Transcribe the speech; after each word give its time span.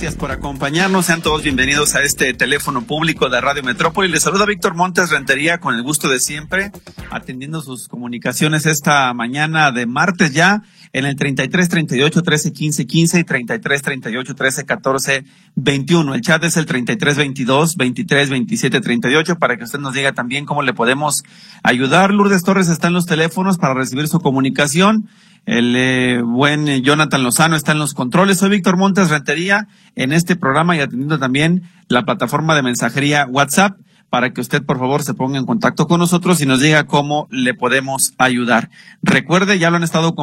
gracias 0.00 0.18
por 0.18 0.30
acompañarnos. 0.30 1.04
Sean 1.04 1.20
todos 1.20 1.42
bienvenidos 1.42 1.94
a 1.94 2.00
este 2.02 2.32
teléfono 2.32 2.80
público 2.80 3.28
de 3.28 3.38
Radio 3.38 3.62
Metrópoli. 3.62 4.08
Les 4.08 4.22
saluda 4.22 4.46
Víctor 4.46 4.74
Montes 4.74 5.10
Rentería 5.10 5.58
con 5.58 5.74
el 5.74 5.82
gusto 5.82 6.08
de 6.08 6.20
siempre, 6.20 6.72
atendiendo 7.10 7.60
sus 7.60 7.86
comunicaciones 7.86 8.64
esta 8.64 9.12
mañana 9.12 9.72
de 9.72 9.84
martes 9.84 10.32
ya 10.32 10.62
en 10.94 11.04
el 11.04 11.16
33 11.16 11.68
38 11.68 12.22
13 12.22 12.50
15 12.50 12.86
15 12.86 13.18
y 13.20 13.24
33 13.24 13.82
38 13.82 14.34
13 14.34 14.64
14 14.64 15.24
21. 15.56 16.14
El 16.14 16.20
chat 16.22 16.42
es 16.44 16.56
el 16.56 16.64
33 16.64 17.18
22 17.18 17.76
23 17.76 18.30
27 18.30 18.80
38 18.80 19.36
para 19.36 19.58
que 19.58 19.64
usted 19.64 19.80
nos 19.80 19.92
diga 19.92 20.12
también 20.12 20.46
cómo 20.46 20.62
le 20.62 20.72
podemos 20.72 21.24
ayudar. 21.62 22.10
Lourdes 22.14 22.42
Torres 22.42 22.70
está 22.70 22.86
en 22.86 22.94
los 22.94 23.04
teléfonos 23.04 23.58
para 23.58 23.74
recibir 23.74 24.08
su 24.08 24.20
comunicación. 24.20 25.10
El 25.46 25.74
eh, 25.76 26.22
buen 26.22 26.68
eh, 26.68 26.82
Jonathan 26.82 27.22
Lozano 27.22 27.56
está 27.56 27.72
en 27.72 27.78
los 27.78 27.94
controles. 27.94 28.38
Soy 28.38 28.50
Víctor 28.50 28.76
Montes 28.76 29.10
Rentería 29.10 29.68
en 29.96 30.12
este 30.12 30.36
programa 30.36 30.76
y 30.76 30.80
atendiendo 30.80 31.18
también 31.18 31.62
la 31.88 32.04
plataforma 32.04 32.54
de 32.54 32.62
mensajería 32.62 33.26
WhatsApp 33.26 33.78
para 34.10 34.32
que 34.32 34.40
usted 34.40 34.64
por 34.64 34.78
favor 34.78 35.02
se 35.02 35.14
ponga 35.14 35.38
en 35.38 35.46
contacto 35.46 35.86
con 35.86 36.00
nosotros 36.00 36.40
y 36.40 36.46
nos 36.46 36.60
diga 36.60 36.84
cómo 36.84 37.28
le 37.30 37.54
podemos 37.54 38.12
ayudar. 38.18 38.68
Recuerde, 39.02 39.58
ya 39.58 39.70
lo 39.70 39.76
han 39.76 39.84
estado 39.84 40.14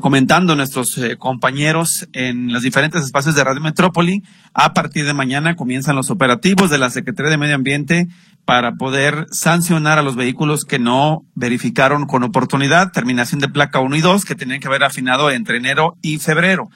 comentando 0.00 0.54
nuestros 0.54 0.96
eh, 0.98 1.16
compañeros 1.18 2.08
en 2.12 2.52
los 2.52 2.62
diferentes 2.62 3.04
espacios 3.04 3.34
de 3.34 3.42
Radio 3.42 3.60
Metrópoli, 3.60 4.22
a 4.54 4.72
partir 4.72 5.04
de 5.04 5.14
mañana 5.14 5.56
comienzan 5.56 5.96
los 5.96 6.10
operativos 6.10 6.70
de 6.70 6.78
la 6.78 6.90
Secretaría 6.90 7.30
de 7.30 7.38
Medio 7.38 7.56
Ambiente 7.56 8.08
para 8.48 8.76
poder 8.76 9.26
sancionar 9.30 9.98
a 9.98 10.02
los 10.02 10.16
vehículos 10.16 10.64
que 10.64 10.78
no 10.78 11.26
verificaron 11.34 12.06
con 12.06 12.22
oportunidad 12.22 12.92
terminación 12.92 13.42
de 13.42 13.50
placa 13.50 13.80
1 13.80 13.94
y 13.94 14.00
2 14.00 14.24
que 14.24 14.34
tenían 14.34 14.58
que 14.58 14.68
haber 14.68 14.84
afinado 14.84 15.30
entre 15.30 15.58
enero 15.58 15.98
y 16.00 16.16
febrero. 16.16 16.70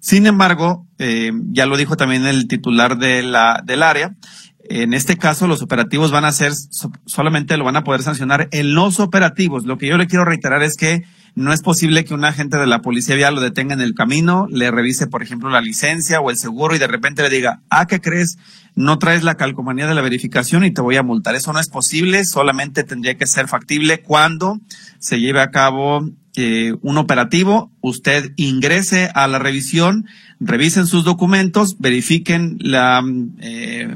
Sin 0.00 0.26
embargo, 0.26 0.86
eh, 0.98 1.32
ya 1.50 1.64
lo 1.64 1.78
dijo 1.78 1.96
también 1.96 2.26
el 2.26 2.46
titular 2.46 2.98
de 2.98 3.22
la, 3.22 3.62
del 3.64 3.82
área, 3.82 4.14
en 4.68 4.92
este 4.94 5.16
caso, 5.16 5.46
los 5.46 5.62
operativos 5.62 6.10
van 6.10 6.24
a 6.24 6.32
ser, 6.32 6.52
solamente 7.06 7.56
lo 7.56 7.64
van 7.64 7.76
a 7.76 7.84
poder 7.84 8.02
sancionar 8.02 8.48
en 8.50 8.74
los 8.74 8.98
operativos. 8.98 9.64
Lo 9.64 9.76
que 9.76 9.86
yo 9.86 9.98
le 9.98 10.06
quiero 10.06 10.24
reiterar 10.24 10.62
es 10.62 10.76
que 10.76 11.04
no 11.34 11.52
es 11.52 11.62
posible 11.62 12.04
que 12.04 12.14
un 12.14 12.24
agente 12.24 12.56
de 12.56 12.66
la 12.66 12.80
policía 12.80 13.16
vial 13.16 13.34
lo 13.34 13.40
detenga 13.40 13.74
en 13.74 13.80
el 13.80 13.94
camino, 13.94 14.46
le 14.50 14.70
revise, 14.70 15.06
por 15.06 15.22
ejemplo, 15.22 15.50
la 15.50 15.60
licencia 15.60 16.20
o 16.20 16.30
el 16.30 16.36
seguro 16.36 16.74
y 16.74 16.78
de 16.78 16.86
repente 16.86 17.22
le 17.22 17.30
diga, 17.30 17.60
ah, 17.70 17.86
¿qué 17.86 18.00
crees? 18.00 18.38
No 18.76 18.98
traes 18.98 19.24
la 19.24 19.36
calcomanía 19.36 19.86
de 19.86 19.94
la 19.94 20.00
verificación 20.00 20.64
y 20.64 20.72
te 20.72 20.80
voy 20.80 20.96
a 20.96 21.02
multar. 21.02 21.34
Eso 21.34 21.52
no 21.52 21.60
es 21.60 21.68
posible, 21.68 22.24
solamente 22.24 22.84
tendría 22.84 23.16
que 23.16 23.26
ser 23.26 23.48
factible 23.48 24.02
cuando 24.02 24.60
se 24.98 25.20
lleve 25.20 25.40
a 25.40 25.50
cabo 25.50 26.08
eh, 26.36 26.74
un 26.82 26.98
operativo, 26.98 27.70
usted 27.80 28.32
ingrese 28.36 29.10
a 29.14 29.26
la 29.26 29.38
revisión, 29.38 30.06
revisen 30.40 30.86
sus 30.86 31.04
documentos, 31.04 31.76
verifiquen 31.78 32.58
la... 32.60 33.02
Eh, 33.40 33.94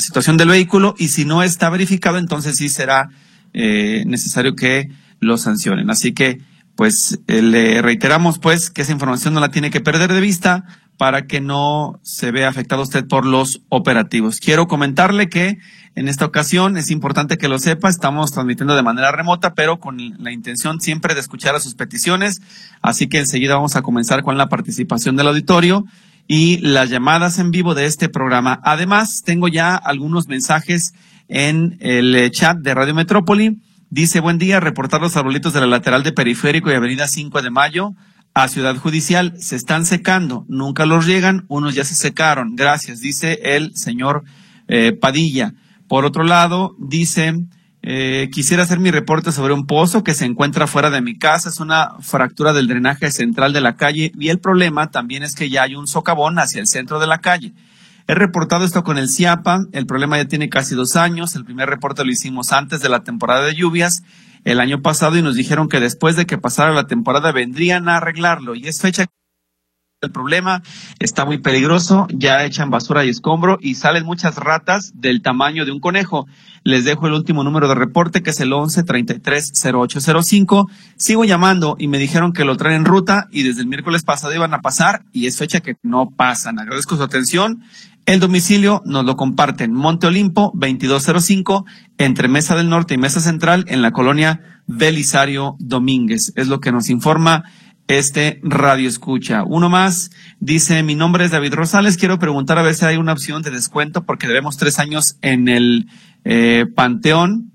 situación 0.00 0.36
del 0.36 0.48
vehículo 0.48 0.94
y 0.98 1.08
si 1.08 1.24
no 1.24 1.42
está 1.42 1.70
verificado, 1.70 2.18
entonces 2.18 2.56
sí 2.56 2.68
será 2.68 3.10
eh, 3.54 4.04
necesario 4.06 4.54
que 4.54 4.90
lo 5.20 5.38
sancionen. 5.38 5.90
Así 5.90 6.12
que, 6.12 6.40
pues, 6.78 7.18
eh, 7.26 7.42
le 7.42 7.82
reiteramos, 7.82 8.38
pues, 8.38 8.70
que 8.70 8.82
esa 8.82 8.92
información 8.92 9.34
no 9.34 9.40
la 9.40 9.50
tiene 9.50 9.72
que 9.72 9.80
perder 9.80 10.12
de 10.12 10.20
vista 10.20 10.64
para 10.96 11.26
que 11.26 11.40
no 11.40 11.98
se 12.04 12.30
vea 12.30 12.48
afectado 12.48 12.82
usted 12.82 13.04
por 13.04 13.26
los 13.26 13.62
operativos. 13.68 14.38
Quiero 14.38 14.68
comentarle 14.68 15.28
que 15.28 15.58
en 15.96 16.06
esta 16.06 16.24
ocasión 16.24 16.76
es 16.76 16.92
importante 16.92 17.36
que 17.36 17.48
lo 17.48 17.58
sepa, 17.58 17.88
estamos 17.88 18.30
transmitiendo 18.30 18.76
de 18.76 18.84
manera 18.84 19.10
remota, 19.10 19.54
pero 19.54 19.80
con 19.80 19.98
la 20.22 20.30
intención 20.30 20.80
siempre 20.80 21.14
de 21.14 21.20
escuchar 21.20 21.56
a 21.56 21.60
sus 21.60 21.74
peticiones. 21.74 22.42
Así 22.80 23.08
que 23.08 23.18
enseguida 23.18 23.56
vamos 23.56 23.74
a 23.74 23.82
comenzar 23.82 24.22
con 24.22 24.38
la 24.38 24.48
participación 24.48 25.16
del 25.16 25.26
auditorio 25.26 25.84
y 26.28 26.58
las 26.58 26.90
llamadas 26.90 27.40
en 27.40 27.50
vivo 27.50 27.74
de 27.74 27.86
este 27.86 28.08
programa. 28.08 28.60
Además, 28.62 29.22
tengo 29.24 29.48
ya 29.48 29.74
algunos 29.74 30.28
mensajes 30.28 30.94
en 31.26 31.76
el 31.80 32.30
chat 32.30 32.56
de 32.58 32.72
Radio 32.72 32.94
Metrópoli. 32.94 33.58
Dice, 33.90 34.20
buen 34.20 34.36
día, 34.36 34.60
reportar 34.60 35.00
los 35.00 35.16
arbolitos 35.16 35.54
de 35.54 35.60
la 35.60 35.66
lateral 35.66 36.02
de 36.02 36.12
Periférico 36.12 36.70
y 36.70 36.74
Avenida 36.74 37.08
5 37.08 37.40
de 37.40 37.50
Mayo 37.50 37.94
a 38.34 38.46
Ciudad 38.48 38.76
Judicial. 38.76 39.32
Se 39.38 39.56
están 39.56 39.86
secando, 39.86 40.44
nunca 40.46 40.84
los 40.84 41.06
llegan, 41.06 41.46
unos 41.48 41.74
ya 41.74 41.84
se 41.84 41.94
secaron. 41.94 42.54
Gracias, 42.54 43.00
dice 43.00 43.40
el 43.42 43.74
señor 43.76 44.24
eh, 44.68 44.92
Padilla. 44.92 45.54
Por 45.88 46.04
otro 46.04 46.22
lado, 46.22 46.76
dice, 46.78 47.46
eh, 47.80 48.28
quisiera 48.30 48.64
hacer 48.64 48.78
mi 48.78 48.90
reporte 48.90 49.32
sobre 49.32 49.54
un 49.54 49.66
pozo 49.66 50.04
que 50.04 50.12
se 50.12 50.26
encuentra 50.26 50.66
fuera 50.66 50.90
de 50.90 51.00
mi 51.00 51.16
casa. 51.16 51.48
Es 51.48 51.58
una 51.58 51.92
fractura 52.00 52.52
del 52.52 52.68
drenaje 52.68 53.10
central 53.10 53.54
de 53.54 53.62
la 53.62 53.76
calle 53.76 54.12
y 54.18 54.28
el 54.28 54.38
problema 54.38 54.90
también 54.90 55.22
es 55.22 55.34
que 55.34 55.48
ya 55.48 55.62
hay 55.62 55.76
un 55.76 55.86
socavón 55.86 56.38
hacia 56.38 56.60
el 56.60 56.66
centro 56.66 57.00
de 57.00 57.06
la 57.06 57.22
calle. 57.22 57.54
He 58.10 58.14
reportado 58.14 58.64
esto 58.64 58.84
con 58.84 58.96
el 58.96 59.10
CIAPA. 59.10 59.66
El 59.72 59.84
problema 59.84 60.16
ya 60.16 60.24
tiene 60.24 60.48
casi 60.48 60.74
dos 60.74 60.96
años. 60.96 61.36
El 61.36 61.44
primer 61.44 61.68
reporte 61.68 62.06
lo 62.06 62.10
hicimos 62.10 62.52
antes 62.52 62.80
de 62.80 62.88
la 62.88 63.04
temporada 63.04 63.44
de 63.44 63.54
lluvias 63.54 64.02
el 64.44 64.60
año 64.60 64.80
pasado 64.80 65.18
y 65.18 65.22
nos 65.22 65.34
dijeron 65.34 65.68
que 65.68 65.78
después 65.78 66.16
de 66.16 66.24
que 66.24 66.38
pasara 66.38 66.72
la 66.72 66.86
temporada 66.86 67.32
vendrían 67.32 67.86
a 67.90 67.98
arreglarlo 67.98 68.54
y 68.54 68.66
es 68.66 68.80
fecha 68.80 69.04
el 70.00 70.12
problema 70.12 70.62
está 71.00 71.24
muy 71.24 71.38
peligroso, 71.38 72.06
ya 72.10 72.44
echan 72.44 72.70
basura 72.70 73.04
y 73.04 73.08
escombro 73.08 73.58
y 73.60 73.74
salen 73.74 74.06
muchas 74.06 74.36
ratas 74.36 74.92
del 74.94 75.22
tamaño 75.22 75.64
de 75.64 75.72
un 75.72 75.80
conejo. 75.80 76.28
Les 76.62 76.84
dejo 76.84 77.08
el 77.08 77.14
último 77.14 77.42
número 77.42 77.66
de 77.66 77.74
reporte 77.74 78.22
que 78.22 78.30
es 78.30 78.38
el 78.38 78.52
11 78.52 78.84
33 78.84 79.52
0805. 79.64 80.68
Sigo 80.96 81.24
llamando 81.24 81.74
y 81.80 81.88
me 81.88 81.98
dijeron 81.98 82.32
que 82.32 82.44
lo 82.44 82.56
traen 82.56 82.76
en 82.76 82.84
ruta 82.84 83.26
y 83.32 83.42
desde 83.42 83.62
el 83.62 83.66
miércoles 83.66 84.04
pasado 84.04 84.32
iban 84.32 84.54
a 84.54 84.60
pasar 84.60 85.02
y 85.12 85.26
es 85.26 85.36
fecha 85.36 85.58
que 85.58 85.74
no 85.82 86.10
pasan. 86.16 86.60
Agradezco 86.60 86.96
su 86.96 87.02
atención. 87.02 87.64
El 88.08 88.20
domicilio 88.20 88.80
nos 88.86 89.04
lo 89.04 89.16
comparten 89.16 89.74
Monte 89.74 90.06
Olimpo 90.06 90.50
2205 90.54 91.66
entre 91.98 92.26
Mesa 92.26 92.56
del 92.56 92.70
Norte 92.70 92.94
y 92.94 92.96
Mesa 92.96 93.20
Central 93.20 93.66
en 93.68 93.82
la 93.82 93.90
colonia 93.90 94.62
Belisario 94.66 95.56
Domínguez. 95.58 96.32
Es 96.34 96.48
lo 96.48 96.58
que 96.58 96.72
nos 96.72 96.88
informa 96.88 97.44
este 97.86 98.40
radio 98.42 98.88
escucha. 98.88 99.44
Uno 99.44 99.68
más 99.68 100.10
dice, 100.40 100.82
mi 100.82 100.94
nombre 100.94 101.26
es 101.26 101.32
David 101.32 101.52
Rosales, 101.52 101.98
quiero 101.98 102.18
preguntar 102.18 102.56
a 102.56 102.62
ver 102.62 102.74
si 102.74 102.86
hay 102.86 102.96
una 102.96 103.12
opción 103.12 103.42
de 103.42 103.50
descuento 103.50 104.06
porque 104.06 104.26
debemos 104.26 104.56
tres 104.56 104.78
años 104.78 105.18
en 105.20 105.48
el 105.48 105.86
eh, 106.24 106.64
Panteón. 106.74 107.52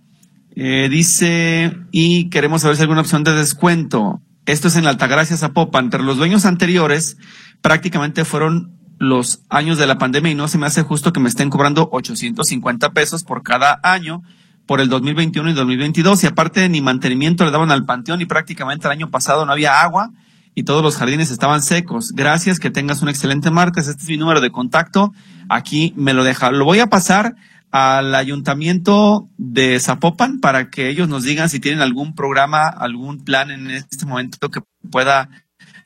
Eh, 0.55 0.87
dice, 0.87 1.75
y 1.91 2.29
queremos 2.29 2.61
saber 2.61 2.75
si 2.75 2.81
hay 2.81 2.85
alguna 2.85 3.01
opción 3.01 3.23
de 3.23 3.33
descuento. 3.33 4.21
Esto 4.45 4.67
es 4.67 4.75
en 4.75 4.83
la 4.83 4.91
Altagracia 4.91 5.35
Zapopan. 5.35 5.85
Entre 5.85 6.03
los 6.03 6.17
dueños 6.17 6.45
anteriores 6.45 7.17
prácticamente 7.61 8.23
fueron 8.23 8.72
los 9.03 9.43
años 9.49 9.77
de 9.77 9.87
la 9.87 9.97
pandemia 9.97 10.31
y 10.31 10.35
no 10.35 10.47
se 10.47 10.57
me 10.57 10.65
hace 10.65 10.81
justo 10.81 11.13
que 11.13 11.19
me 11.19 11.29
estén 11.29 11.49
cobrando 11.49 11.89
850 11.91 12.91
pesos 12.91 13.23
por 13.23 13.43
cada 13.43 13.79
año 13.83 14.23
por 14.65 14.81
el 14.81 14.89
2021 14.89 15.49
y 15.49 15.53
2022 15.53 16.23
y 16.23 16.27
aparte 16.27 16.67
ni 16.69 16.81
mantenimiento 16.81 17.45
le 17.45 17.51
daban 17.51 17.71
al 17.71 17.85
panteón 17.85 18.21
y 18.21 18.25
prácticamente 18.25 18.87
el 18.87 18.91
año 18.91 19.11
pasado 19.11 19.45
no 19.45 19.51
había 19.51 19.81
agua 19.81 20.11
y 20.55 20.63
todos 20.63 20.83
los 20.83 20.97
jardines 20.97 21.31
estaban 21.31 21.61
secos. 21.61 22.11
Gracias, 22.13 22.59
que 22.59 22.69
tengas 22.69 23.01
un 23.01 23.09
excelente 23.09 23.51
martes. 23.51 23.87
Este 23.87 24.03
es 24.03 24.09
mi 24.09 24.17
número 24.17 24.39
de 24.39 24.51
contacto. 24.51 25.11
Aquí 25.49 25.93
me 25.97 26.13
lo 26.13 26.23
deja. 26.23 26.51
Lo 26.51 26.63
voy 26.63 26.79
a 26.79 26.87
pasar 26.87 27.35
al 27.71 28.13
ayuntamiento 28.13 29.27
de 29.37 29.79
Zapopan 29.79 30.39
para 30.39 30.69
que 30.69 30.89
ellos 30.89 31.09
nos 31.09 31.23
digan 31.23 31.49
si 31.49 31.59
tienen 31.59 31.81
algún 31.81 32.13
programa, 32.13 32.67
algún 32.67 33.23
plan 33.23 33.49
en 33.49 33.71
este 33.71 34.05
momento 34.05 34.51
que 34.51 34.61
pueda 34.91 35.29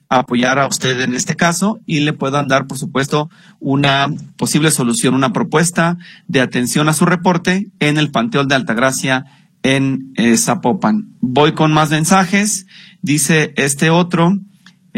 apoyar 0.09 0.59
a 0.59 0.68
usted 0.68 1.01
en 1.01 1.13
este 1.13 1.36
caso 1.36 1.80
y 1.86 2.00
le 2.01 2.13
puedan 2.13 2.48
dar, 2.48 2.68
por 2.68 2.77
supuesto, 2.77 3.30
una 3.59 4.07
posible 4.38 4.71
solución, 4.71 5.13
una 5.13 5.33
propuesta 5.33 5.98
de 6.27 6.42
atención 6.42 6.89
a 6.89 6.94
su 6.94 7.06
reporte 7.06 7.69
en 7.80 7.98
el 7.98 8.12
Panteón 8.12 8.48
de 8.48 8.56
Altagracia 8.56 9.25
en 9.63 10.13
eh, 10.15 10.38
Zapopan. 10.38 11.09
Voy 11.19 11.54
con 11.54 11.74
más 11.74 11.89
mensajes. 11.89 12.68
Dice 13.01 13.54
este 13.57 13.89
otro. 13.89 14.38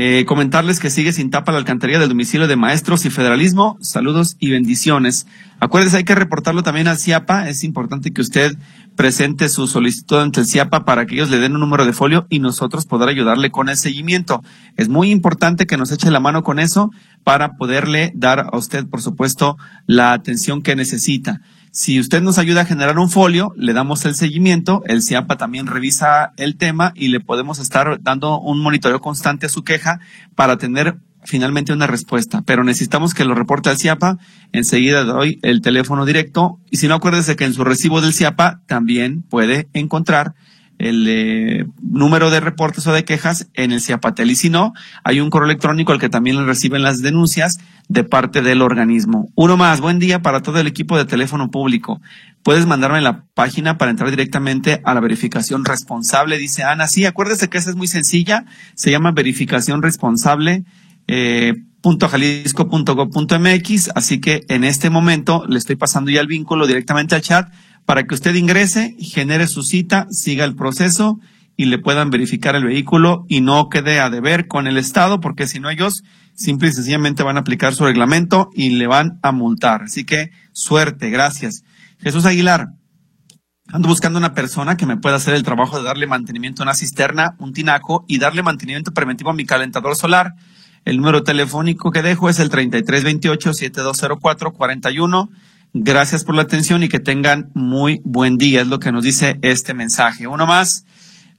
Eh, 0.01 0.23
comentarles 0.25 0.79
que 0.79 0.89
sigue 0.89 1.11
sin 1.11 1.29
tapa 1.29 1.51
la 1.51 1.57
alcantarilla 1.57 1.99
del 1.99 2.07
domicilio 2.07 2.47
de 2.47 2.55
maestros 2.55 3.03
y 3.05 3.09
federalismo. 3.09 3.77
Saludos 3.81 4.37
y 4.39 4.49
bendiciones. 4.49 5.27
Acuérdense, 5.59 5.97
hay 5.97 6.03
que 6.05 6.15
reportarlo 6.15 6.63
también 6.63 6.87
al 6.87 6.97
CIAPA. 6.97 7.49
Es 7.49 7.65
importante 7.65 8.11
que 8.11 8.21
usted 8.21 8.55
presente 8.99 9.47
su 9.47 9.65
solicitud 9.65 10.17
ante 10.17 10.41
el 10.41 10.45
CIAPA 10.45 10.83
para 10.83 11.05
que 11.05 11.15
ellos 11.15 11.29
le 11.29 11.37
den 11.39 11.53
un 11.53 11.61
número 11.61 11.85
de 11.85 11.93
folio 11.93 12.27
y 12.29 12.39
nosotros 12.39 12.85
poder 12.85 13.07
ayudarle 13.07 13.49
con 13.49 13.69
el 13.69 13.77
seguimiento. 13.77 14.43
Es 14.75 14.89
muy 14.89 15.09
importante 15.09 15.65
que 15.65 15.77
nos 15.77 15.93
eche 15.93 16.11
la 16.11 16.19
mano 16.19 16.43
con 16.43 16.59
eso 16.59 16.91
para 17.23 17.55
poderle 17.55 18.11
dar 18.13 18.47
a 18.51 18.57
usted, 18.57 18.85
por 18.87 19.01
supuesto, 19.01 19.55
la 19.87 20.11
atención 20.11 20.61
que 20.61 20.75
necesita. 20.75 21.39
Si 21.71 21.97
usted 21.97 22.21
nos 22.21 22.39
ayuda 22.39 22.63
a 22.63 22.65
generar 22.65 22.99
un 22.99 23.09
folio, 23.09 23.53
le 23.55 23.71
damos 23.71 24.03
el 24.03 24.15
seguimiento, 24.15 24.81
el 24.85 25.01
CIAPA 25.01 25.37
también 25.37 25.67
revisa 25.67 26.33
el 26.35 26.57
tema 26.57 26.91
y 26.93 27.07
le 27.07 27.21
podemos 27.21 27.59
estar 27.59 27.99
dando 28.01 28.37
un 28.41 28.59
monitoreo 28.59 28.99
constante 28.99 29.45
a 29.45 29.49
su 29.49 29.63
queja 29.63 30.01
para 30.35 30.57
tener 30.57 30.97
finalmente 31.29 31.71
una 31.71 31.87
respuesta, 31.87 32.41
pero 32.41 32.63
necesitamos 32.63 33.13
que 33.13 33.23
lo 33.23 33.35
reporte 33.35 33.69
al 33.69 33.77
CIAPA. 33.77 34.17
Enseguida 34.51 35.03
doy 35.03 35.39
el 35.43 35.61
teléfono 35.61 36.05
directo 36.05 36.59
y 36.71 36.77
si 36.77 36.87
no 36.87 36.95
acuérdese 36.95 37.35
que 37.35 37.45
en 37.45 37.53
su 37.53 37.63
recibo 37.63 38.01
del 38.01 38.13
CIAPA 38.13 38.61
también 38.65 39.21
puede 39.21 39.69
encontrar 39.73 40.33
el 40.79 41.05
eh, 41.07 41.65
número 41.81 42.29
de 42.29 42.39
reportes 42.39 42.87
o 42.87 42.93
de 42.93 43.03
quejas 43.03 43.49
en 43.53 43.71
el 43.71 43.81
CIAPATEL. 43.81 44.31
Y 44.31 44.35
si 44.35 44.49
no, 44.49 44.73
hay 45.03 45.19
un 45.19 45.29
correo 45.29 45.49
electrónico 45.49 45.91
al 45.91 45.99
que 45.99 46.09
también 46.09 46.37
le 46.37 46.45
reciben 46.45 46.81
las 46.81 47.01
denuncias 47.01 47.59
de 47.89 48.05
parte 48.05 48.41
del 48.41 48.61
organismo. 48.61 49.29
Uno 49.35 49.57
más, 49.57 49.81
buen 49.81 49.99
día 49.99 50.21
para 50.21 50.41
todo 50.41 50.59
el 50.59 50.67
equipo 50.67 50.97
de 50.97 51.05
teléfono 51.05 51.51
público. 51.51 52.01
Puedes 52.43 52.65
mandarme 52.65 53.01
la 53.01 53.25
página 53.33 53.77
para 53.77 53.91
entrar 53.91 54.09
directamente 54.09 54.81
a 54.85 54.93
la 54.93 55.01
verificación 55.01 55.65
responsable, 55.65 56.37
dice 56.37 56.63
Ana. 56.63 56.87
Sí, 56.87 57.05
acuérdese 57.05 57.49
que 57.49 57.57
esa 57.57 57.69
es 57.69 57.75
muy 57.75 57.87
sencilla, 57.87 58.45
se 58.75 58.89
llama 58.89 59.11
verificación 59.11 59.81
responsable 59.81 60.63
eh, 61.11 61.55
.jalisco.gov.mx, 61.81 63.89
así 63.95 64.21
que 64.21 64.41
en 64.47 64.63
este 64.63 64.91
momento 64.91 65.43
le 65.47 65.57
estoy 65.57 65.75
pasando 65.75 66.11
ya 66.11 66.21
el 66.21 66.27
vínculo 66.27 66.67
directamente 66.67 67.15
al 67.15 67.21
chat 67.21 67.51
para 67.85 68.03
que 68.03 68.13
usted 68.13 68.35
ingrese, 68.35 68.95
genere 68.99 69.47
su 69.47 69.63
cita, 69.63 70.05
siga 70.11 70.45
el 70.45 70.55
proceso 70.55 71.19
y 71.57 71.65
le 71.65 71.79
puedan 71.79 72.11
verificar 72.11 72.55
el 72.55 72.65
vehículo 72.65 73.25
y 73.27 73.41
no 73.41 73.69
quede 73.69 73.99
a 73.99 74.11
deber 74.11 74.47
con 74.47 74.67
el 74.67 74.77
Estado, 74.77 75.19
porque 75.19 75.47
si 75.47 75.59
no 75.59 75.71
ellos 75.71 76.03
simple 76.35 76.69
y 76.69 76.73
sencillamente 76.73 77.23
van 77.23 77.37
a 77.37 77.39
aplicar 77.39 77.73
su 77.73 77.85
reglamento 77.85 78.51
y 78.53 78.69
le 78.69 78.85
van 78.85 79.17
a 79.23 79.31
multar. 79.31 79.81
Así 79.83 80.05
que 80.05 80.29
suerte, 80.51 81.09
gracias. 81.09 81.63
Jesús 81.99 82.25
Aguilar, 82.25 82.67
ando 83.67 83.87
buscando 83.87 84.19
una 84.19 84.35
persona 84.35 84.77
que 84.77 84.85
me 84.85 84.97
pueda 84.97 85.15
hacer 85.15 85.33
el 85.33 85.41
trabajo 85.43 85.79
de 85.79 85.85
darle 85.85 86.05
mantenimiento 86.05 86.61
a 86.61 86.65
una 86.65 86.75
cisterna, 86.75 87.35
un 87.39 87.51
tinaco 87.51 88.05
y 88.07 88.19
darle 88.19 88.43
mantenimiento 88.43 88.93
preventivo 88.93 89.31
a 89.31 89.33
mi 89.33 89.45
calentador 89.45 89.95
solar. 89.95 90.35
El 90.85 90.97
número 90.97 91.23
telefónico 91.23 91.91
que 91.91 92.01
dejo 92.01 92.29
es 92.29 92.39
el 92.39 92.49
3328-7204-41. 92.51 95.29
Gracias 95.73 96.23
por 96.23 96.35
la 96.35 96.41
atención 96.41 96.81
y 96.81 96.89
que 96.89 96.99
tengan 96.99 97.51
muy 97.53 98.01
buen 98.03 98.37
día, 98.37 98.61
es 98.61 98.67
lo 98.67 98.79
que 98.79 98.91
nos 98.91 99.03
dice 99.03 99.37
este 99.41 99.73
mensaje. 99.73 100.27
Uno 100.27 100.47
más. 100.47 100.85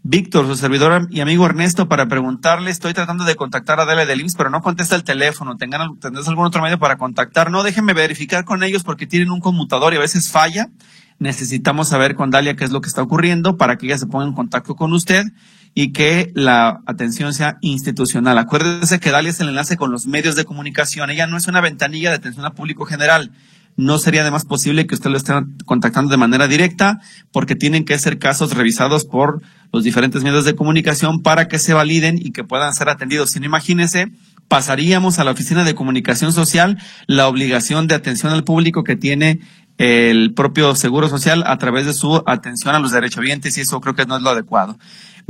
Víctor, 0.03 0.47
su 0.47 0.57
servidor 0.57 1.09
y 1.11 1.21
amigo 1.21 1.45
Ernesto, 1.45 1.87
para 1.87 2.07
preguntarle, 2.07 2.71
estoy 2.71 2.95
tratando 2.95 3.25
de 3.25 3.35
contactar 3.35 3.81
a 3.81 3.83
Adela 3.83 4.07
del 4.07 4.23
IMSS, 4.23 4.35
pero 4.35 4.49
no 4.49 4.63
contesta 4.63 4.97
el 4.97 5.05
teléfono. 5.05 5.59
¿Tengan, 5.59 5.99
¿Tendrás 5.99 6.27
algún 6.27 6.47
otro 6.47 6.63
medio 6.63 6.79
para 6.79 6.97
contactar? 6.97 7.51
No, 7.51 7.63
déjenme 7.63 7.93
verificar 7.93 8.47
con 8.47 8.63
ellos 8.63 8.83
porque 8.83 9.07
tienen 9.07 9.31
un 9.31 9.41
conmutador 9.41 9.93
y 9.93 9.97
a 9.97 10.01
veces 10.01 10.31
falla. 10.31 10.71
Necesitamos 11.19 11.89
saber 11.89 12.15
con 12.15 12.31
Dalia 12.31 12.57
qué 12.57 12.65
es 12.65 12.71
lo 12.71 12.81
que 12.81 12.89
está 12.89 13.03
ocurriendo 13.03 13.59
para 13.59 13.77
que 13.77 13.85
ella 13.87 13.99
se 13.99 14.07
ponga 14.07 14.25
en 14.25 14.33
contacto 14.33 14.75
con 14.75 14.95
usted 14.95 15.27
y 15.75 15.93
que 15.93 16.33
la 16.35 16.81
atención 16.87 17.33
sea 17.33 17.59
institucional. 17.61 18.39
Acuérdese 18.39 19.01
que 19.01 19.11
Dalia 19.11 19.31
es 19.31 19.41
el 19.41 19.49
enlace 19.49 19.77
con 19.77 19.91
los 19.91 20.07
medios 20.07 20.37
de 20.37 20.45
comunicación. 20.45 21.11
Ella 21.11 21.27
no 21.27 21.37
es 21.37 21.47
una 21.47 21.61
ventanilla 21.61 22.11
de 22.11 22.17
atención 22.17 22.45
al 22.45 22.55
público 22.55 22.85
general. 22.85 23.31
No 23.77 23.99
sería 23.99 24.23
además 24.23 24.45
posible 24.45 24.87
que 24.87 24.95
usted 24.95 25.11
lo 25.11 25.17
esté 25.17 25.33
contactando 25.65 26.11
de 26.11 26.17
manera 26.17 26.49
directa 26.49 27.01
porque 27.33 27.55
tienen 27.55 27.85
que 27.85 27.99
ser 27.99 28.19
casos 28.19 28.53
revisados 28.53 29.05
por 29.05 29.43
los 29.73 29.85
diferentes 29.85 30.23
medios 30.25 30.45
de 30.45 30.57
comunicación 30.57 31.23
para 31.23 31.49
que 31.49 31.59
se 31.59 31.73
validen 31.73 32.19
y 32.21 32.33
que 32.33 32.45
puedan 32.45 32.75
ser 32.75 32.89
atendidos. 32.89 33.31
Si 33.31 33.41
no, 33.41 33.47
imagínese, 33.47 34.11
pasaríamos 34.49 35.19
a 35.19 35.25
la 35.25 35.31
Oficina 35.31 35.63
de 35.63 35.77
Comunicación 35.77 36.33
Social 36.33 36.79
la 37.07 37.29
obligación 37.29 37.87
de 37.87 37.95
atención 37.95 38.33
al 38.33 38.43
público 38.43 38.83
que 38.83 38.97
tiene 38.97 39.41
el 39.79 40.35
propio 40.35 40.75
Seguro 40.75 41.09
Social 41.09 41.45
a 41.47 41.57
través 41.57 41.87
de 41.87 41.95
su 41.95 42.23
atención 42.27 42.75
a 42.75 42.81
los 42.81 42.91
derechohabientes 42.91 43.57
y 43.57 43.63
eso 43.63 43.81
creo 43.81 43.95
que 43.95 44.05
no 44.05 44.17
es 44.17 44.23
lo 44.23 44.31
adecuado. 44.31 44.77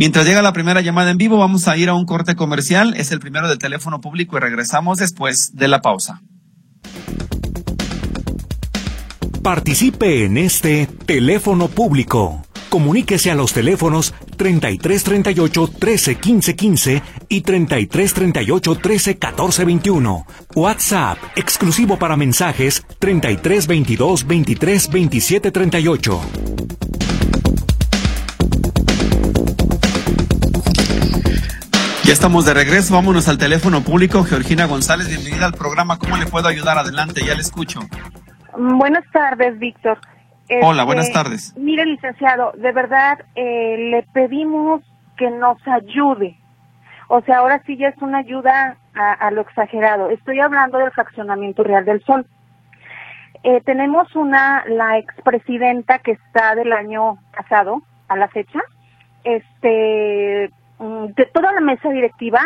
Mientras 0.01 0.25
llega 0.25 0.41
la 0.41 0.55
primera 0.55 0.81
llamada 0.81 1.11
en 1.11 1.19
vivo, 1.19 1.37
vamos 1.37 1.69
a 1.69 1.77
ir 1.77 1.91
a 1.91 1.95
un 1.95 2.07
corte 2.07 2.35
comercial. 2.35 2.95
Es 2.97 3.13
el 3.13 3.21
primero 3.21 3.51
del 3.51 3.59
teléfono 3.59 4.01
público 4.01 4.39
y 4.39 4.41
regresamos 4.41 4.97
después 4.97 5.55
de 5.55 5.69
la 5.69 5.83
pausa. 5.83 6.23
Participe 9.43 10.25
en 10.25 10.39
este 10.39 10.87
teléfono 11.05 11.69
público. 11.69 12.43
Comuníquese 12.71 13.31
a 13.31 13.35
los 13.35 13.53
teléfonos 13.53 14.15
3338 14.39 15.71
13 15.79 16.15
15 16.15 16.57
15 16.57 17.03
y 17.29 17.43
3338 17.43 18.75
13 18.77 19.19
14 19.19 19.65
21. 19.67 20.27
WhatsApp 20.55 21.19
exclusivo 21.37 21.99
para 21.99 22.17
mensajes 22.17 22.87
3322 23.01 24.27
23 24.27 24.91
27 24.91 25.51
38. 25.51 26.21
Ya 32.11 32.15
estamos 32.15 32.45
de 32.45 32.55
regreso, 32.55 32.95
vámonos 32.95 33.29
al 33.29 33.39
teléfono 33.39 33.83
público. 33.83 34.25
Georgina 34.25 34.67
González, 34.67 35.07
bienvenida 35.07 35.47
al 35.47 35.53
programa. 35.53 35.97
¿Cómo 35.97 36.17
le 36.17 36.27
puedo 36.27 36.49
ayudar? 36.49 36.77
Adelante, 36.77 37.21
ya 37.25 37.37
le 37.37 37.41
escucho. 37.41 37.79
Buenas 38.59 39.05
tardes, 39.13 39.57
Víctor. 39.61 39.97
Hola, 40.61 40.83
buenas 40.83 41.07
este, 41.07 41.15
tardes. 41.15 41.55
Mire, 41.57 41.87
licenciado, 41.87 42.51
de 42.57 42.73
verdad 42.73 43.21
eh, 43.37 43.77
le 43.93 44.03
pedimos 44.13 44.83
que 45.17 45.31
nos 45.31 45.57
ayude. 45.69 46.37
O 47.07 47.21
sea, 47.21 47.39
ahora 47.39 47.63
sí 47.65 47.77
ya 47.77 47.91
es 47.91 48.03
una 48.03 48.19
ayuda 48.19 48.77
a, 48.93 49.31
lo 49.31 49.43
exagerado. 49.43 50.11
Estoy 50.11 50.41
hablando 50.41 50.79
del 50.79 50.91
fraccionamiento 50.91 51.63
real 51.63 51.85
del 51.85 52.03
sol. 52.03 52.27
Eh, 53.45 53.61
tenemos 53.65 54.17
una, 54.17 54.65
la 54.67 54.99
expresidenta 54.99 56.01
que 56.01 56.11
está 56.11 56.57
del 56.57 56.73
año 56.73 57.19
pasado 57.37 57.83
a 58.09 58.17
la 58.17 58.27
fecha, 58.27 58.59
este, 59.23 60.51
mm, 60.51 60.60
de 60.81 61.27
toda 61.27 61.53
la 61.53 61.61
mesa 61.61 61.91
directiva, 61.91 62.41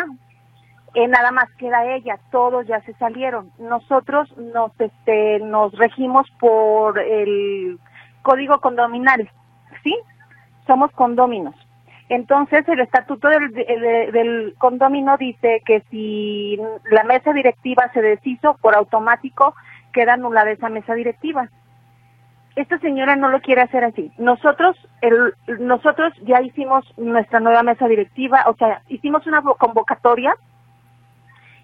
eh, 0.93 1.07
nada 1.07 1.31
más 1.31 1.49
queda 1.57 1.85
ella, 1.93 2.19
todos 2.31 2.67
ya 2.67 2.81
se 2.81 2.93
salieron. 2.93 3.51
Nosotros 3.59 4.35
nos, 4.37 4.71
este, 4.79 5.39
nos 5.39 5.71
regimos 5.77 6.29
por 6.39 6.99
el 6.99 7.79
código 8.21 8.59
condominal, 8.59 9.29
¿sí? 9.83 9.95
Somos 10.67 10.91
condóminos. 10.91 11.55
Entonces, 12.09 12.67
el 12.67 12.81
estatuto 12.81 13.29
del, 13.29 13.51
del, 13.53 14.55
condomino 14.57 15.17
dice 15.17 15.61
que 15.65 15.81
si 15.89 16.59
la 16.91 17.03
mesa 17.03 17.33
directiva 17.33 17.89
se 17.93 18.01
deshizo, 18.01 18.57
por 18.61 18.75
automático 18.75 19.55
queda 19.91 20.13
anulada 20.13 20.51
esa 20.51 20.69
mesa 20.69 20.93
directiva. 20.93 21.49
Esta 22.55 22.79
señora 22.79 23.15
no 23.15 23.29
lo 23.29 23.41
quiere 23.41 23.61
hacer 23.61 23.83
así. 23.83 24.11
Nosotros, 24.17 24.77
el, 25.01 25.33
nosotros 25.59 26.13
ya 26.23 26.41
hicimos 26.41 26.85
nuestra 26.97 27.39
nueva 27.39 27.63
mesa 27.63 27.87
directiva, 27.87 28.43
o 28.47 28.55
sea, 28.55 28.81
hicimos 28.87 29.27
una 29.27 29.41
convocatoria, 29.41 30.35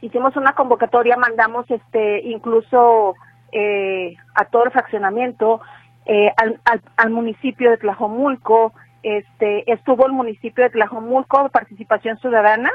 hicimos 0.01 0.35
una 0.35 0.53
convocatoria, 0.53 1.15
mandamos 1.15 1.69
este, 1.69 2.21
incluso 2.23 3.15
eh, 3.53 4.15
a 4.35 4.45
todo 4.45 4.65
el 4.65 4.71
fraccionamiento, 4.71 5.61
eh, 6.05 6.31
al, 6.35 6.59
al, 6.97 7.09
municipio 7.11 7.69
de 7.69 7.77
Tlajomulco, 7.77 8.73
este, 9.03 9.71
estuvo 9.71 10.05
el 10.05 10.11
municipio 10.11 10.63
de 10.63 10.69
Tlajomulco, 10.71 11.49
participación 11.49 12.17
ciudadana, 12.19 12.69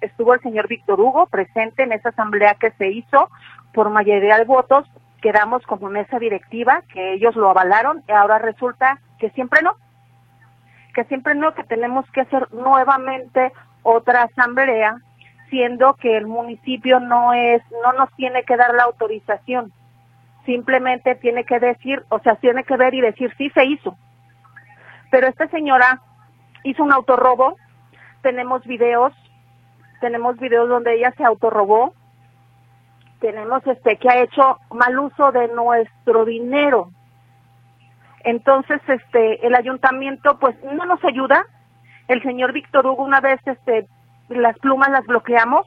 estuvo, 0.00 0.34
el 0.34 0.40
señor 0.40 0.68
Víctor 0.68 1.00
Hugo 1.00 1.26
presente 1.26 1.82
en 1.82 1.92
esa 1.92 2.10
asamblea 2.10 2.54
que 2.54 2.70
se 2.72 2.88
hizo 2.88 3.30
por 3.72 3.90
mayoría 3.90 4.38
de 4.38 4.44
votos, 4.44 4.86
quedamos 5.20 5.62
como 5.66 5.88
mesa 5.88 6.18
directiva, 6.18 6.82
que 6.92 7.14
ellos 7.14 7.34
lo 7.36 7.50
avalaron, 7.50 8.02
y 8.08 8.12
ahora 8.12 8.38
resulta 8.38 9.00
que 9.18 9.30
siempre 9.30 9.62
no, 9.62 9.74
que 10.94 11.04
siempre 11.04 11.34
no, 11.34 11.54
que 11.54 11.64
tenemos 11.64 12.08
que 12.12 12.22
hacer 12.22 12.52
nuevamente 12.52 13.52
otra 13.82 14.22
asamblea, 14.22 14.96
siendo 15.50 15.94
que 15.94 16.16
el 16.16 16.26
municipio 16.26 17.00
no 17.00 17.32
es, 17.32 17.62
no 17.82 17.92
nos 17.92 18.12
tiene 18.16 18.44
que 18.44 18.56
dar 18.56 18.74
la 18.74 18.84
autorización. 18.84 19.72
Simplemente 20.44 21.14
tiene 21.16 21.44
que 21.44 21.58
decir, 21.58 22.02
o 22.08 22.18
sea, 22.20 22.36
tiene 22.36 22.64
que 22.64 22.76
ver 22.76 22.94
y 22.94 23.00
decir, 23.00 23.32
sí 23.36 23.50
se 23.50 23.64
hizo. 23.64 23.96
Pero 25.10 25.26
esta 25.26 25.48
señora 25.48 26.00
hizo 26.64 26.82
un 26.82 26.92
autorrobo, 26.92 27.56
tenemos 28.22 28.64
videos, 28.66 29.12
tenemos 30.00 30.36
videos 30.38 30.68
donde 30.68 30.94
ella 30.94 31.12
se 31.16 31.24
autorrobó, 31.24 31.94
tenemos 33.20 33.66
este 33.66 33.96
que 33.96 34.08
ha 34.08 34.22
hecho 34.22 34.58
mal 34.70 34.98
uso 34.98 35.32
de 35.32 35.48
nuestro 35.48 36.24
dinero. 36.24 36.90
Entonces, 38.24 38.80
este, 38.88 39.46
el 39.46 39.54
ayuntamiento 39.54 40.38
pues 40.38 40.56
no 40.64 40.84
nos 40.84 41.02
ayuda. 41.04 41.46
El 42.08 42.22
señor 42.22 42.52
Víctor 42.52 42.86
Hugo 42.86 43.04
una 43.04 43.20
vez 43.20 43.40
este 43.46 43.86
las 44.28 44.58
plumas 44.58 44.90
las 44.90 45.06
bloqueamos 45.06 45.66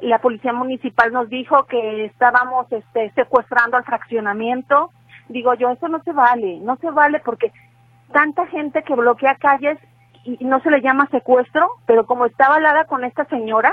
la 0.00 0.18
policía 0.18 0.52
municipal 0.52 1.12
nos 1.12 1.28
dijo 1.28 1.64
que 1.64 2.04
estábamos 2.04 2.70
este, 2.70 3.10
secuestrando 3.12 3.76
al 3.76 3.84
fraccionamiento. 3.84 4.90
Digo 5.28 5.54
yo, 5.54 5.70
eso 5.70 5.88
no 5.88 6.02
se 6.02 6.12
vale, 6.12 6.58
no 6.60 6.76
se 6.76 6.90
vale 6.90 7.20
porque 7.20 7.52
tanta 8.12 8.46
gente 8.46 8.82
que 8.82 8.94
bloquea 8.94 9.36
calles 9.36 9.78
y 10.24 10.44
no 10.44 10.60
se 10.60 10.70
le 10.70 10.80
llama 10.80 11.08
secuestro, 11.10 11.68
pero 11.86 12.06
como 12.06 12.26
está 12.26 12.46
avalada 12.46 12.84
con 12.84 13.04
esta 13.04 13.24
señora, 13.26 13.72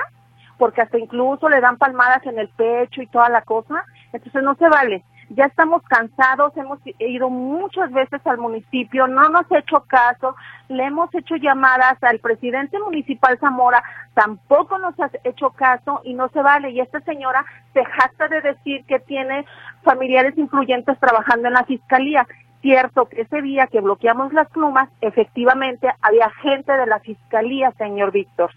porque 0.62 0.82
hasta 0.82 1.00
incluso 1.00 1.50
le 1.50 1.60
dan 1.60 1.78
palmadas 1.78 2.24
en 2.24 2.38
el 2.38 2.48
pecho 2.50 3.02
y 3.02 3.08
toda 3.08 3.30
la 3.30 3.42
cosa, 3.42 3.84
entonces 4.14 4.44
no 4.44 4.54
se 4.54 4.70
vale. 4.70 5.04
ya 5.30 5.46
estamos 5.46 5.82
cansados, 5.90 6.56
hemos 6.56 6.78
ido 7.00 7.32
muchas 7.32 7.92
veces 7.92 8.22
al 8.26 8.38
municipio, 8.38 9.08
no 9.08 9.28
nos 9.30 9.52
ha 9.52 9.58
hecho 9.58 9.84
caso, 9.88 10.36
le 10.68 10.86
hemos 10.86 11.10
hecho 11.16 11.36
llamadas 11.38 11.98
al 12.04 12.20
presidente 12.20 12.78
municipal 12.78 13.40
Zamora, 13.40 13.82
tampoco 14.14 14.78
nos 14.78 14.94
ha 15.00 15.10
hecho 15.24 15.50
caso 15.50 16.02
y 16.04 16.14
no 16.14 16.30
se 16.30 16.44
vale. 16.44 16.70
Y 16.70 16.80
esta 16.80 17.00
señora 17.00 17.44
se 17.74 17.84
jacta 17.84 18.28
de 18.28 18.42
decir 18.42 18.86
que 18.86 19.00
tiene 19.00 19.48
familiares 19.82 20.38
influyentes 20.38 21.00
trabajando 21.00 21.48
en 21.48 21.56
la 21.56 21.64
fiscalía. 21.64 22.28
Cierto 22.62 23.10
que 23.10 23.22
ese 23.22 23.42
día 23.42 23.66
que 23.66 23.82
bloqueamos 23.82 24.32
las 24.32 24.48
plumas, 24.50 24.90
efectivamente 25.02 25.90
había 26.04 26.30
gente 26.44 26.72
de 26.72 26.86
la 26.86 27.00
fiscalía, 27.00 27.72
señor 27.80 28.12
Víctor. 28.12 28.52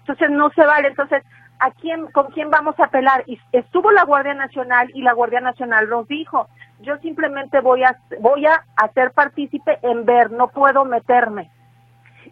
Entonces 0.00 0.30
no 0.30 0.50
se 0.50 0.66
vale. 0.66 0.88
Entonces, 0.88 1.22
¿a 1.60 1.70
quién, 1.70 2.06
con 2.10 2.26
quién 2.32 2.50
vamos 2.50 2.78
a 2.80 2.86
apelar? 2.86 3.22
Y 3.26 3.38
estuvo 3.52 3.92
la 3.92 4.04
Guardia 4.04 4.34
Nacional 4.34 4.90
y 4.94 5.02
la 5.02 5.12
Guardia 5.12 5.40
Nacional 5.40 5.88
nos 5.88 6.08
dijo, 6.08 6.48
yo 6.80 6.96
simplemente 6.98 7.60
voy 7.60 7.84
a, 7.84 7.96
voy 8.20 8.46
a 8.46 8.64
hacer 8.76 9.12
partícipe 9.12 9.78
en 9.82 10.04
ver, 10.04 10.32
no 10.32 10.48
puedo 10.48 10.84
meterme. 10.84 11.50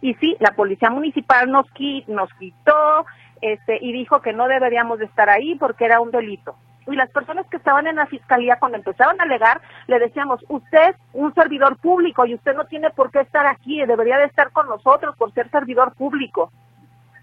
Y 0.01 0.15
sí, 0.15 0.35
la 0.39 0.51
policía 0.51 0.89
municipal 0.89 1.49
nos, 1.51 1.67
nos 2.07 2.33
quitó 2.33 3.05
este, 3.41 3.77
y 3.81 3.91
dijo 3.93 4.21
que 4.21 4.33
no 4.33 4.47
deberíamos 4.47 4.99
de 4.99 5.05
estar 5.05 5.29
ahí 5.29 5.55
porque 5.55 5.85
era 5.85 5.99
un 5.99 6.11
delito. 6.11 6.55
Y 6.87 6.95
las 6.95 7.11
personas 7.11 7.45
que 7.47 7.57
estaban 7.57 7.85
en 7.85 7.97
la 7.97 8.07
fiscalía 8.07 8.57
cuando 8.57 8.77
empezaron 8.77 9.19
a 9.19 9.23
alegar, 9.23 9.61
le 9.85 9.99
decíamos, 9.99 10.43
usted 10.47 10.89
es 10.89 10.95
un 11.13 11.33
servidor 11.35 11.77
público 11.77 12.25
y 12.25 12.33
usted 12.33 12.55
no 12.55 12.65
tiene 12.65 12.89
por 12.89 13.11
qué 13.11 13.19
estar 13.19 13.45
aquí, 13.45 13.85
debería 13.85 14.17
de 14.17 14.25
estar 14.25 14.51
con 14.51 14.67
nosotros 14.67 15.15
por 15.15 15.31
ser 15.33 15.51
servidor 15.51 15.93
público 15.93 16.51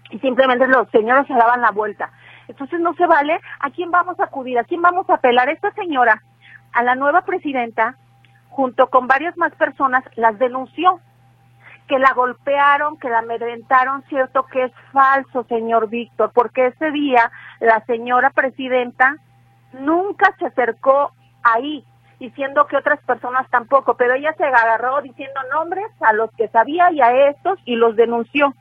y 0.09 0.19
simplemente 0.19 0.67
los 0.67 0.89
señores 0.89 1.27
se 1.27 1.33
daban 1.33 1.61
la 1.61 1.71
vuelta. 1.71 2.11
Entonces 2.47 2.79
no 2.79 2.93
se 2.93 3.05
vale, 3.05 3.39
¿a 3.59 3.69
quién 3.71 3.91
vamos 3.91 4.19
a 4.19 4.25
acudir? 4.25 4.57
¿A 4.57 4.63
quién 4.63 4.81
vamos 4.81 5.09
a 5.09 5.15
apelar? 5.15 5.49
Esta 5.49 5.71
señora, 5.71 6.21
a 6.73 6.83
la 6.83 6.95
nueva 6.95 7.21
presidenta, 7.21 7.95
junto 8.49 8.87
con 8.87 9.07
varias 9.07 9.35
más 9.37 9.53
personas, 9.55 10.03
las 10.15 10.39
denunció, 10.39 10.99
que 11.87 11.99
la 11.99 12.13
golpearon, 12.13 12.97
que 12.97 13.09
la 13.09 13.19
amedrentaron, 13.19 14.03
cierto 14.09 14.45
que 14.45 14.65
es 14.65 14.71
falso, 14.91 15.43
señor 15.45 15.89
Víctor, 15.89 16.31
porque 16.33 16.67
ese 16.67 16.91
día 16.91 17.31
la 17.59 17.83
señora 17.85 18.29
presidenta 18.29 19.15
nunca 19.73 20.33
se 20.37 20.47
acercó 20.47 21.11
ahí, 21.43 21.85
diciendo 22.19 22.65
que 22.67 22.77
otras 22.77 22.99
personas 23.03 23.49
tampoco, 23.49 23.95
pero 23.95 24.15
ella 24.15 24.33
se 24.37 24.43
agarró 24.43 25.01
diciendo 25.01 25.39
nombres 25.53 25.87
a 26.01 26.13
los 26.13 26.29
que 26.31 26.49
sabía 26.49 26.91
y 26.91 26.99
a 26.99 27.29
estos 27.29 27.59
y 27.65 27.75
los 27.75 27.95
denunció. 27.95 28.53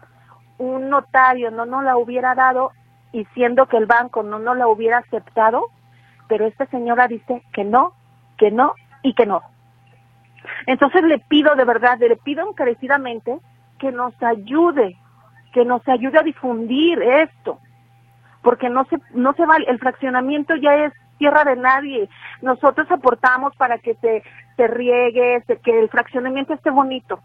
un 0.59 0.89
notario 0.89 1.51
no 1.51 1.67
nos 1.67 1.83
la 1.83 1.97
hubiera 1.97 2.37
dado, 2.37 2.71
y 3.13 3.25
siendo 3.35 3.67
que 3.67 3.77
el 3.77 3.87
banco 3.87 4.23
no 4.23 4.39
nos 4.39 4.57
la 4.57 4.67
hubiera 4.67 4.99
aceptado, 4.99 5.67
pero 6.29 6.47
esta 6.47 6.67
señora 6.67 7.09
dice 7.09 7.43
que 7.53 7.65
no, 7.65 7.93
que 8.39 8.51
no 8.51 8.75
y 9.03 9.15
que 9.15 9.27
no. 9.27 9.43
Entonces 10.67 11.03
le 11.03 11.19
pido 11.19 11.55
de 11.55 11.65
verdad, 11.65 11.99
le 11.99 12.17
pido 12.17 12.49
encarecidamente 12.49 13.39
que 13.79 13.93
nos 13.93 14.15
ayude, 14.23 14.97
que 15.53 15.65
nos 15.65 15.87
ayude 15.89 16.19
a 16.19 16.23
difundir 16.23 17.03
esto, 17.03 17.59
porque 18.43 18.69
no 18.69 18.85
se, 18.87 18.99
no 19.13 19.35
se 19.35 19.45
vale, 19.45 19.67
el 19.69 19.79
fraccionamiento 19.79 20.57
ya 20.57 20.75
es 20.75 20.93
tierra 21.19 21.45
de 21.45 21.57
nadie. 21.57 22.09
Nosotros 22.41 22.91
aportamos 22.91 23.55
para 23.57 23.79
que 23.79 23.95
se, 23.97 24.23
se 24.57 24.67
riegue, 24.67 25.45
que 25.63 25.79
el 25.79 25.89
fraccionamiento 25.89 26.55
esté 26.55 26.71
bonito. 26.71 27.21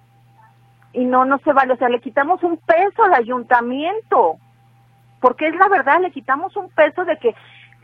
Y 0.94 1.06
no, 1.06 1.26
no 1.26 1.38
se 1.40 1.54
vale, 1.54 1.74
o 1.74 1.78
sea, 1.78 1.90
le 1.90 2.02
quitamos 2.02 2.44
un 2.44 2.58
peso 2.58 3.04
al 3.04 3.14
ayuntamiento 3.14 4.38
porque 5.20 5.48
es 5.48 5.56
la 5.56 5.68
verdad, 5.68 6.00
le 6.02 6.12
quitamos 6.12 6.56
un 6.56 6.70
peso 6.70 7.06
de 7.06 7.18
que 7.18 7.36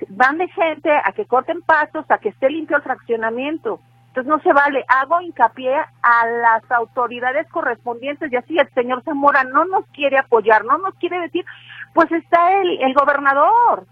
van 0.09 0.37
de 0.37 0.47
gente 0.49 0.91
a 0.91 1.11
que 1.13 1.25
corten 1.25 1.61
pasos, 1.61 2.05
a 2.09 2.17
que 2.17 2.29
esté 2.29 2.49
limpio 2.49 2.77
el 2.77 2.83
fraccionamiento. 2.83 3.79
Entonces 4.07 4.29
no 4.29 4.39
se 4.41 4.53
vale. 4.53 4.85
Hago 4.87 5.21
hincapié 5.21 5.75
a 5.75 6.27
las 6.27 6.71
autoridades 6.71 7.47
correspondientes 7.49 8.31
y 8.31 8.35
así 8.35 8.57
el 8.59 8.69
señor 8.73 9.01
Zamora 9.03 9.43
no 9.43 9.65
nos 9.65 9.87
quiere 9.87 10.19
apoyar, 10.19 10.63
no 10.65 10.77
nos 10.77 10.93
quiere 10.95 11.19
decir, 11.19 11.45
pues 11.93 12.11
está 12.11 12.61
el, 12.61 12.81
el 12.81 12.93
gobernador. 12.93 13.87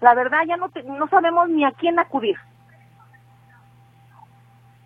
La 0.00 0.14
verdad 0.14 0.40
ya 0.46 0.56
no, 0.56 0.68
no 0.84 1.08
sabemos 1.08 1.48
ni 1.48 1.64
a 1.64 1.70
quién 1.72 1.98
acudir. 1.98 2.36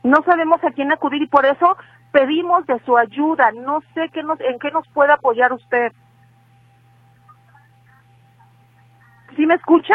No 0.05 0.23
sabemos 0.25 0.63
a 0.63 0.71
quién 0.71 0.93
acudir 0.93 1.23
y 1.23 1.27
por 1.27 1.47
eso 1.47 1.77
pedimos 2.13 2.65
de 2.67 2.79
su 2.85 2.97
ayuda. 2.97 3.51
No 3.51 3.83
sé 3.93 4.09
qué 4.11 4.23
nos, 4.23 4.41
en 4.41 4.59
qué 4.61 4.71
nos 4.71 4.87
puede 4.89 5.13
apoyar 5.13 5.53
usted. 5.53 5.93
¿Sí 9.37 9.45
me 9.45 9.55
escucha? 9.55 9.95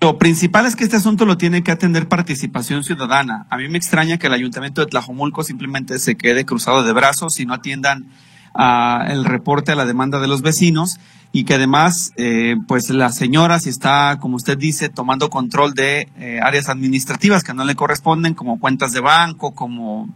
Lo 0.00 0.18
principal 0.18 0.66
es 0.66 0.76
que 0.76 0.84
este 0.84 0.96
asunto 0.96 1.26
lo 1.26 1.38
tiene 1.38 1.62
que 1.62 1.72
atender 1.72 2.08
participación 2.08 2.84
ciudadana. 2.84 3.46
A 3.50 3.56
mí 3.56 3.68
me 3.68 3.78
extraña 3.78 4.18
que 4.18 4.28
el 4.28 4.32
ayuntamiento 4.32 4.80
de 4.80 4.86
Tlajomulco 4.86 5.42
simplemente 5.42 5.98
se 5.98 6.16
quede 6.16 6.44
cruzado 6.44 6.84
de 6.84 6.92
brazos 6.92 7.40
y 7.40 7.46
no 7.46 7.54
atiendan 7.54 8.06
a 8.54 9.06
el 9.08 9.24
reporte 9.24 9.72
a 9.72 9.74
la 9.74 9.86
demanda 9.86 10.20
de 10.20 10.28
los 10.28 10.42
vecinos 10.42 10.98
y 11.32 11.44
que 11.44 11.54
además, 11.54 12.12
eh, 12.16 12.56
pues 12.66 12.90
la 12.90 13.10
señora, 13.10 13.58
si 13.58 13.68
está, 13.68 14.18
como 14.20 14.36
usted 14.36 14.56
dice, 14.56 14.88
tomando 14.88 15.30
control 15.30 15.74
de 15.74 16.08
eh, 16.16 16.40
áreas 16.42 16.68
administrativas 16.68 17.44
que 17.44 17.52
no 17.52 17.64
le 17.64 17.74
corresponden, 17.74 18.34
como 18.34 18.58
cuentas 18.58 18.92
de 18.92 19.00
banco, 19.00 19.54
como, 19.54 20.08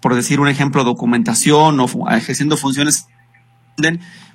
por 0.00 0.14
decir 0.14 0.38
un 0.38 0.48
ejemplo, 0.48 0.84
documentación 0.84 1.80
o 1.80 1.88
ejerciendo 2.10 2.56
funciones 2.56 3.08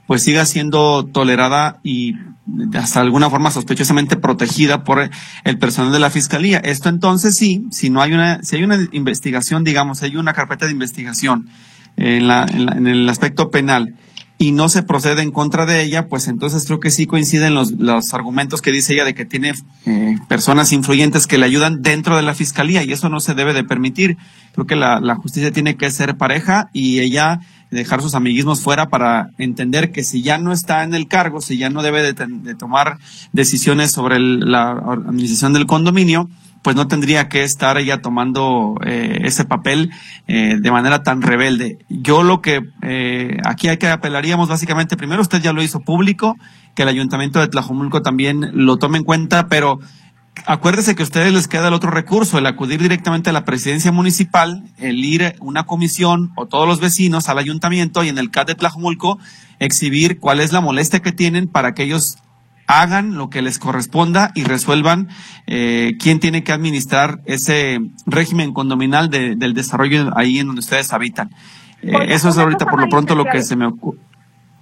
pues 0.07 0.23
siga 0.23 0.45
siendo 0.45 1.05
tolerada 1.05 1.79
y 1.83 2.15
hasta 2.75 3.01
alguna 3.01 3.29
forma 3.29 3.49
sospechosamente 3.49 4.17
protegida 4.17 4.83
por 4.83 5.09
el 5.43 5.57
personal 5.57 5.91
de 5.91 5.99
la 5.99 6.11
fiscalía. 6.11 6.59
Esto 6.59 6.89
entonces 6.89 7.35
sí, 7.35 7.65
si 7.71 7.89
no 7.89 8.01
hay 8.01 8.13
una, 8.13 8.43
si 8.43 8.55
hay 8.55 8.63
una 8.63 8.77
investigación, 8.91 9.63
digamos, 9.63 10.03
hay 10.03 10.15
una 10.15 10.33
carpeta 10.33 10.65
de 10.65 10.71
investigación 10.71 11.49
en, 11.97 12.27
la, 12.27 12.45
en, 12.45 12.87
el 12.87 13.09
aspecto 13.09 13.49
penal 13.49 13.95
y 14.37 14.51
no 14.51 14.67
se 14.69 14.83
procede 14.83 15.21
en 15.21 15.31
contra 15.31 15.65
de 15.65 15.81
ella, 15.81 16.07
pues 16.07 16.27
entonces 16.27 16.65
creo 16.65 16.79
que 16.79 16.91
sí 16.91 17.07
coinciden 17.07 17.55
los, 17.55 17.71
los 17.71 18.13
argumentos 18.13 18.61
que 18.61 18.71
dice 18.71 18.93
ella 18.93 19.05
de 19.05 19.15
que 19.15 19.25
tiene 19.25 19.53
eh, 19.85 20.15
personas 20.27 20.73
influyentes 20.73 21.25
que 21.25 21.37
le 21.37 21.45
ayudan 21.45 21.81
dentro 21.81 22.17
de 22.17 22.21
la 22.21 22.35
fiscalía 22.35 22.83
y 22.83 22.91
eso 22.91 23.09
no 23.09 23.21
se 23.21 23.33
debe 23.33 23.53
de 23.53 23.63
permitir. 23.63 24.17
Creo 24.53 24.67
que 24.67 24.75
la, 24.75 24.99
la 24.99 25.15
justicia 25.15 25.51
tiene 25.51 25.77
que 25.77 25.89
ser 25.89 26.17
pareja 26.17 26.69
y 26.73 26.99
ella 26.99 27.39
dejar 27.75 28.01
sus 28.01 28.15
amiguismos 28.15 28.61
fuera 28.61 28.87
para 28.89 29.29
entender 29.37 29.91
que 29.91 30.03
si 30.03 30.21
ya 30.21 30.37
no 30.37 30.51
está 30.51 30.83
en 30.83 30.93
el 30.95 31.07
cargo, 31.07 31.41
si 31.41 31.57
ya 31.57 31.69
no 31.69 31.83
debe 31.83 32.13
de, 32.13 32.55
tomar 32.55 32.97
decisiones 33.33 33.91
sobre 33.91 34.19
la 34.19 34.71
administración 34.71 35.53
del 35.53 35.65
condominio, 35.65 36.29
pues 36.65 36.75
no 36.75 36.87
tendría 36.87 37.29
que 37.29 37.43
estar 37.43 37.77
ella 37.77 38.01
tomando 38.01 38.75
eh, 38.83 39.19
ese 39.21 39.45
papel 39.45 39.91
eh, 40.27 40.57
de 40.59 40.71
manera 40.71 41.03
tan 41.03 41.21
rebelde. 41.21 41.77
Yo 41.89 42.23
lo 42.23 42.41
que 42.41 42.61
eh, 42.81 43.37
aquí 43.45 43.67
hay 43.67 43.77
que 43.77 43.87
apelaríamos 43.87 44.49
básicamente, 44.49 44.97
primero 44.97 45.21
usted 45.21 45.43
ya 45.43 45.53
lo 45.53 45.61
hizo 45.61 45.81
público, 45.81 46.35
que 46.73 46.81
el 46.81 46.89
ayuntamiento 46.89 47.39
de 47.39 47.49
Tlajomulco 47.49 48.01
también 48.01 48.49
lo 48.53 48.77
tome 48.77 48.97
en 48.97 49.03
cuenta, 49.03 49.47
pero 49.47 49.79
acuérdese 50.45 50.95
que 50.95 51.03
a 51.03 51.05
ustedes 51.05 51.33
les 51.33 51.47
queda 51.47 51.67
el 51.69 51.73
otro 51.73 51.91
recurso, 51.91 52.37
el 52.37 52.45
acudir 52.45 52.81
directamente 52.81 53.29
a 53.29 53.33
la 53.33 53.45
presidencia 53.45 53.91
municipal, 53.91 54.63
el 54.77 55.03
ir 55.03 55.35
una 55.39 55.65
comisión 55.65 56.31
o 56.35 56.45
todos 56.47 56.67
los 56.67 56.79
vecinos 56.79 57.29
al 57.29 57.37
ayuntamiento 57.37 58.03
y 58.03 58.09
en 58.09 58.17
el 58.17 58.31
CAT 58.31 58.47
de 58.49 58.55
Tlajumulco 58.55 59.19
exhibir 59.59 60.19
cuál 60.19 60.39
es 60.39 60.51
la 60.51 60.61
molestia 60.61 61.01
que 61.01 61.11
tienen 61.11 61.47
para 61.47 61.73
que 61.73 61.83
ellos 61.83 62.17
hagan 62.67 63.15
lo 63.15 63.29
que 63.29 63.41
les 63.41 63.59
corresponda 63.59 64.31
y 64.35 64.43
resuelvan 64.43 65.09
eh, 65.47 65.93
quién 65.99 66.19
tiene 66.19 66.43
que 66.43 66.51
administrar 66.51 67.21
ese 67.25 67.79
régimen 68.05 68.53
condominal 68.53 69.09
del 69.09 69.53
desarrollo 69.53 70.11
ahí 70.17 70.39
en 70.39 70.47
donde 70.47 70.61
ustedes 70.61 70.91
habitan. 70.91 71.29
Eh, 71.81 71.93
eso 72.09 72.29
es 72.29 72.37
ahorita 72.37 72.65
por 72.65 72.79
lo 72.79 72.89
pronto 72.89 73.15
lo 73.15 73.25
que 73.25 73.43
se 73.43 73.55
me 73.55 73.67
ocurre, 73.67 73.99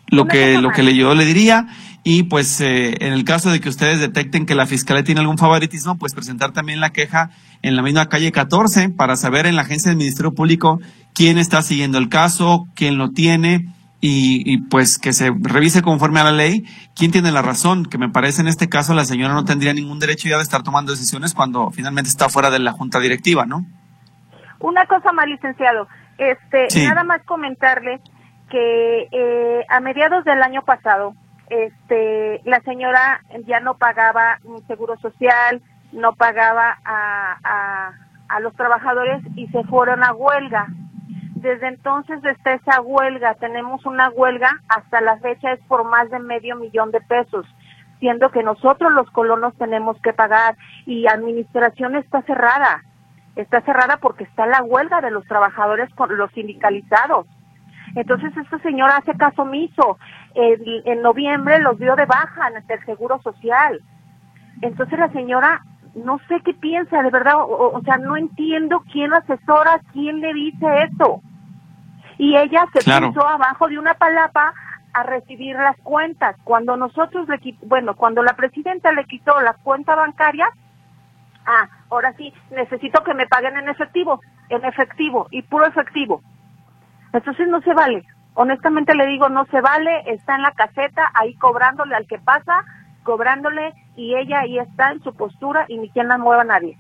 lo 0.08 0.26
que, 0.26 0.60
lo 0.60 0.72
que 0.72 0.96
yo 0.96 1.16
le 1.16 1.26
diría. 1.26 1.68
Y 2.04 2.24
pues 2.24 2.60
eh, 2.60 2.98
en 3.00 3.14
el 3.14 3.24
caso 3.24 3.50
de 3.50 3.62
que 3.62 3.70
ustedes 3.70 4.00
detecten 4.00 4.46
que 4.46 4.56
la 4.56 4.66
fiscalía 4.66 5.04
tiene 5.04 5.22
algún 5.22 5.38
favoritismo, 5.38 5.98
pues 5.98 6.14
presentar 6.14 6.52
también 6.52 6.82
la 6.82 6.92
queja 6.92 7.30
en 7.62 7.78
la 7.78 7.82
misma 7.82 8.10
calle 8.10 8.32
14 8.32 8.90
para 8.90 9.16
saber 9.16 9.46
en 9.46 9.56
la 9.56 9.62
agencia 9.62 9.90
del 9.90 9.98
Ministerio 9.98 10.34
Público 10.34 10.80
quién 11.14 11.38
está 11.38 11.62
siguiendo 11.62 11.98
el 11.98 12.10
caso, 12.10 12.68
quién 12.76 12.98
lo 12.98 13.12
tiene 13.12 13.68
y, 14.06 14.58
pues 14.64 15.00
que 15.00 15.14
se 15.14 15.32
revise 15.40 15.82
conforme 15.82 16.20
a 16.20 16.26
la 16.26 16.34
ley. 16.34 16.66
Quién 16.94 17.12
tiene 17.12 17.32
la 17.32 17.42
razón, 17.42 17.86
que 17.86 17.98
me 17.98 18.10
parece 18.10 18.42
en 18.42 18.50
este 18.50 18.68
caso 18.68 18.94
la 18.94 19.06
señora 19.06 19.34
no 19.34 19.46
tendría 19.46 19.74
ningún 19.74 20.00
derecho 20.00 20.28
ya 20.28 20.36
de 20.36 20.44
estar 20.44 20.62
tomando 20.62 20.92
decisiones 20.92 21.34
cuando 21.34 21.72
finalmente 21.72 22.10
está 22.10 22.28
fuera 22.28 22.50
de 22.50 22.60
la 22.60 22.74
junta 22.74 23.00
directiva, 23.00 23.46
¿no? 23.46 23.66
Una 24.60 24.86
cosa 24.88 25.14
más, 25.14 25.28
licenciado, 25.28 25.88
este, 26.18 26.68
nada 26.84 27.06
más 27.06 27.22
comentarle 27.24 28.02
que 28.50 29.08
eh, 29.10 29.66
a 29.70 29.80
mediados 29.80 30.26
del 30.26 30.44
año 30.44 30.64
pasado, 30.64 31.16
este, 31.54 32.42
la 32.46 32.60
señora 32.62 33.22
ya 33.46 33.60
no 33.60 33.78
pagaba 33.78 34.40
seguro 34.68 34.98
social, 34.98 35.62
no 35.92 36.14
pagaba 36.14 36.78
a, 36.84 37.38
a, 37.44 37.94
a 38.30 38.40
los 38.40 38.54
trabajadores 38.56 39.22
y 39.36 39.48
se 39.48 39.64
fueron 39.66 40.04
a 40.04 40.14
huelga 40.14 40.68
desde 41.44 41.68
entonces 41.68 42.24
está 42.24 42.54
esa 42.54 42.80
huelga, 42.80 43.36
tenemos 43.36 43.86
una 43.86 44.10
huelga, 44.10 44.50
hasta 44.70 45.02
la 45.02 45.18
fecha 45.18 45.52
es 45.52 45.60
por 45.68 45.84
más 45.84 46.10
de 46.10 46.20
medio 46.20 46.56
millón 46.56 46.92
de 46.92 47.02
pesos, 47.02 47.46
siendo 48.00 48.32
que 48.32 48.44
nosotros 48.44 48.94
los 48.94 49.12
colonos 49.12 49.54
tenemos 49.58 50.00
que 50.02 50.14
pagar 50.14 50.56
y 50.86 51.06
administración 51.06 51.98
está 51.98 52.22
cerrada, 52.22 52.82
está 53.36 53.60
cerrada 53.62 53.98
porque 53.98 54.24
está 54.24 54.46
la 54.46 54.64
huelga 54.64 55.02
de 55.02 55.12
los 55.12 55.26
trabajadores 55.26 55.94
con 55.96 56.16
los 56.18 56.32
sindicalizados. 56.32 57.28
Entonces 57.96 58.36
esta 58.36 58.60
señora 58.60 58.98
hace 58.98 59.16
caso 59.16 59.44
omiso, 59.44 59.98
en, 60.36 61.02
noviembre 61.02 61.60
los 61.60 61.78
dio 61.78 61.96
de 61.96 62.06
baja 62.06 62.50
en 62.50 62.58
el 62.58 62.86
Seguro 62.86 63.22
Social. 63.22 63.82
Entonces 64.62 64.98
la 64.98 65.10
señora 65.12 65.62
no 65.96 66.20
sé 66.28 66.42
qué 66.44 66.54
piensa, 66.56 67.04
de 67.04 67.12
verdad, 67.12 67.36
o, 67.38 67.72
o, 67.78 67.82
sea, 67.84 67.98
no 67.98 68.18
entiendo 68.18 68.84
quién 68.92 69.12
lo 69.12 69.18
asesora, 69.18 69.80
quién 69.94 70.22
le 70.22 70.34
dice 70.34 70.66
eso 70.92 71.22
y 72.18 72.38
ella 72.38 72.66
se 72.74 72.80
puso 72.80 73.28
abajo 73.28 73.68
de 73.68 73.78
una 73.78 73.94
palapa 73.96 74.54
a 74.94 75.04
recibir 75.04 75.56
las 75.56 75.78
cuentas. 75.78 76.36
Cuando 76.44 76.78
nosotros 76.78 77.28
le 77.28 77.40
bueno, 77.64 77.96
cuando 77.96 78.24
la 78.24 78.36
presidenta 78.36 78.92
le 78.92 79.06
quitó 79.06 79.40
la 79.42 79.54
cuenta 79.54 79.96
bancaria, 79.96 80.50
ah, 81.46 81.68
ahora 81.90 82.14
sí, 82.14 82.34
necesito 82.52 83.04
que 83.04 83.14
me 83.14 83.28
paguen 83.28 83.58
en 83.58 83.70
efectivo, 83.70 84.22
en 84.50 84.64
efectivo 84.66 85.28
y 85.32 85.42
puro 85.42 85.66
efectivo. 85.66 86.22
Entonces 87.14 87.48
no 87.48 87.62
se 87.62 87.74
vale. 87.74 88.04
Honestamente 88.34 88.96
le 88.96 89.06
digo, 89.08 89.30
no 89.30 89.46
se 89.46 89.62
vale, 89.62 89.92
está 90.08 90.36
en 90.36 90.42
la 90.42 90.52
caseta 90.52 91.12
ahí 91.14 91.36
cobrándole 91.36 91.96
al 91.96 92.08
que 92.08 92.18
pasa, 92.18 92.66
cobrándole 93.04 93.74
y 93.96 94.16
ella 94.16 94.40
ahí 94.40 94.58
está 94.58 94.92
en 94.92 95.04
su 95.04 95.14
postura 95.14 95.66
y 95.70 95.78
ni 95.78 95.90
quien 95.90 96.08
la 96.08 96.18
mueva 96.18 96.44
nadie. 96.44 96.78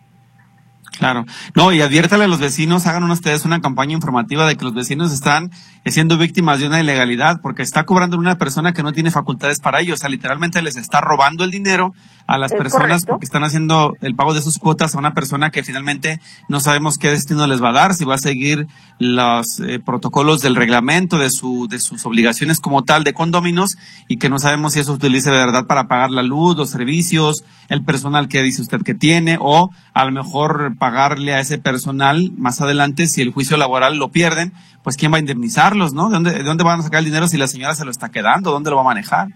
Claro. 0.97 1.25
No, 1.55 1.71
y 1.71 1.81
adviértale 1.81 2.25
a 2.25 2.27
los 2.27 2.39
vecinos, 2.39 2.85
hagan 2.85 3.09
ustedes 3.09 3.45
una 3.45 3.61
campaña 3.61 3.93
informativa 3.93 4.45
de 4.45 4.55
que 4.55 4.63
los 4.63 4.73
vecinos 4.73 5.11
están 5.11 5.51
siendo 5.85 6.17
víctimas 6.17 6.59
de 6.59 6.67
una 6.67 6.79
ilegalidad 6.79 7.41
porque 7.41 7.63
está 7.63 7.83
cobrando 7.85 8.17
una 8.17 8.37
persona 8.37 8.73
que 8.73 8.83
no 8.83 8.93
tiene 8.93 9.09
facultades 9.09 9.59
para 9.59 9.81
ello. 9.81 9.95
O 9.95 9.97
sea, 9.97 10.09
literalmente 10.09 10.61
les 10.61 10.77
está 10.77 11.01
robando 11.01 11.43
el 11.43 11.51
dinero 11.51 11.93
a 12.27 12.37
las 12.37 12.51
personas 12.51 13.05
porque 13.05 13.25
están 13.25 13.43
haciendo 13.43 13.95
el 14.01 14.15
pago 14.15 14.33
de 14.33 14.41
sus 14.41 14.57
cuotas 14.57 14.95
a 14.95 14.99
una 14.99 15.13
persona 15.13 15.51
que 15.51 15.63
finalmente 15.63 16.19
no 16.47 16.59
sabemos 16.59 16.97
qué 16.97 17.09
destino 17.09 17.47
les 17.47 17.61
va 17.61 17.69
a 17.69 17.73
dar, 17.73 17.93
si 17.93 18.05
va 18.05 18.15
a 18.15 18.19
seguir 18.19 18.67
los 18.99 19.59
eh, 19.59 19.79
protocolos 19.79 20.41
del 20.41 20.55
reglamento, 20.55 21.17
de, 21.17 21.29
su, 21.29 21.67
de 21.69 21.79
sus 21.79 22.05
obligaciones 22.05 22.59
como 22.59 22.83
tal 22.83 23.03
de 23.03 23.13
condóminos 23.13 23.77
y 24.07 24.17
que 24.17 24.29
no 24.29 24.39
sabemos 24.39 24.73
si 24.73 24.79
eso 24.79 24.91
se 24.91 24.97
utiliza 24.97 25.31
de 25.31 25.37
verdad 25.37 25.65
para 25.67 25.87
pagar 25.87 26.11
la 26.11 26.23
luz, 26.23 26.55
los 26.55 26.69
servicios, 26.69 27.43
el 27.69 27.83
personal 27.83 28.27
que 28.27 28.41
dice 28.41 28.61
usted 28.61 28.81
que 28.81 28.93
tiene 28.93 29.37
o 29.39 29.71
a 29.93 30.05
lo 30.05 30.11
mejor 30.11 30.75
pagarle 30.77 31.33
a 31.33 31.39
ese 31.39 31.57
personal 31.57 32.31
más 32.37 32.61
adelante 32.61 33.07
si 33.07 33.21
el 33.21 33.31
juicio 33.31 33.57
laboral 33.57 33.97
lo 33.97 34.11
pierden, 34.11 34.53
pues 34.83 34.97
quién 34.97 35.11
va 35.11 35.17
a 35.17 35.19
indemnizarlos, 35.19 35.93
¿no? 35.93 36.09
¿De 36.09 36.13
dónde, 36.13 36.31
de 36.31 36.43
dónde 36.43 36.63
van 36.63 36.79
a 36.79 36.83
sacar 36.83 36.99
el 36.99 37.05
dinero 37.05 37.27
si 37.27 37.37
la 37.37 37.47
señora 37.47 37.75
se 37.75 37.85
lo 37.85 37.91
está 37.91 38.09
quedando? 38.09 38.51
¿Dónde 38.51 38.69
lo 38.69 38.77
va 38.77 38.81
a 38.83 38.85
manejar? 38.85 39.29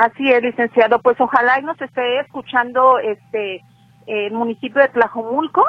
Así 0.00 0.32
es, 0.32 0.42
licenciado. 0.42 1.02
Pues 1.02 1.20
ojalá 1.20 1.60
y 1.60 1.62
nos 1.62 1.78
esté 1.78 2.20
escuchando 2.20 2.98
este 3.00 3.62
el 4.06 4.32
municipio 4.32 4.80
de 4.80 4.88
Tlajomulco 4.88 5.62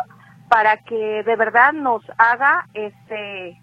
para 0.47 0.77
que 0.77 1.21
de 1.23 1.35
verdad 1.35 1.73
nos 1.73 2.01
haga 2.17 2.65
este 2.73 3.59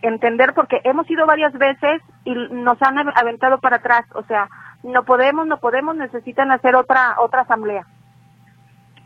entender 0.00 0.54
porque 0.54 0.80
hemos 0.84 1.08
ido 1.10 1.26
varias 1.26 1.52
veces 1.52 2.00
y 2.24 2.34
nos 2.34 2.80
han 2.80 2.96
aventado 3.14 3.58
para 3.58 3.76
atrás, 3.76 4.06
o 4.14 4.22
sea, 4.22 4.48
no 4.82 5.04
podemos, 5.04 5.46
no 5.46 5.58
podemos, 5.58 5.94
necesitan 5.94 6.50
hacer 6.50 6.76
otra 6.76 7.16
otra 7.18 7.42
asamblea. 7.42 7.84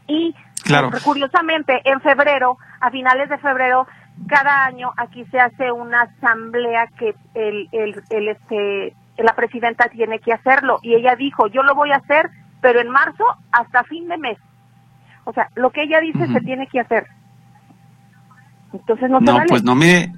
Y 0.06 0.32
claro. 0.62 0.90
curiosamente 1.02 1.82
en 1.84 2.00
febrero, 2.02 2.56
a 2.80 2.92
finales 2.92 3.28
de 3.30 3.38
febrero, 3.38 3.88
cada 4.28 4.66
año 4.66 4.92
aquí 4.96 5.24
se 5.24 5.40
hace 5.40 5.72
una 5.72 6.02
asamblea 6.02 6.86
que 6.96 7.16
el, 7.34 7.68
el, 7.72 8.00
el 8.10 8.28
este 8.28 8.94
la 9.22 9.34
presidenta 9.34 9.88
tiene 9.88 10.18
que 10.18 10.32
hacerlo 10.32 10.78
y 10.82 10.94
ella 10.94 11.14
dijo, 11.14 11.46
yo 11.46 11.62
lo 11.62 11.74
voy 11.74 11.92
a 11.92 11.96
hacer, 11.96 12.30
pero 12.60 12.80
en 12.80 12.88
marzo 12.88 13.24
hasta 13.52 13.84
fin 13.84 14.08
de 14.08 14.18
mes. 14.18 14.38
O 15.24 15.32
sea, 15.32 15.48
lo 15.54 15.70
que 15.70 15.82
ella 15.82 16.00
dice 16.00 16.26
se 16.26 16.40
tiene 16.40 16.66
que 16.66 16.80
hacer. 16.80 17.06
Entonces 18.72 19.08
no, 19.08 19.20
no 19.20 19.40
pues 19.46 19.62
no 19.62 19.74
me 19.74 20.12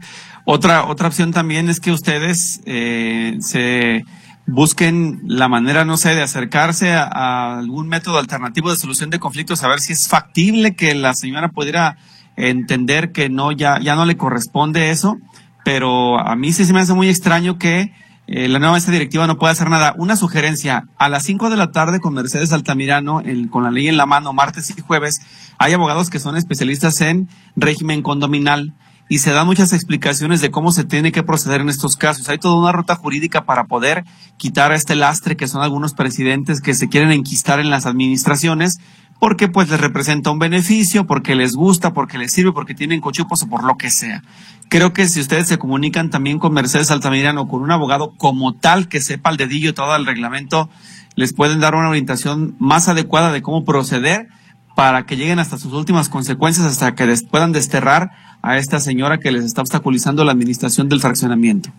otra 0.44 0.86
otra 0.86 1.08
opción 1.08 1.32
también 1.32 1.68
es 1.68 1.80
que 1.80 1.92
ustedes 1.92 2.62
eh, 2.64 3.36
se 3.40 4.04
busquen 4.46 5.20
la 5.24 5.48
manera, 5.48 5.84
no 5.84 5.96
sé, 5.96 6.14
de 6.14 6.22
acercarse 6.22 6.92
a, 6.92 7.58
algún 7.58 7.88
método 7.88 8.18
alternativo 8.18 8.70
de 8.70 8.76
solución 8.76 9.10
de 9.10 9.18
conflictos, 9.18 9.62
a 9.62 9.68
ver 9.68 9.80
si 9.80 9.92
es 9.92 10.08
factible 10.08 10.74
que 10.74 10.94
la 10.94 11.14
señora 11.14 11.48
pudiera 11.48 11.98
entender 12.36 13.12
que 13.12 13.28
no 13.28 13.52
ya 13.52 13.78
ya 13.80 13.94
no 13.94 14.06
le 14.06 14.16
corresponde 14.16 14.90
eso, 14.90 15.18
pero 15.64 16.18
a 16.18 16.34
mí 16.36 16.52
sí 16.52 16.64
se 16.64 16.72
me 16.72 16.80
hace 16.80 16.94
muy 16.94 17.08
extraño 17.08 17.58
que 17.58 17.92
eh, 18.28 18.48
la 18.48 18.58
nueva 18.58 18.74
mesa 18.74 18.90
directiva 18.90 19.26
no 19.26 19.38
puede 19.38 19.52
hacer 19.52 19.70
nada. 19.70 19.94
Una 19.98 20.16
sugerencia, 20.16 20.88
a 20.98 21.08
las 21.08 21.22
5 21.24 21.48
de 21.48 21.56
la 21.56 21.70
tarde 21.70 22.00
con 22.00 22.14
Mercedes 22.14 22.52
Altamirano, 22.52 23.22
con 23.50 23.62
la 23.62 23.70
ley 23.70 23.88
en 23.88 23.96
la 23.96 24.06
mano, 24.06 24.32
martes 24.32 24.70
y 24.70 24.80
jueves, 24.80 25.20
hay 25.58 25.72
abogados 25.72 26.10
que 26.10 26.18
son 26.18 26.36
especialistas 26.36 27.00
en 27.00 27.28
régimen 27.54 28.02
condominal 28.02 28.74
y 29.08 29.18
se 29.18 29.30
dan 29.30 29.46
muchas 29.46 29.72
explicaciones 29.72 30.40
de 30.40 30.50
cómo 30.50 30.72
se 30.72 30.84
tiene 30.84 31.12
que 31.12 31.22
proceder 31.22 31.60
en 31.60 31.68
estos 31.68 31.96
casos. 31.96 32.28
Hay 32.28 32.38
toda 32.38 32.58
una 32.58 32.72
ruta 32.72 32.96
jurídica 32.96 33.44
para 33.44 33.64
poder 33.64 34.04
quitar 34.36 34.72
este 34.72 34.96
lastre 34.96 35.36
que 35.36 35.46
son 35.46 35.62
algunos 35.62 35.94
presidentes 35.94 36.60
que 36.60 36.74
se 36.74 36.88
quieren 36.88 37.12
enquistar 37.12 37.60
en 37.60 37.70
las 37.70 37.86
administraciones 37.86 38.78
porque 39.18 39.48
pues 39.48 39.70
les 39.70 39.80
representa 39.80 40.30
un 40.30 40.38
beneficio, 40.38 41.06
porque 41.06 41.34
les 41.34 41.54
gusta, 41.54 41.92
porque 41.92 42.18
les 42.18 42.32
sirve, 42.32 42.52
porque 42.52 42.74
tienen 42.74 43.00
cochupos 43.00 43.42
o 43.42 43.48
por 43.48 43.64
lo 43.64 43.76
que 43.76 43.90
sea. 43.90 44.22
Creo 44.68 44.92
que 44.92 45.06
si 45.06 45.20
ustedes 45.20 45.46
se 45.46 45.58
comunican 45.58 46.10
también 46.10 46.38
con 46.38 46.52
Mercedes 46.52 46.90
Altamirano 46.90 47.42
o 47.42 47.48
con 47.48 47.62
un 47.62 47.70
abogado 47.70 48.14
como 48.16 48.54
tal 48.54 48.88
que 48.88 49.00
sepa 49.00 49.30
el 49.30 49.36
dedillo 49.36 49.74
todo 49.74 49.94
el 49.94 50.06
reglamento, 50.06 50.68
les 51.14 51.32
pueden 51.32 51.60
dar 51.60 51.74
una 51.74 51.88
orientación 51.88 52.56
más 52.58 52.88
adecuada 52.88 53.32
de 53.32 53.42
cómo 53.42 53.64
proceder 53.64 54.28
para 54.74 55.06
que 55.06 55.16
lleguen 55.16 55.38
hasta 55.38 55.56
sus 55.56 55.72
últimas 55.72 56.08
consecuencias, 56.08 56.66
hasta 56.66 56.94
que 56.94 57.06
puedan 57.30 57.52
desterrar 57.52 58.10
a 58.42 58.58
esta 58.58 58.80
señora 58.80 59.18
que 59.18 59.30
les 59.30 59.44
está 59.44 59.62
obstaculizando 59.62 60.24
la 60.24 60.32
administración 60.32 60.88
del 60.88 61.00
fraccionamiento. 61.00 61.70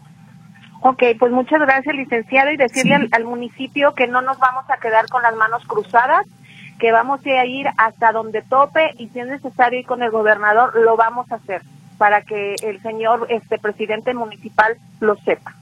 Ok, 0.82 1.04
pues 1.20 1.32
muchas 1.32 1.60
gracias, 1.60 1.94
licenciado, 1.94 2.52
y 2.52 2.58
decirle 2.58 3.08
al 3.12 3.26
municipio 3.26 3.94
que 3.96 4.08
no 4.08 4.22
nos 4.22 4.40
vamos 4.40 4.64
a 4.70 4.78
quedar 4.80 5.08
con 5.10 5.22
las 5.22 5.36
manos 5.36 5.64
cruzadas 5.68 6.26
que 6.80 6.92
vamos 6.92 7.20
a 7.26 7.46
ir 7.46 7.68
hasta 7.78 8.12
donde 8.12 8.44
tope 8.44 8.92
y 8.98 9.10
si 9.10 9.20
es 9.20 9.28
necesario 9.28 9.80
ir 9.80 9.86
con 9.86 10.04
el 10.04 10.12
gobernador, 10.12 10.74
lo 10.80 10.96
vamos 10.96 11.30
a 11.32 11.36
hacer 11.36 11.62
para 11.98 12.22
que 12.22 12.56
el 12.64 12.82
señor 12.82 13.28
este 13.30 13.58
presidente 13.58 14.14
municipal 14.14 14.78
lo 15.00 15.16
sepa. 15.26 15.56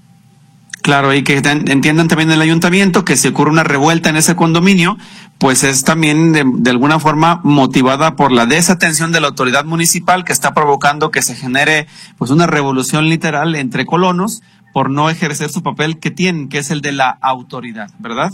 Claro, 0.82 1.16
y 1.16 1.24
que 1.24 1.38
entiendan 1.38 2.08
también 2.08 2.30
el 2.30 2.42
ayuntamiento 2.42 3.04
que 3.04 3.16
si 3.16 3.30
ocurre 3.30 3.50
una 3.50 3.64
revuelta 3.64 4.10
en 4.10 4.18
ese 4.18 4.36
condominio, 4.36 4.98
pues 5.40 5.64
es 5.64 5.84
también 5.84 6.32
de, 6.32 6.44
de, 6.46 6.70
alguna 6.70 7.00
forma 7.00 7.42
motivada 7.44 8.16
por 8.16 8.32
la 8.32 8.46
desatención 8.46 9.12
de 9.12 9.20
la 9.20 9.30
autoridad 9.30 9.66
municipal 9.66 10.24
que 10.24 10.32
está 10.32 10.54
provocando 10.54 11.10
que 11.10 11.24
se 11.24 11.34
genere 11.34 11.88
pues 12.20 12.30
una 12.30 12.46
revolución 12.46 13.10
literal 13.10 13.56
entre 13.56 13.88
colonos 13.88 14.44
por 14.74 14.92
no 14.92 15.10
ejercer 15.10 15.50
su 15.50 15.64
papel 15.64 16.00
que 16.00 16.12
tienen, 16.12 16.50
que 16.50 16.60
es 16.60 16.70
el 16.70 16.82
de 16.82 16.92
la 16.92 17.18
autoridad, 17.22 17.90
¿verdad? 17.98 18.32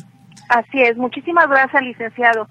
Así 0.50 0.82
es. 0.82 0.98
Muchísimas 0.98 1.48
gracias, 1.48 1.82
licenciado. 1.84 2.50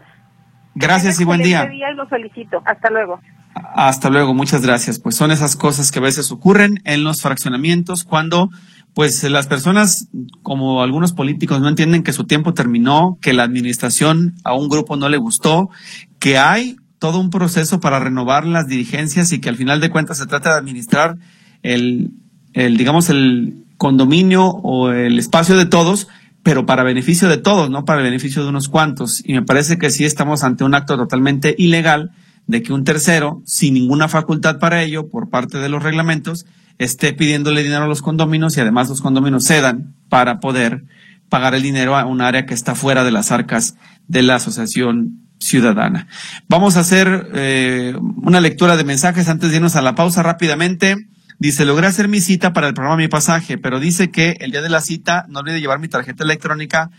Gracias 0.74 1.20
y 1.20 1.24
buen 1.24 1.42
día. 1.42 1.66
día 1.66 1.90
y 1.90 1.94
lo 1.94 2.06
felicito. 2.06 2.62
Hasta 2.64 2.88
luego. 2.88 3.20
Hasta 3.54 4.10
luego, 4.10 4.34
muchas 4.34 4.62
gracias. 4.62 4.98
Pues 4.98 5.16
son 5.16 5.30
esas 5.30 5.56
cosas 5.56 5.90
que 5.90 5.98
a 5.98 6.02
veces 6.02 6.30
ocurren 6.30 6.80
en 6.84 7.04
los 7.04 7.20
fraccionamientos 7.20 8.04
cuando 8.04 8.50
pues 8.94 9.22
las 9.24 9.46
personas, 9.46 10.08
como 10.42 10.82
algunos 10.82 11.12
políticos, 11.12 11.60
no 11.60 11.68
entienden 11.68 12.02
que 12.02 12.12
su 12.12 12.24
tiempo 12.24 12.54
terminó, 12.54 13.18
que 13.20 13.32
la 13.32 13.44
administración 13.44 14.34
a 14.44 14.54
un 14.54 14.68
grupo 14.68 14.96
no 14.96 15.08
le 15.08 15.16
gustó, 15.16 15.70
que 16.18 16.38
hay 16.38 16.76
todo 16.98 17.20
un 17.20 17.30
proceso 17.30 17.80
para 17.80 17.98
renovar 17.98 18.44
las 18.46 18.66
dirigencias 18.66 19.32
y 19.32 19.40
que 19.40 19.48
al 19.48 19.56
final 19.56 19.80
de 19.80 19.90
cuentas 19.90 20.18
se 20.18 20.26
trata 20.26 20.52
de 20.52 20.58
administrar 20.58 21.16
el, 21.62 22.10
el 22.52 22.76
digamos, 22.76 23.08
el 23.10 23.64
condominio 23.76 24.46
o 24.46 24.90
el 24.90 25.18
espacio 25.18 25.56
de 25.56 25.66
todos, 25.66 26.08
pero 26.42 26.66
para 26.66 26.82
beneficio 26.82 27.28
de 27.28 27.38
todos, 27.38 27.70
no 27.70 27.84
para 27.84 28.00
el 28.00 28.06
beneficio 28.06 28.42
de 28.42 28.48
unos 28.48 28.68
cuantos. 28.68 29.22
Y 29.24 29.32
me 29.32 29.42
parece 29.42 29.78
que 29.78 29.90
sí 29.90 30.04
estamos 30.04 30.42
ante 30.42 30.64
un 30.64 30.74
acto 30.74 30.96
totalmente 30.96 31.54
ilegal 31.56 32.10
de 32.50 32.62
que 32.62 32.72
un 32.72 32.84
tercero, 32.84 33.42
sin 33.46 33.74
ninguna 33.74 34.08
facultad 34.08 34.58
para 34.58 34.82
ello, 34.82 35.08
por 35.08 35.30
parte 35.30 35.58
de 35.58 35.68
los 35.68 35.82
reglamentos, 35.82 36.46
esté 36.78 37.12
pidiéndole 37.12 37.62
dinero 37.62 37.84
a 37.84 37.88
los 37.88 38.02
condóminos 38.02 38.56
y 38.56 38.60
además 38.60 38.88
los 38.88 39.00
condóminos 39.00 39.44
cedan 39.44 39.94
para 40.08 40.40
poder 40.40 40.84
pagar 41.28 41.54
el 41.54 41.62
dinero 41.62 41.96
a 41.96 42.04
un 42.06 42.20
área 42.20 42.46
que 42.46 42.54
está 42.54 42.74
fuera 42.74 43.04
de 43.04 43.12
las 43.12 43.30
arcas 43.30 43.76
de 44.08 44.22
la 44.22 44.34
asociación 44.36 45.20
ciudadana. 45.38 46.08
Vamos 46.48 46.76
a 46.76 46.80
hacer 46.80 47.30
eh, 47.34 47.94
una 48.16 48.40
lectura 48.40 48.76
de 48.76 48.84
mensajes 48.84 49.28
antes 49.28 49.50
de 49.50 49.56
irnos 49.56 49.76
a 49.76 49.82
la 49.82 49.94
pausa 49.94 50.22
rápidamente. 50.22 50.96
Dice, 51.38 51.64
logré 51.64 51.86
hacer 51.86 52.08
mi 52.08 52.20
cita 52.20 52.52
para 52.52 52.68
el 52.68 52.74
programa 52.74 52.96
Mi 52.96 53.08
Pasaje, 53.08 53.56
pero 53.56 53.80
dice 53.80 54.10
que 54.10 54.36
el 54.40 54.50
día 54.50 54.60
de 54.60 54.68
la 54.68 54.80
cita 54.80 55.24
no 55.28 55.38
olvide 55.38 55.60
llevar 55.60 55.78
mi 55.78 55.88
tarjeta 55.88 56.24
electrónica 56.24 56.90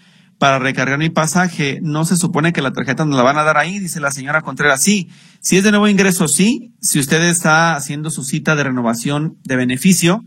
para 0.41 0.57
recargar 0.57 0.97
mi 0.97 1.11
pasaje. 1.11 1.77
No 1.83 2.03
se 2.03 2.17
supone 2.17 2.51
que 2.51 2.63
la 2.63 2.71
tarjeta 2.71 3.05
nos 3.05 3.15
la 3.15 3.21
van 3.21 3.37
a 3.37 3.43
dar 3.43 3.57
ahí, 3.57 3.77
dice 3.77 3.99
la 3.99 4.09
señora 4.09 4.41
Contreras. 4.41 4.81
Sí, 4.81 5.07
si 5.39 5.57
es 5.57 5.63
de 5.63 5.69
nuevo 5.69 5.87
ingreso, 5.87 6.27
sí. 6.27 6.73
Si 6.81 6.97
usted 6.97 7.21
está 7.25 7.75
haciendo 7.75 8.09
su 8.09 8.23
cita 8.23 8.55
de 8.55 8.63
renovación 8.63 9.37
de 9.43 9.55
beneficio, 9.55 10.23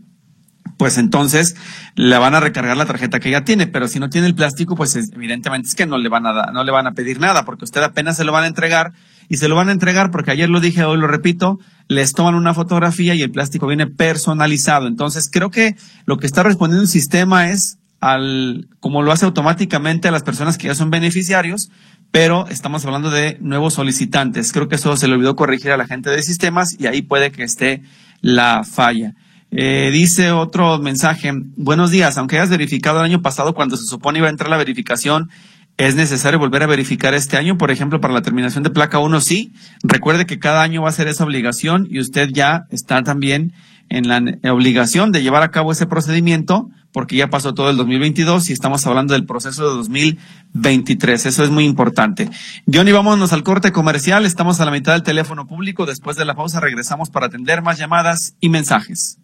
pues 0.77 0.97
entonces 0.97 1.57
le 1.95 2.17
van 2.17 2.33
a 2.33 2.39
recargar 2.39 2.77
la 2.77 2.85
tarjeta 2.85 3.19
que 3.19 3.29
ya 3.29 3.43
tiene, 3.43 3.67
pero 3.67 3.89
si 3.89 3.99
no 3.99 4.07
tiene 4.07 4.27
el 4.27 4.35
plástico, 4.35 4.77
pues 4.77 4.95
evidentemente 4.95 5.67
es 5.67 5.75
que 5.75 5.85
no 5.85 5.97
le 5.97 6.07
van 6.07 6.25
a 6.25 6.49
no 6.53 6.63
le 6.63 6.71
van 6.71 6.87
a 6.87 6.93
pedir 6.93 7.19
nada, 7.19 7.43
porque 7.43 7.65
usted 7.65 7.83
apenas 7.83 8.15
se 8.15 8.23
lo 8.23 8.31
van 8.31 8.45
a 8.45 8.47
entregar 8.47 8.93
y 9.27 9.35
se 9.35 9.49
lo 9.49 9.57
van 9.57 9.67
a 9.67 9.73
entregar 9.73 10.11
porque 10.11 10.31
ayer 10.31 10.49
lo 10.49 10.61
dije, 10.61 10.85
hoy 10.85 10.97
lo 10.97 11.07
repito, 11.07 11.59
les 11.89 12.13
toman 12.13 12.35
una 12.35 12.53
fotografía 12.53 13.15
y 13.15 13.21
el 13.21 13.31
plástico 13.31 13.67
viene 13.67 13.87
personalizado. 13.87 14.87
Entonces 14.87 15.29
creo 15.29 15.49
que 15.49 15.75
lo 16.05 16.15
que 16.19 16.25
está 16.25 16.41
respondiendo 16.41 16.83
el 16.83 16.87
sistema 16.87 17.49
es 17.49 17.79
al, 18.05 18.67
como 18.79 19.01
lo 19.01 19.11
hace 19.11 19.25
automáticamente 19.25 20.07
a 20.07 20.11
las 20.11 20.21
personas 20.21 20.59
que 20.59 20.67
ya 20.67 20.75
son 20.75 20.91
beneficiarios, 20.91 21.71
pero 22.11 22.47
estamos 22.49 22.85
hablando 22.85 23.09
de 23.09 23.39
nuevos 23.41 23.73
solicitantes. 23.73 24.51
Creo 24.51 24.67
que 24.67 24.75
eso 24.75 24.95
se 24.95 25.07
le 25.07 25.15
olvidó 25.15 25.35
corregir 25.35 25.71
a 25.71 25.77
la 25.77 25.87
gente 25.87 26.11
de 26.11 26.21
sistemas 26.21 26.79
y 26.79 26.85
ahí 26.85 27.01
puede 27.01 27.31
que 27.31 27.41
esté 27.41 27.81
la 28.21 28.63
falla. 28.63 29.15
Eh, 29.49 29.89
dice 29.91 30.31
otro 30.31 30.77
mensaje, 30.77 31.31
buenos 31.57 31.89
días, 31.89 32.19
aunque 32.19 32.37
hayas 32.37 32.51
verificado 32.51 32.99
el 32.99 33.05
año 33.05 33.23
pasado 33.23 33.55
cuando 33.55 33.75
se 33.75 33.85
supone 33.85 34.19
iba 34.19 34.27
a 34.27 34.31
entrar 34.31 34.51
la 34.51 34.57
verificación, 34.57 35.31
¿es 35.77 35.95
necesario 35.95 36.37
volver 36.37 36.61
a 36.61 36.67
verificar 36.67 37.15
este 37.15 37.37
año? 37.37 37.57
Por 37.57 37.71
ejemplo, 37.71 37.99
para 38.01 38.13
la 38.13 38.21
terminación 38.21 38.63
de 38.63 38.69
placa 38.69 38.99
1, 38.99 39.19
sí. 39.19 39.51
Recuerde 39.81 40.27
que 40.27 40.37
cada 40.37 40.61
año 40.61 40.83
va 40.83 40.89
a 40.89 40.91
ser 40.91 41.07
esa 41.07 41.23
obligación 41.23 41.87
y 41.89 41.99
usted 41.99 42.29
ya 42.31 42.65
está 42.69 43.01
también 43.01 43.53
en 43.89 44.07
la 44.07 44.53
obligación 44.53 45.11
de 45.11 45.23
llevar 45.23 45.41
a 45.41 45.49
cabo 45.49 45.71
ese 45.71 45.87
procedimiento 45.87 46.69
porque 46.95 47.17
ya 47.17 47.29
pasó 47.29 47.53
todo 47.53 47.69
el 47.69 47.75
2022 47.75 48.49
y 48.49 48.53
estamos 48.53 48.87
hablando 48.87 49.15
del 49.15 49.25
proceso 49.25 49.67
de 49.67 49.75
2023. 49.75 51.25
Eso 51.25 51.43
es 51.43 51.49
muy 51.49 51.65
importante. 51.65 52.29
Johnny, 52.73 52.93
vámonos 52.93 53.33
al 53.33 53.43
corte 53.43 53.73
comercial. 53.73 54.25
Estamos 54.25 54.61
a 54.61 54.65
la 54.65 54.71
mitad 54.71 54.93
del 54.93 55.03
teléfono 55.03 55.45
público. 55.45 55.85
Después 55.85 56.15
de 56.15 56.23
la 56.23 56.35
pausa 56.35 56.61
regresamos 56.61 57.09
para 57.09 57.25
atender 57.25 57.61
más 57.61 57.77
llamadas 57.77 58.37
y 58.39 58.47
mensajes. 58.47 59.19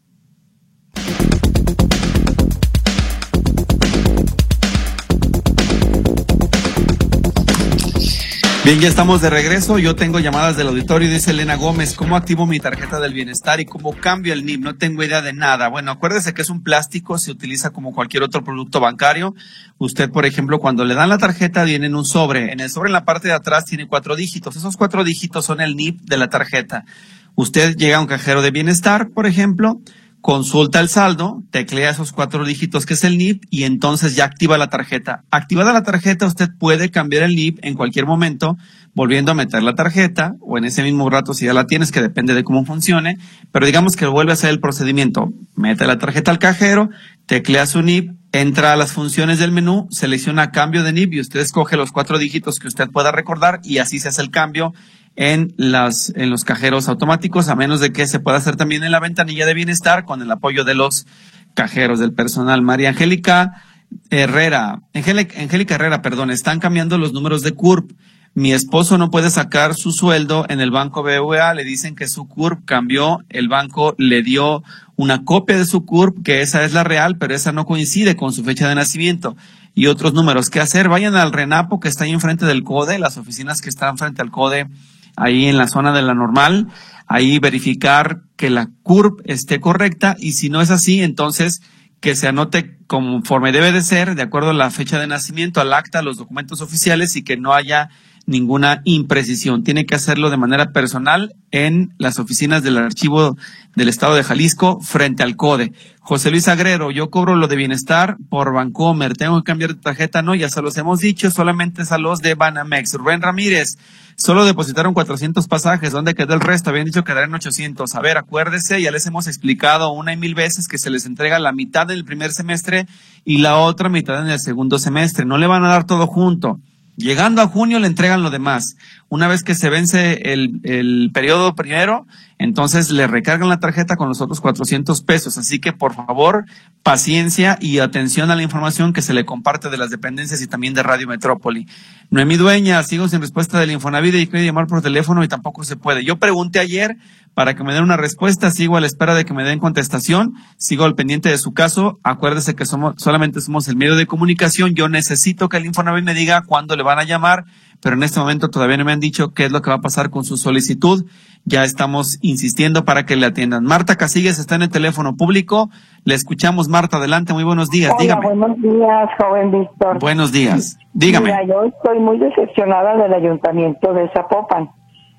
Bien, 8.63 8.79
ya 8.79 8.89
estamos 8.89 9.21
de 9.21 9.31
regreso. 9.31 9.79
Yo 9.79 9.95
tengo 9.95 10.19
llamadas 10.19 10.55
del 10.55 10.67
auditorio. 10.67 11.09
Dice 11.09 11.31
Elena 11.31 11.55
Gómez, 11.55 11.95
¿cómo 11.95 12.15
activo 12.15 12.45
mi 12.45 12.59
tarjeta 12.59 12.99
del 12.99 13.11
bienestar 13.11 13.59
y 13.59 13.65
cómo 13.65 13.93
cambio 13.93 14.33
el 14.33 14.45
NIP? 14.45 14.61
No 14.61 14.75
tengo 14.75 15.03
idea 15.03 15.23
de 15.23 15.33
nada. 15.33 15.67
Bueno, 15.67 15.89
acuérdese 15.89 16.35
que 16.35 16.43
es 16.43 16.49
un 16.51 16.61
plástico, 16.61 17.17
se 17.17 17.31
utiliza 17.31 17.71
como 17.71 17.91
cualquier 17.91 18.21
otro 18.21 18.43
producto 18.43 18.79
bancario. 18.79 19.33
Usted, 19.79 20.11
por 20.11 20.27
ejemplo, 20.27 20.59
cuando 20.59 20.85
le 20.85 20.93
dan 20.93 21.09
la 21.09 21.17
tarjeta, 21.17 21.63
viene 21.63 21.87
en 21.87 21.95
un 21.95 22.05
sobre. 22.05 22.51
En 22.51 22.59
el 22.59 22.69
sobre, 22.69 22.89
en 22.89 22.93
la 22.93 23.03
parte 23.03 23.29
de 23.29 23.33
atrás, 23.33 23.65
tiene 23.65 23.87
cuatro 23.87 24.15
dígitos. 24.15 24.55
Esos 24.55 24.77
cuatro 24.77 25.03
dígitos 25.03 25.43
son 25.43 25.59
el 25.59 25.75
NIP 25.75 25.99
de 26.01 26.17
la 26.17 26.29
tarjeta. 26.29 26.85
Usted 27.33 27.75
llega 27.75 27.97
a 27.97 28.01
un 28.01 28.07
cajero 28.07 28.43
de 28.43 28.51
bienestar, 28.51 29.09
por 29.09 29.25
ejemplo, 29.25 29.81
consulta 30.21 30.79
el 30.79 30.87
saldo, 30.87 31.43
teclea 31.49 31.89
esos 31.89 32.11
cuatro 32.11 32.45
dígitos 32.45 32.85
que 32.85 32.93
es 32.93 33.03
el 33.03 33.17
NIP 33.17 33.43
y 33.49 33.63
entonces 33.63 34.15
ya 34.15 34.25
activa 34.25 34.57
la 34.57 34.69
tarjeta. 34.69 35.23
Activada 35.31 35.73
la 35.73 35.83
tarjeta, 35.83 36.27
usted 36.27 36.49
puede 36.57 36.91
cambiar 36.91 37.23
el 37.23 37.35
NIP 37.35 37.59
en 37.63 37.73
cualquier 37.73 38.05
momento, 38.05 38.55
volviendo 38.93 39.31
a 39.31 39.35
meter 39.35 39.63
la 39.63 39.73
tarjeta 39.73 40.35
o 40.39 40.59
en 40.59 40.65
ese 40.65 40.83
mismo 40.83 41.09
rato 41.09 41.33
si 41.33 41.45
ya 41.45 41.53
la 41.53 41.65
tienes, 41.65 41.91
que 41.91 42.01
depende 42.01 42.35
de 42.35 42.43
cómo 42.43 42.63
funcione, 42.65 43.17
pero 43.51 43.65
digamos 43.65 43.95
que 43.95 44.05
vuelve 44.05 44.31
a 44.31 44.33
hacer 44.33 44.51
el 44.51 44.59
procedimiento. 44.59 45.33
Mete 45.55 45.87
la 45.87 45.97
tarjeta 45.97 46.29
al 46.29 46.39
cajero, 46.39 46.89
teclea 47.25 47.65
su 47.65 47.81
NIP, 47.81 48.11
entra 48.31 48.73
a 48.73 48.75
las 48.75 48.93
funciones 48.93 49.39
del 49.39 49.51
menú, 49.51 49.87
selecciona 49.89 50.51
cambio 50.51 50.83
de 50.83 50.93
NIP 50.93 51.13
y 51.13 51.19
usted 51.19 51.39
escoge 51.39 51.77
los 51.77 51.91
cuatro 51.91 52.19
dígitos 52.19 52.59
que 52.59 52.67
usted 52.67 52.89
pueda 52.89 53.11
recordar 53.11 53.59
y 53.63 53.79
así 53.79 53.99
se 53.99 54.09
hace 54.09 54.21
el 54.21 54.29
cambio 54.29 54.73
en, 55.15 55.53
las, 55.57 56.11
en 56.15 56.29
los 56.29 56.43
cajeros 56.43 56.87
automáticos, 56.87 57.47
a 57.47 57.55
menos 57.55 57.79
de 57.79 57.91
que 57.91 58.07
se 58.07 58.19
pueda 58.19 58.37
hacer 58.37 58.55
también 58.55 58.83
en 58.83 58.91
la 58.91 58.99
ventanilla 58.99 59.45
de 59.45 59.53
bienestar 59.53 60.05
con 60.05 60.21
el 60.21 60.31
apoyo 60.31 60.63
de 60.63 60.75
los 60.75 61.05
cajeros 61.53 61.99
del 61.99 62.13
personal. 62.13 62.61
María 62.61 62.89
Angélica 62.89 63.63
Herrera, 64.09 64.81
Angélica 64.93 65.75
Herrera, 65.75 66.01
perdón, 66.01 66.31
están 66.31 66.59
cambiando 66.59 66.97
los 66.97 67.13
números 67.13 67.41
de 67.41 67.51
CURP. 67.51 67.91
Mi 68.33 68.53
esposo 68.53 68.97
no 68.97 69.11
puede 69.11 69.29
sacar 69.29 69.75
su 69.75 69.91
sueldo 69.91 70.45
en 70.47 70.61
el 70.61 70.71
banco 70.71 71.03
BVA, 71.03 71.53
le 71.53 71.65
dicen 71.65 71.95
que 71.95 72.07
su 72.07 72.29
CURP 72.29 72.63
cambió, 72.63 73.19
el 73.27 73.49
banco 73.49 73.93
le 73.97 74.23
dio 74.23 74.63
una 74.95 75.25
copia 75.25 75.57
de 75.57 75.65
su 75.65 75.85
CURP, 75.85 76.23
que 76.23 76.41
esa 76.41 76.63
es 76.63 76.71
la 76.71 76.85
real, 76.85 77.17
pero 77.17 77.35
esa 77.35 77.51
no 77.51 77.65
coincide 77.65 78.15
con 78.15 78.31
su 78.31 78.45
fecha 78.45 78.69
de 78.69 78.75
nacimiento 78.75 79.35
y 79.73 79.87
otros 79.87 80.13
números. 80.13 80.49
¿Qué 80.49 80.61
hacer? 80.61 80.87
Vayan 80.87 81.15
al 81.15 81.33
RENAPO 81.33 81.81
que 81.81 81.89
está 81.89 82.05
ahí 82.05 82.11
enfrente 82.11 82.45
del 82.45 82.63
CODE, 82.63 82.99
las 82.99 83.17
oficinas 83.17 83.59
que 83.59 83.69
están 83.69 83.97
frente 83.97 84.21
al 84.21 84.31
CODE 84.31 84.67
ahí 85.15 85.47
en 85.47 85.57
la 85.57 85.67
zona 85.67 85.91
de 85.93 86.01
la 86.01 86.13
normal, 86.13 86.67
ahí 87.07 87.39
verificar 87.39 88.21
que 88.35 88.49
la 88.49 88.69
CURP 88.83 89.21
esté 89.25 89.59
correcta 89.59 90.15
y 90.19 90.33
si 90.33 90.49
no 90.49 90.61
es 90.61 90.71
así, 90.71 91.01
entonces 91.01 91.61
que 91.99 92.15
se 92.15 92.27
anote 92.27 92.77
conforme 92.87 93.51
debe 93.51 93.71
de 93.71 93.81
ser, 93.81 94.15
de 94.15 94.23
acuerdo 94.23 94.49
a 94.49 94.53
la 94.53 94.71
fecha 94.71 94.99
de 94.99 95.07
nacimiento, 95.07 95.61
al 95.61 95.73
acta, 95.73 96.01
los 96.01 96.17
documentos 96.17 96.61
oficiales 96.61 97.15
y 97.15 97.23
que 97.23 97.37
no 97.37 97.53
haya 97.53 97.89
ninguna 98.25 98.81
imprecisión. 98.85 99.63
Tiene 99.63 99.85
que 99.85 99.95
hacerlo 99.95 100.29
de 100.29 100.37
manera 100.37 100.71
personal 100.71 101.33
en 101.51 101.93
las 101.97 102.19
oficinas 102.19 102.63
del 102.63 102.77
archivo 102.77 103.37
del 103.75 103.89
Estado 103.89 104.15
de 104.15 104.23
Jalisco 104.23 104.79
frente 104.81 105.23
al 105.23 105.35
CODE. 105.35 105.73
José 105.99 106.31
Luis 106.31 106.47
Agrero, 106.47 106.91
yo 106.91 107.09
cobro 107.09 107.35
lo 107.35 107.47
de 107.47 107.55
bienestar 107.55 108.17
por 108.29 108.53
Bancomer. 108.53 109.13
Tengo 109.13 109.37
que 109.41 109.45
cambiar 109.45 109.75
de 109.75 109.81
tarjeta, 109.81 110.21
no, 110.21 110.33
ya 110.35 110.49
se 110.49 110.61
los 110.61 110.77
hemos 110.77 110.99
dicho, 110.99 111.29
solamente 111.29 111.83
es 111.83 111.91
a 111.91 111.97
los 111.97 112.19
de 112.19 112.35
Banamex. 112.35 112.93
Rubén 112.95 113.21
Ramírez, 113.21 113.77
solo 114.15 114.45
depositaron 114.45 114.93
400 114.93 115.47
pasajes. 115.47 115.91
¿Dónde 115.91 116.15
quedó 116.15 116.33
el 116.33 116.41
resto? 116.41 116.69
Habían 116.69 116.85
dicho 116.85 117.03
que 117.03 117.11
en 117.11 117.33
800. 117.33 117.95
A 117.95 118.01
ver, 118.01 118.17
acuérdese, 118.17 118.81
ya 118.81 118.91
les 118.91 119.05
hemos 119.05 119.27
explicado 119.27 119.91
una 119.91 120.13
y 120.13 120.17
mil 120.17 120.35
veces 120.35 120.67
que 120.67 120.77
se 120.77 120.89
les 120.89 121.05
entrega 121.05 121.37
la 121.39 121.51
mitad 121.51 121.85
del 121.85 122.03
primer 122.03 122.31
semestre 122.31 122.87
y 123.25 123.39
la 123.39 123.57
otra 123.57 123.89
mitad 123.89 124.21
en 124.21 124.31
el 124.31 124.39
segundo 124.39 124.79
semestre. 124.79 125.25
No 125.25 125.37
le 125.37 125.47
van 125.47 125.63
a 125.63 125.69
dar 125.69 125.85
todo 125.85 126.07
junto. 126.07 126.59
Llegando 126.97 127.41
a 127.41 127.47
junio 127.47 127.79
le 127.79 127.87
entregan 127.87 128.23
lo 128.23 128.29
demás. 128.29 128.75
Una 129.09 129.27
vez 129.27 129.43
que 129.43 129.55
se 129.55 129.69
vence 129.69 130.33
el, 130.33 130.59
el 130.63 131.11
periodo 131.13 131.55
primero, 131.55 132.05
entonces 132.41 132.89
le 132.89 133.05
recargan 133.05 133.49
la 133.49 133.59
tarjeta 133.59 133.95
con 133.95 134.07
los 134.07 134.19
otros 134.19 134.41
400 134.41 135.03
pesos. 135.03 135.37
Así 135.37 135.59
que 135.59 135.73
por 135.73 135.93
favor, 135.93 136.45
paciencia 136.81 137.59
y 137.61 137.77
atención 137.77 138.31
a 138.31 138.35
la 138.35 138.41
información 138.41 138.93
que 138.93 139.03
se 139.03 139.13
le 139.13 139.25
comparte 139.25 139.69
de 139.69 139.77
las 139.77 139.91
dependencias 139.91 140.41
y 140.41 140.47
también 140.47 140.73
de 140.73 140.81
Radio 140.81 141.07
Metrópoli. 141.07 141.67
Noemí 142.09 142.37
Dueña, 142.37 142.81
sigo 142.81 143.07
sin 143.07 143.21
respuesta 143.21 143.59
del 143.59 143.69
Infonavit 143.69 144.15
y 144.15 144.25
quiero 144.25 144.43
llamar 144.43 144.65
por 144.65 144.81
teléfono 144.81 145.23
y 145.23 145.27
tampoco 145.27 145.63
se 145.63 145.75
puede. 145.75 146.03
Yo 146.03 146.17
pregunté 146.17 146.59
ayer 146.59 146.97
para 147.35 147.55
que 147.55 147.63
me 147.63 147.73
den 147.73 147.83
una 147.83 147.95
respuesta, 147.95 148.49
sigo 148.49 148.75
a 148.75 148.81
la 148.81 148.87
espera 148.87 149.13
de 149.13 149.23
que 149.23 149.33
me 149.33 149.43
den 149.43 149.59
contestación, 149.59 150.33
sigo 150.57 150.83
al 150.83 150.95
pendiente 150.95 151.29
de 151.29 151.37
su 151.37 151.53
caso. 151.53 151.99
Acuérdese 152.03 152.55
que 152.55 152.65
somos, 152.65 152.95
solamente 152.97 153.39
somos 153.39 153.67
el 153.67 153.75
medio 153.75 153.95
de 153.95 154.07
comunicación. 154.07 154.73
Yo 154.73 154.89
necesito 154.89 155.47
que 155.47 155.57
el 155.57 155.65
Infonavit 155.65 156.03
me 156.03 156.15
diga 156.15 156.41
cuándo 156.41 156.75
le 156.75 156.83
van 156.83 156.99
a 156.99 157.03
llamar, 157.03 157.45
pero 157.81 157.95
en 157.95 158.03
este 158.03 158.19
momento 158.19 158.49
todavía 158.49 158.77
no 158.77 158.85
me 158.85 158.91
han 158.91 158.99
dicho 158.99 159.33
qué 159.33 159.45
es 159.45 159.51
lo 159.51 159.61
que 159.61 159.69
va 159.69 159.77
a 159.77 159.81
pasar 159.81 160.09
con 160.09 160.23
su 160.23 160.37
solicitud 160.37 161.05
ya 161.45 161.63
estamos 161.63 162.19
insistiendo 162.21 162.85
para 162.85 163.05
que 163.05 163.15
le 163.15 163.25
atiendan. 163.25 163.63
Marta 163.63 163.95
Casillas 163.95 164.39
está 164.39 164.55
en 164.55 164.63
el 164.63 164.69
teléfono 164.69 165.15
público. 165.15 165.69
Le 166.05 166.13
escuchamos, 166.13 166.67
Marta. 166.67 166.97
Adelante, 166.97 167.33
muy 167.33 167.43
buenos 167.43 167.69
días. 167.69 167.93
dígame. 167.99 168.27
Buenos 168.27 168.61
días, 168.61 169.09
joven 169.19 169.51
Víctor. 169.51 169.99
Buenos 169.99 170.31
días. 170.31 170.77
Dígame. 170.93 171.25
Mira, 171.25 171.43
yo 171.43 171.63
estoy 171.63 171.99
muy 171.99 172.19
decepcionada 172.19 172.95
del 172.95 173.13
ayuntamiento 173.13 173.93
de 173.93 174.09
Zapopan. 174.13 174.69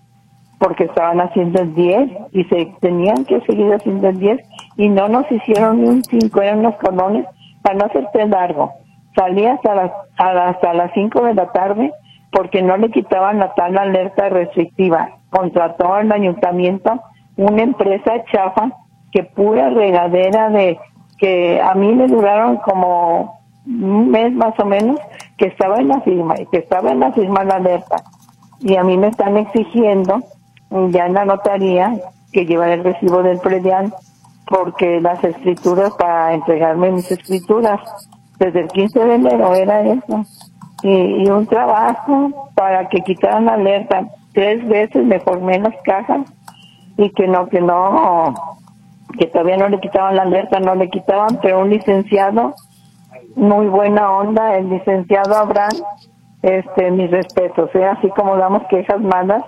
porque 0.57 0.85
estaban 0.85 1.21
haciendo 1.21 1.61
el 1.61 1.73
10 1.73 2.11
y 2.33 2.43
se 2.43 2.73
tenían 2.81 3.23
que 3.25 3.39
seguir 3.41 3.73
haciendo 3.73 4.09
el 4.09 4.19
10 4.19 4.39
y 4.77 4.89
no 4.89 5.07
nos 5.07 5.31
hicieron 5.31 5.83
un 5.83 6.03
5, 6.03 6.41
eran 6.41 6.59
unos 6.59 6.75
colones 6.75 7.25
para 7.63 7.75
no 7.75 7.85
hacerte 7.85 8.27
largo. 8.27 8.71
Salí 9.15 9.45
hasta 9.45 9.75
las, 9.75 9.91
hasta 10.17 10.73
las 10.73 10.91
5 10.93 11.23
de 11.23 11.33
la 11.33 11.51
tarde 11.51 11.91
porque 12.31 12.61
no 12.61 12.77
le 12.77 12.89
quitaban 12.89 13.39
la 13.39 13.53
tal 13.53 13.77
alerta 13.77 14.29
restrictiva. 14.29 15.09
Contrató 15.29 15.93
al 15.93 16.11
ayuntamiento 16.11 17.01
una 17.35 17.63
empresa 17.63 18.23
chafa 18.31 18.71
que 19.11 19.23
pura 19.23 19.69
regadera 19.69 20.49
de 20.49 20.79
que 21.17 21.61
a 21.61 21.75
mí 21.75 21.93
me 21.93 22.07
duraron 22.07 22.57
como 22.57 23.41
un 23.65 24.09
mes 24.09 24.33
más 24.33 24.57
o 24.59 24.65
menos 24.65 24.99
que 25.37 25.47
estaba 25.47 25.77
en 25.77 25.89
la 25.89 26.01
firma 26.01 26.35
y 26.39 26.45
que 26.47 26.57
estaba 26.57 26.91
en 26.91 26.99
la 26.99 27.11
firma 27.11 27.43
la 27.43 27.55
alerta 27.55 27.97
y 28.59 28.75
a 28.75 28.83
mí 28.83 28.97
me 28.97 29.07
están 29.07 29.37
exigiendo 29.37 30.21
ya 30.89 31.05
en 31.05 31.13
la 31.13 31.25
notaría 31.25 31.93
que 32.31 32.45
llevar 32.45 32.69
el 32.69 32.83
recibo 32.83 33.21
del 33.23 33.39
predial 33.39 33.93
porque 34.47 34.99
las 35.01 35.23
escrituras 35.23 35.91
para 35.91 36.33
entregarme 36.33 36.91
mis 36.91 37.11
escrituras 37.11 37.79
desde 38.45 38.61
el 38.61 38.67
15 38.67 38.99
de 38.99 39.15
enero 39.15 39.53
era 39.53 39.81
eso 39.81 40.25
y, 40.83 41.23
y 41.23 41.29
un 41.29 41.45
trabajo 41.45 42.49
para 42.55 42.89
que 42.89 43.01
quitaran 43.01 43.45
la 43.45 43.53
alerta 43.53 44.07
tres 44.33 44.67
veces 44.67 45.05
mejor 45.05 45.41
menos 45.41 45.73
cajas 45.83 46.21
y 46.97 47.09
que 47.11 47.27
no 47.27 47.47
que 47.47 47.61
no 47.61 48.57
que 49.17 49.27
todavía 49.27 49.57
no 49.57 49.69
le 49.69 49.79
quitaban 49.79 50.15
la 50.15 50.23
alerta, 50.23 50.59
no 50.59 50.75
le 50.75 50.89
quitaban, 50.89 51.39
pero 51.41 51.61
un 51.61 51.69
licenciado, 51.69 52.55
muy 53.35 53.67
buena 53.67 54.11
onda, 54.11 54.55
el 54.57 54.69
licenciado 54.69 55.35
Abraham, 55.35 55.75
este, 56.41 56.91
mis 56.91 57.11
respetos, 57.11 57.69
¿eh? 57.75 57.85
así 57.85 58.09
como 58.09 58.37
damos 58.37 58.63
quejas 58.69 59.01
malas, 59.01 59.43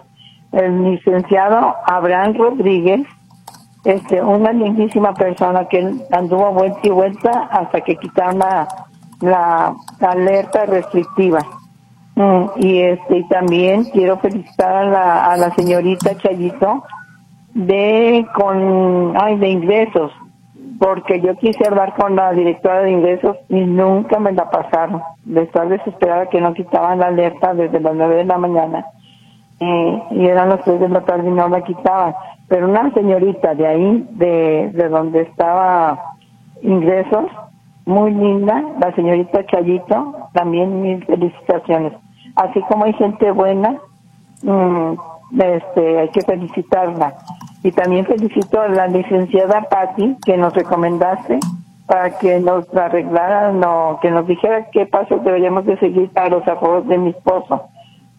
el 0.52 0.84
licenciado 0.84 1.76
Abraham 1.86 2.36
Rodríguez, 2.36 3.02
este, 3.84 4.22
una 4.22 4.52
lindísima 4.52 5.14
persona 5.14 5.68
que 5.68 5.94
anduvo 6.12 6.52
vuelta 6.52 6.80
y 6.84 6.90
vuelta 6.90 7.50
hasta 7.52 7.82
que 7.82 7.96
quitaron 7.98 8.40
la, 8.40 9.76
alerta 10.00 10.66
restrictiva. 10.66 11.40
Mm, 12.16 12.46
y 12.58 12.82
este, 12.82 13.18
y 13.18 13.28
también 13.28 13.86
quiero 13.86 14.18
felicitar 14.20 14.76
a 14.76 14.86
la, 14.86 15.26
a 15.26 15.38
la 15.38 15.54
señorita 15.56 16.16
Chayito, 16.18 16.84
de 17.54 18.26
con 18.36 19.14
ay 19.16 19.38
de 19.38 19.48
ingresos 19.48 20.12
porque 20.80 21.22
yo 21.22 21.36
quise 21.38 21.68
hablar 21.68 21.94
con 21.96 22.16
la 22.16 22.32
directora 22.34 22.82
de 22.82 22.92
ingresos 22.92 23.38
y 23.48 23.62
nunca 23.62 24.20
me 24.20 24.32
la 24.32 24.50
pasaron 24.50 25.02
de 25.24 25.44
estar 25.44 25.70
desesperada 25.70 26.30
que 26.30 26.42
no 26.42 26.54
quitaban 26.54 27.00
la 27.00 27.08
alerta 27.08 27.54
desde 27.54 27.80
las 27.80 27.96
nueve 27.96 28.16
de 28.16 28.26
la 28.26 28.38
mañana 28.38 28.86
y 30.12 30.26
eran 30.26 30.50
las 30.50 30.64
tres 30.64 30.80
de 30.80 30.90
la 30.90 31.02
tarde 31.02 31.30
y 31.30 31.32
no 31.32 31.48
la 31.50 31.62
quitaban. 31.62 32.14
Pero 32.48 32.70
una 32.70 32.92
señorita 32.94 33.56
de 33.56 33.68
ahí 33.68 34.08
de, 34.12 34.72
de 34.74 34.90
donde 34.90 35.22
estaba 35.22 36.00
ingresos 36.62 37.26
muy 37.86 38.12
linda 38.12 38.64
la 38.80 38.94
señorita 38.96 39.46
Chayito 39.46 40.30
también 40.34 40.82
mis 40.82 41.06
felicitaciones. 41.06 41.94
Así 42.36 42.62
como 42.62 42.86
hay 42.86 42.94
gente 42.94 43.32
buena 43.32 43.78
mmm, 44.44 44.94
este, 45.40 46.00
hay 46.00 46.10
que 46.10 46.22
felicitarla. 46.22 47.16
Y 47.64 47.72
también 47.72 48.06
felicito 48.06 48.60
a 48.60 48.68
la 48.68 48.88
licenciada 48.88 49.62
Patti 49.70 50.18
que 50.26 50.38
nos 50.38 50.54
recomendaste 50.54 51.40
para 51.88 52.18
que 52.18 52.40
nos 52.40 52.74
arreglara, 52.76 53.52
no, 53.52 54.00
que 54.02 54.12
nos 54.12 54.28
dijera 54.28 54.68
qué 54.72 54.86
pasos 54.86 55.24
deberíamos 55.24 55.66
de 55.66 55.78
seguir 55.80 56.10
para 56.12 56.30
los 56.30 56.48
ahorros 56.48 56.88
de 56.88 56.98
mi 56.98 57.10
esposo, 57.12 57.64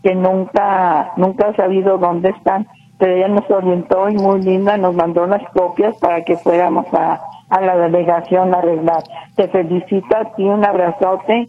que 0.04 0.14
nunca, 0.14 1.12
nunca 1.16 1.48
ha 1.48 1.56
sabido 1.56 1.98
dónde 1.98 2.28
están, 2.28 2.68
pero 2.98 3.12
ella 3.12 3.28
nos 3.28 3.50
orientó 3.50 4.08
y 4.08 4.14
muy 4.14 4.40
linda, 4.42 4.76
nos 4.76 4.94
mandó 4.94 5.26
las 5.26 5.42
copias 5.50 5.96
para 5.98 6.22
que 6.22 6.36
fuéramos 6.36 6.86
a, 6.94 7.20
a 7.48 7.60
la 7.60 7.76
delegación 7.76 8.54
a 8.54 8.58
arreglar. 8.58 9.02
Te 9.34 9.48
felicito 9.48 10.16
a 10.16 10.36
ti, 10.36 10.44
un 10.44 10.64
abrazote, 10.64 11.48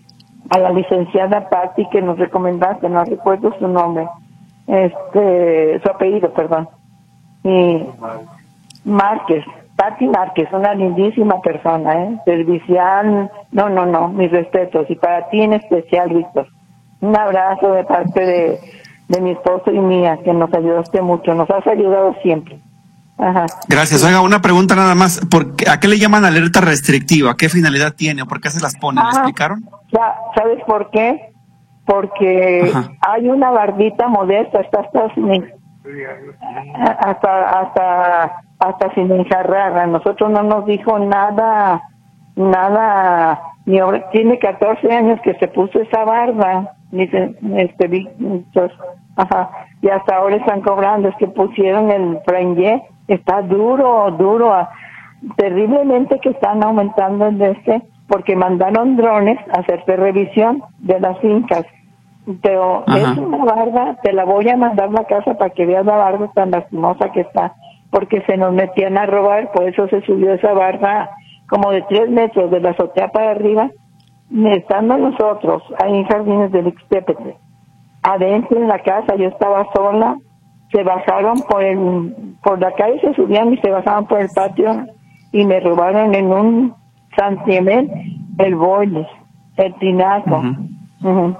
a 0.50 0.58
la 0.58 0.72
licenciada 0.72 1.50
Patti 1.50 1.88
que 1.90 2.02
nos 2.02 2.18
recomendaste, 2.18 2.90
no 2.90 3.04
recuerdo 3.04 3.54
su 3.60 3.68
nombre 3.68 4.08
este, 4.68 5.80
su 5.80 5.90
apellido, 5.90 6.32
perdón. 6.34 6.68
Y 7.44 7.86
Márquez, 8.84 9.46
Pati 9.76 10.08
Márquez, 10.08 10.52
una 10.52 10.74
lindísima 10.74 11.42
persona, 11.42 12.04
¿eh? 12.04 12.22
Servicial, 12.26 13.30
no, 13.52 13.70
no, 13.70 13.86
no, 13.86 14.08
mis 14.10 14.32
respetos. 14.32 14.90
Y 14.90 14.96
para 14.96 15.30
ti 15.30 15.42
en 15.42 15.54
especial, 15.54 16.10
Víctor. 16.10 16.48
Un 17.02 17.16
abrazo 17.16 17.74
de 17.74 17.84
parte 17.84 18.22
de, 18.22 18.60
de 19.08 19.22
mi 19.22 19.32
esposo 19.32 19.72
y 19.72 19.80
mía, 19.80 20.20
que 20.24 20.34
nos 20.34 20.54
ayudaste 20.54 21.02
mucho, 21.02 21.34
nos 21.34 21.50
has 21.50 21.66
ayudado 21.68 22.16
siempre. 22.22 22.60
Ajá. 23.18 23.46
Gracias. 23.70 24.04
Oiga, 24.04 24.22
una 24.22 24.42
pregunta 24.42 24.76
nada 24.76 24.96
más. 24.96 25.22
¿Por 25.32 25.56
qué, 25.56 25.70
¿A 25.70 25.80
qué 25.80 25.88
le 25.88 25.98
llaman 25.98 26.26
alerta 26.26 26.60
restrictiva? 26.62 27.36
¿Qué 27.38 27.50
finalidad 27.50 27.94
tiene 27.94 28.24
o 28.24 28.26
por 28.26 28.42
qué 28.42 28.50
se 28.50 28.60
las 28.60 28.76
ponen? 28.76 29.04
¿Le 29.04 29.10
explicaron? 29.12 29.64
¿Sabes 30.36 30.62
por 30.66 30.90
qué? 30.90 31.36
porque 31.86 32.72
hay 33.02 33.30
una 33.30 33.52
barbita 33.52 34.08
modesta, 34.08 34.60
hasta 34.60 35.14
sin, 35.14 35.52
hasta, 36.76 37.60
hasta, 37.60 38.32
hasta 38.60 38.94
sin 38.96 39.12
enjarrar. 39.12 39.78
A 39.78 39.88
nosotros 39.88 40.32
no 40.32 40.44
nos 40.44 40.66
dijo 40.66 40.98
nada, 41.00 41.82
nada, 42.36 43.40
ni 43.66 43.80
tiene 44.12 44.40
14 44.40 44.92
años 44.92 45.20
que 45.24 45.36
se 45.36 45.48
puso 45.48 45.80
esa 45.80 46.04
barba, 46.04 46.72
este, 47.00 48.08
ajá, 49.16 49.50
y 49.82 49.90
hasta 49.90 50.16
ahora 50.16 50.36
están 50.38 50.62
cobrando, 50.62 51.10
es 51.10 51.16
que 51.16 51.28
pusieron 51.28 51.92
el 51.92 52.20
franje, 52.26 52.84
está 53.08 53.42
duro, 53.42 54.12
duro, 54.12 54.54
terriblemente 55.38 56.20
que 56.20 56.30
están 56.30 56.64
aumentando 56.64 57.28
el 57.28 57.38
de 57.38 57.52
este, 57.52 57.82
porque 58.08 58.36
mandaron 58.36 58.98
drones 58.98 59.40
a 59.54 59.62
hacerse 59.62 59.96
revisión 59.96 60.64
de 60.80 61.00
las 61.00 61.20
fincas. 61.20 61.66
Pero 62.42 62.84
es 62.88 63.18
una 63.18 63.46
barba, 63.46 63.98
te 64.02 64.12
la 64.12 64.26
voy 64.26 64.50
a 64.50 64.58
mandar 64.58 64.90
a 64.90 64.92
la 64.92 65.04
casa 65.04 65.36
para 65.36 65.52
que 65.52 65.66
veas 65.66 65.86
la 65.86 65.96
barba 65.96 66.32
tan 66.34 66.50
lastimosa 66.50 67.12
que 67.12 67.22
está, 67.22 67.54
porque 67.92 68.22
se 68.22 68.36
nos 68.38 68.52
metían 68.52 68.98
a 68.98 69.06
robar, 69.06 69.52
por 69.52 69.68
eso 69.70 69.88
se 69.90 70.02
subió 70.02 70.34
esa 70.34 70.54
barba 70.54 71.10
como 71.48 71.72
de 71.72 71.84
tres 71.84 72.10
metros 72.10 72.50
de 72.50 72.60
la 72.60 72.72
azotea 72.72 73.10
para 73.10 73.32
arriba, 73.32 73.70
estando 74.32 74.98
nosotros 74.98 75.64
ahí 75.84 75.98
en 75.98 76.06
Jardines 76.06 76.52
del 76.52 76.68
Ixtepetle, 76.68 77.38
adentro 78.04 78.58
en 78.58 78.68
la 78.68 78.80
casa, 78.80 79.16
yo 79.16 79.28
estaba 79.28 79.68
sola, 79.74 80.18
se 80.72 80.84
bajaron 80.84 81.40
por 81.50 81.64
el, 81.64 82.38
por 82.44 82.60
la 82.60 82.72
calle 82.74 83.00
se 83.02 83.14
subían 83.14 83.54
y 83.54 83.58
se 83.58 83.70
bajaban 83.70 84.06
por 84.06 84.20
el 84.20 84.30
patio 84.30 84.86
y 85.32 85.46
me 85.46 85.60
robaron 85.60 86.14
en 86.16 86.26
un 86.32 86.76
santiamén 87.16 87.90
el 88.38 88.56
boiler, 88.56 89.08
el 89.58 89.74
tinaco 89.76 90.42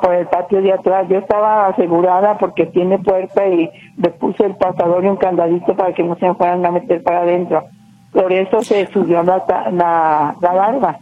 por 0.02 0.14
el 0.14 0.28
patio 0.28 0.62
de 0.62 0.74
atrás. 0.74 1.08
Yo 1.10 1.18
estaba 1.18 1.68
asegurada 1.68 2.38
porque 2.38 2.68
tiene 2.68 3.00
puerta 3.00 3.48
y 3.48 3.70
le 3.98 4.10
puse 4.12 4.46
el 4.46 4.56
pasador 4.56 5.04
y 5.04 5.08
un 5.08 5.18
candadito 5.18 5.76
para 5.76 5.94
que 5.94 6.04
no 6.04 6.16
se 6.18 6.28
me 6.28 6.36
fueran 6.36 6.66
a 6.66 6.72
meter 6.72 7.02
para 7.04 7.22
adentro. 7.22 7.64
Por 8.12 8.32
eso 8.32 8.62
se 8.62 8.88
subió 8.88 9.24
la, 9.24 9.44
la, 9.72 10.36
barba. 10.40 10.98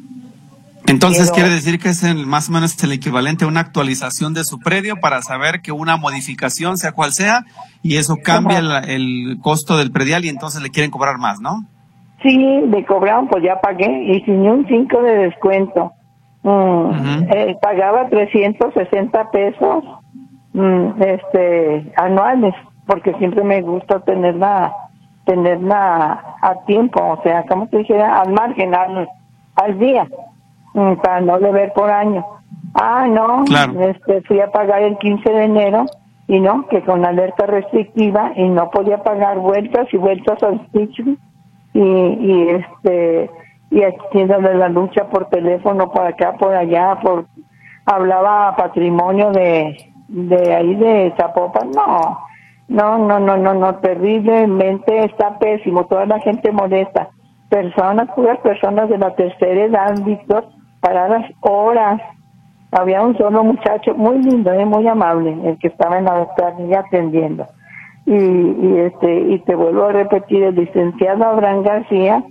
Entonces 0.94 1.32
quiere 1.32 1.50
decir 1.50 1.80
que 1.80 1.90
es 1.90 2.04
el, 2.04 2.28
más 2.28 2.50
o 2.50 2.52
menos 2.52 2.82
el 2.84 2.92
equivalente 2.92 3.46
a 3.46 3.48
una 3.48 3.62
actualización 3.62 4.34
de 4.34 4.44
su 4.44 4.60
predio 4.60 4.98
para 5.02 5.22
saber 5.22 5.62
que 5.62 5.72
una 5.72 5.98
modificación, 5.98 6.78
sea 6.78 6.92
cual 6.92 7.14
sea, 7.14 7.46
y 7.82 7.98
eso 7.98 8.18
cambia 8.24 8.60
el, 8.60 8.72
el 8.90 9.40
costo 9.42 9.76
del 9.78 9.92
predial 9.92 10.24
y 10.26 10.30
entonces 10.30 10.62
le 10.62 10.70
quieren 10.70 10.92
cobrar 10.92 11.18
más, 11.18 11.40
¿no? 11.40 11.66
Sí, 12.22 12.38
me 12.38 12.86
cobraron, 12.86 13.28
pues 13.28 13.44
ya 13.44 13.60
pagué 13.60 14.04
y 14.04 14.22
sin 14.22 14.48
un 14.48 14.66
5 14.68 15.02
de 15.02 15.16
descuento. 15.18 15.92
Mm, 16.44 17.24
eh, 17.30 17.58
pagaba 17.62 18.08
360 18.10 19.32
pesos 19.32 19.84
mm, 20.54 21.02
este 21.02 21.92
anuales 21.98 22.54
porque 22.86 23.14
siempre 23.14 23.44
me 23.44 23.62
gusta 23.62 24.00
tenerla 24.02 24.74
tenerla 25.26 26.36
a 26.42 26.66
tiempo, 26.66 27.02
o 27.02 27.24
sea, 27.24 27.46
como 27.48 27.68
te 27.68 27.78
dijera, 27.78 28.20
al 28.20 28.34
margen, 28.34 28.76
al, 28.76 29.08
al 29.56 29.80
día, 29.80 30.06
para 30.74 31.22
no 31.22 31.40
deber 31.40 31.74
por 31.74 31.90
año. 31.90 32.26
Ah, 32.74 33.06
no, 33.08 33.44
este, 33.82 34.22
fui 34.24 34.40
a 34.40 34.52
pagar 34.52 34.82
el 34.82 34.98
15 34.98 35.32
de 35.32 35.44
enero 35.44 35.86
y 36.28 36.40
no, 36.40 36.68
que 36.68 36.82
con 36.82 37.06
alerta 37.06 37.46
restrictiva 37.46 38.32
y 38.36 38.48
no 38.50 38.70
podía 38.72 39.04
pagar 39.04 39.40
vueltas 39.40 39.88
y 39.92 39.98
vueltas 39.98 40.42
al 40.42 40.66
sitio 40.72 41.16
y, 41.74 41.82
y 41.82 42.50
este 42.50 43.30
y 43.70 43.82
haciéndole 43.82 44.56
la 44.56 44.70
lucha 44.70 45.06
por 45.10 45.30
teléfono 45.30 45.92
por 45.92 46.06
acá 46.06 46.34
por 46.34 46.54
allá 46.54 47.00
por 47.02 47.26
hablaba 47.86 48.56
patrimonio 48.56 49.32
de 49.32 49.76
de 50.08 50.56
ahí 50.56 50.76
de 50.76 51.14
Zapopan. 51.18 51.72
No 51.72 52.20
no 52.68 52.98
no 52.98 53.20
no 53.20 53.38
no 53.38 53.54
no 53.54 53.76
terriblemente 53.76 55.06
está 55.06 55.38
pésimo 55.38 55.86
toda 55.86 56.06
la 56.06 56.20
gente 56.20 56.52
molesta. 56.52 57.10
Personas 57.50 58.10
puras 58.16 58.40
personas 58.40 58.90
de 58.90 58.98
la 58.98 59.14
tercera 59.16 59.64
edad 59.66 59.96
Víctor 60.04 60.48
paradas 60.84 61.26
horas. 61.40 62.02
Había 62.72 63.02
un 63.02 63.18
solo 63.18 63.44
muchacho 63.44 63.94
muy 63.96 64.22
lindo 64.22 64.54
y 64.54 64.58
¿eh? 64.58 64.66
muy 64.66 64.88
amable 64.88 65.38
el 65.46 65.58
que 65.60 65.68
estaba 65.68 65.98
en 65.98 66.06
la 66.06 66.26
ventanilla 66.26 66.80
atendiendo. 66.80 67.48
Y, 68.06 68.16
y 68.16 68.80
este 68.80 69.22
y 69.34 69.40
te 69.40 69.56
vuelvo 69.56 69.86
a 69.86 69.94
repetir 69.94 70.44
el 70.44 70.56
licenciado 70.56 71.24
Abraham 71.24 71.64
García 71.64 72.24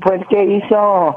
fue 0.00 0.16
el 0.16 0.26
que 0.28 0.44
hizo 0.44 1.16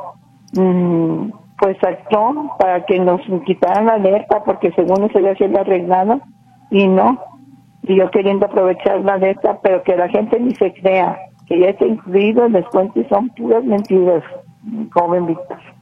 mm, 0.57 1.29
pues 1.57 1.77
actuó 1.81 2.57
para 2.59 2.85
que 2.85 2.99
nos 2.99 3.21
quitaran 3.45 3.85
la 3.85 3.93
alerta 3.93 4.43
porque 4.43 4.71
según 4.73 5.05
eso 5.05 5.19
ya 5.19 5.33
se 5.35 5.45
había 5.45 5.61
arreglado 5.61 6.19
y 6.71 6.88
no. 6.88 7.17
Y 7.83 7.95
yo 7.95 8.09
queriendo 8.09 8.47
aprovechar 8.47 8.99
la 9.01 9.13
alerta 9.13 9.59
pero 9.61 9.81
que 9.83 9.95
la 9.95 10.09
gente 10.09 10.39
ni 10.39 10.53
se 10.55 10.73
crea 10.73 11.17
que 11.47 11.59
ya 11.59 11.69
está 11.69 11.85
incluido 11.85 12.45
el 12.45 12.53
descuento 12.53 12.99
y 12.99 13.05
son 13.05 13.29
puras 13.29 13.63
mentiras 13.63 14.23
joven 14.91 15.27
Víctor 15.27 15.74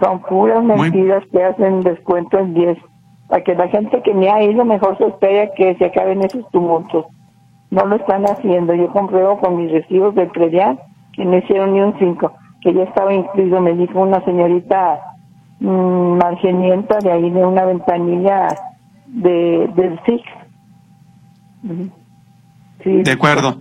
son 0.00 0.20
puras 0.22 0.64
mentiras 0.64 1.22
que 1.30 1.44
hacen 1.44 1.80
descuento 1.80 2.38
en 2.38 2.54
10 2.54 2.78
para 3.28 3.44
que 3.44 3.54
la 3.54 3.68
gente 3.68 4.02
que 4.02 4.12
me 4.12 4.28
ha 4.28 4.42
ido 4.42 4.64
mejor 4.64 4.98
se 4.98 5.06
espera 5.06 5.52
que 5.54 5.76
se 5.76 5.84
acaben 5.84 6.22
esos 6.22 6.48
tumultos. 6.50 7.06
No 7.70 7.86
lo 7.86 7.96
están 7.96 8.24
haciendo. 8.24 8.74
Yo 8.74 8.88
compruebo 8.92 9.38
con 9.38 9.56
mis 9.56 9.70
recibos 9.70 10.14
del 10.16 10.28
predial 10.30 10.80
que 11.12 11.24
no 11.24 11.36
hicieron 11.36 11.72
ni 11.72 11.80
un 11.80 11.94
5, 11.98 12.32
que 12.60 12.74
ya 12.74 12.82
estaba 12.84 13.12
incluido, 13.14 13.60
me 13.60 13.74
dijo 13.74 14.00
una 14.00 14.24
señorita 14.24 15.00
mmm, 15.60 16.16
margenienta 16.16 16.98
de 16.98 17.12
ahí 17.12 17.30
de 17.30 17.44
una 17.44 17.64
ventanilla 17.64 18.48
de, 19.06 19.70
del 19.76 20.00
SIX. 20.06 20.22
de 23.04 23.12
acuerdo. 23.12 23.60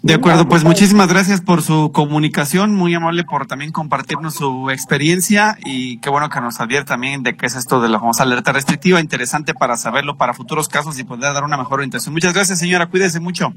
De 0.00 0.14
acuerdo, 0.14 0.46
pues 0.48 0.64
muchísimas 0.64 1.12
gracias 1.12 1.40
por 1.40 1.60
su 1.60 1.90
comunicación, 1.92 2.72
muy 2.72 2.94
amable 2.94 3.24
por 3.24 3.46
también 3.46 3.72
compartirnos 3.72 4.34
su 4.34 4.70
experiencia 4.70 5.56
y 5.64 5.98
qué 5.98 6.08
bueno 6.08 6.28
que 6.28 6.40
nos 6.40 6.60
advierte 6.60 6.90
también 6.90 7.24
de 7.24 7.36
qué 7.36 7.46
es 7.46 7.56
esto 7.56 7.80
de 7.80 7.88
la 7.88 7.98
famosa 7.98 8.22
alerta 8.22 8.52
restrictiva, 8.52 9.00
interesante 9.00 9.54
para 9.54 9.76
saberlo 9.76 10.16
para 10.16 10.34
futuros 10.34 10.68
casos 10.68 11.00
y 11.00 11.04
poder 11.04 11.34
dar 11.34 11.42
una 11.42 11.56
mejor 11.56 11.80
orientación. 11.80 12.14
Muchas 12.14 12.32
gracias, 12.32 12.60
señora, 12.60 12.86
cuídese 12.86 13.18
mucho. 13.18 13.48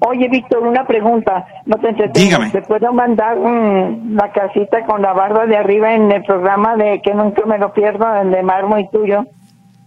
Oye, 0.00 0.28
Víctor, 0.28 0.66
una 0.66 0.84
pregunta, 0.84 1.46
no 1.64 1.76
te 1.76 1.90
entretengo. 1.90 2.26
Dígame. 2.26 2.50
¿Te 2.50 2.62
puedo 2.62 2.92
mandar 2.92 3.38
mm, 3.38 4.16
la 4.16 4.32
casita 4.32 4.84
con 4.86 5.00
la 5.00 5.12
barba 5.12 5.46
de 5.46 5.56
arriba 5.56 5.94
en 5.94 6.10
el 6.10 6.24
programa 6.24 6.74
de 6.76 7.00
que 7.02 7.14
nunca 7.14 7.46
me 7.46 7.56
lo 7.56 7.72
pierdo, 7.72 8.12
el 8.16 8.32
de 8.32 8.42
Marmo 8.42 8.78
y 8.78 8.88
tuyo, 8.88 9.26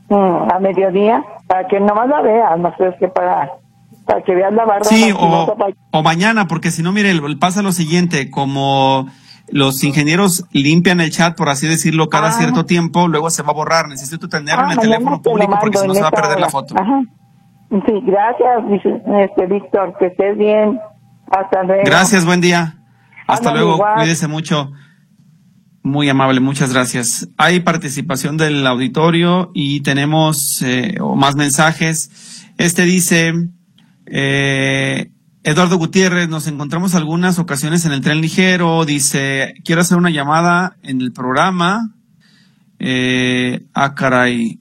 mm, 0.08 0.52
a 0.54 0.60
mediodía, 0.60 1.22
para 1.48 1.68
que 1.68 1.82
nomás 1.82 2.08
la 2.08 2.22
veas, 2.22 2.58
no 2.58 2.74
sé, 2.78 2.88
es 2.88 2.96
que 2.96 3.10
para 3.10 3.52
para 4.08 4.24
que 4.24 4.34
vean 4.34 4.56
la 4.56 4.66
barra. 4.66 4.86
Sí, 4.86 5.14
o, 5.16 6.02
mañana, 6.02 6.48
porque 6.48 6.72
si 6.72 6.82
no, 6.82 6.92
mire, 6.92 7.14
pasa 7.40 7.62
lo 7.62 7.74
siguiente, 7.74 8.32
como 8.32 9.08
los 9.50 9.84
ingenieros 9.84 10.46
limpian 10.52 11.02
el 11.02 11.12
chat, 11.12 11.38
por 11.38 11.50
así 11.50 11.68
decirlo, 11.68 12.08
cada 12.08 12.30
ah. 12.30 12.32
cierto 12.32 12.66
tiempo, 12.66 13.08
luego 13.08 13.30
se 13.30 13.44
va 13.44 13.50
a 13.50 13.54
borrar. 13.54 13.88
Necesito 13.90 14.30
tenerlo 14.30 14.66
en 14.66 14.72
el 14.72 14.78
ah, 14.78 14.82
teléfono 14.82 15.22
público 15.22 15.58
porque 15.60 15.78
si 15.78 15.88
no 15.88 15.94
se 15.94 16.02
va 16.02 16.08
a 16.08 16.12
perder 16.12 16.40
la 16.40 16.50
foto. 16.50 16.74
Sí, 17.70 17.94
gracias, 18.06 18.64
este, 19.24 19.46
Víctor, 19.46 19.94
que 20.00 20.08
estés 20.08 20.38
bien. 20.38 20.80
Hasta 21.30 21.64
luego. 21.64 21.84
Gracias, 21.86 22.26
buen 22.26 22.40
día. 22.40 22.76
Hasta 23.28 23.54
luego, 23.54 23.84
cuídese 23.98 24.28
mucho. 24.30 24.72
Muy 25.84 26.10
amable, 26.10 26.40
muchas 26.40 26.74
gracias. 26.74 27.30
Hay 27.38 27.62
participación 27.62 28.38
del 28.38 28.66
auditorio 28.68 29.52
y 29.54 29.82
tenemos 29.84 30.62
eh, 30.62 30.98
más 31.16 31.36
mensajes. 31.36 32.54
Este 32.58 32.84
dice, 32.84 33.34
eh, 34.10 35.12
Eduardo 35.44 35.78
Gutiérrez, 35.78 36.28
nos 36.28 36.48
encontramos 36.48 36.96
algunas 36.96 37.40
ocasiones 37.40 37.86
en 37.86 37.94
el 37.94 38.02
tren 38.02 38.22
ligero. 38.22 38.84
Dice, 38.86 39.54
quiero 39.64 39.82
hacer 39.82 39.98
una 39.98 40.10
llamada 40.10 40.78
en 40.84 41.00
el 41.02 41.14
programa. 41.14 41.94
Eh, 42.80 43.66
ah, 43.74 43.96
caray. 43.96 44.60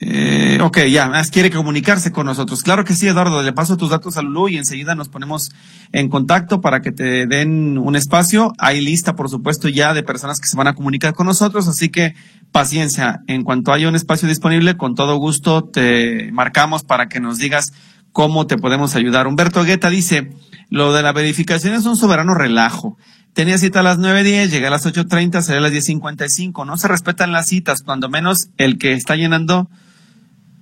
Eh, 0.00 0.58
ok, 0.60 0.78
ya, 0.90 1.10
quiere 1.30 1.50
comunicarse 1.50 2.10
con 2.10 2.26
nosotros. 2.26 2.62
Claro 2.62 2.84
que 2.84 2.92
sí, 2.92 3.06
Eduardo, 3.06 3.42
le 3.42 3.52
paso 3.52 3.76
tus 3.76 3.90
datos 3.90 4.16
a 4.16 4.22
Lulu 4.22 4.48
y 4.48 4.56
enseguida 4.56 4.96
nos 4.96 5.08
ponemos 5.08 5.52
en 5.92 6.08
contacto 6.08 6.60
para 6.60 6.80
que 6.80 6.90
te 6.90 7.26
den 7.26 7.78
un 7.78 7.94
espacio. 7.94 8.52
Hay 8.58 8.80
lista, 8.80 9.14
por 9.14 9.30
supuesto, 9.30 9.68
ya 9.68 9.94
de 9.94 10.02
personas 10.02 10.40
que 10.40 10.48
se 10.48 10.56
van 10.56 10.66
a 10.66 10.74
comunicar 10.74 11.14
con 11.14 11.26
nosotros, 11.26 11.68
así 11.68 11.88
que 11.88 12.14
paciencia. 12.50 13.20
En 13.28 13.44
cuanto 13.44 13.72
haya 13.72 13.88
un 13.88 13.94
espacio 13.94 14.28
disponible, 14.28 14.76
con 14.76 14.96
todo 14.96 15.16
gusto 15.18 15.62
te 15.64 16.32
marcamos 16.32 16.82
para 16.82 17.08
que 17.08 17.20
nos 17.20 17.38
digas 17.38 17.72
cómo 18.12 18.46
te 18.46 18.56
podemos 18.56 18.94
ayudar. 18.94 19.26
Humberto 19.26 19.64
Guetta 19.64 19.90
dice, 19.90 20.32
lo 20.70 20.92
de 20.92 21.02
la 21.02 21.12
verificación 21.12 21.74
es 21.74 21.86
un 21.86 21.96
soberano 21.96 22.34
relajo. 22.34 22.96
Tenía 23.32 23.56
cita 23.56 23.80
a 23.80 23.82
las 23.82 23.98
9.10, 23.98 24.50
llegué 24.50 24.66
a 24.66 24.70
las 24.70 24.86
8.30, 24.86 25.40
salí 25.40 25.58
a 25.58 25.62
las 25.62 25.72
10.55. 25.72 26.66
No 26.66 26.76
se 26.76 26.88
respetan 26.88 27.32
las 27.32 27.46
citas, 27.46 27.82
cuando 27.82 28.08
menos 28.10 28.50
el 28.58 28.78
que 28.78 28.92
está 28.92 29.16
llenando, 29.16 29.70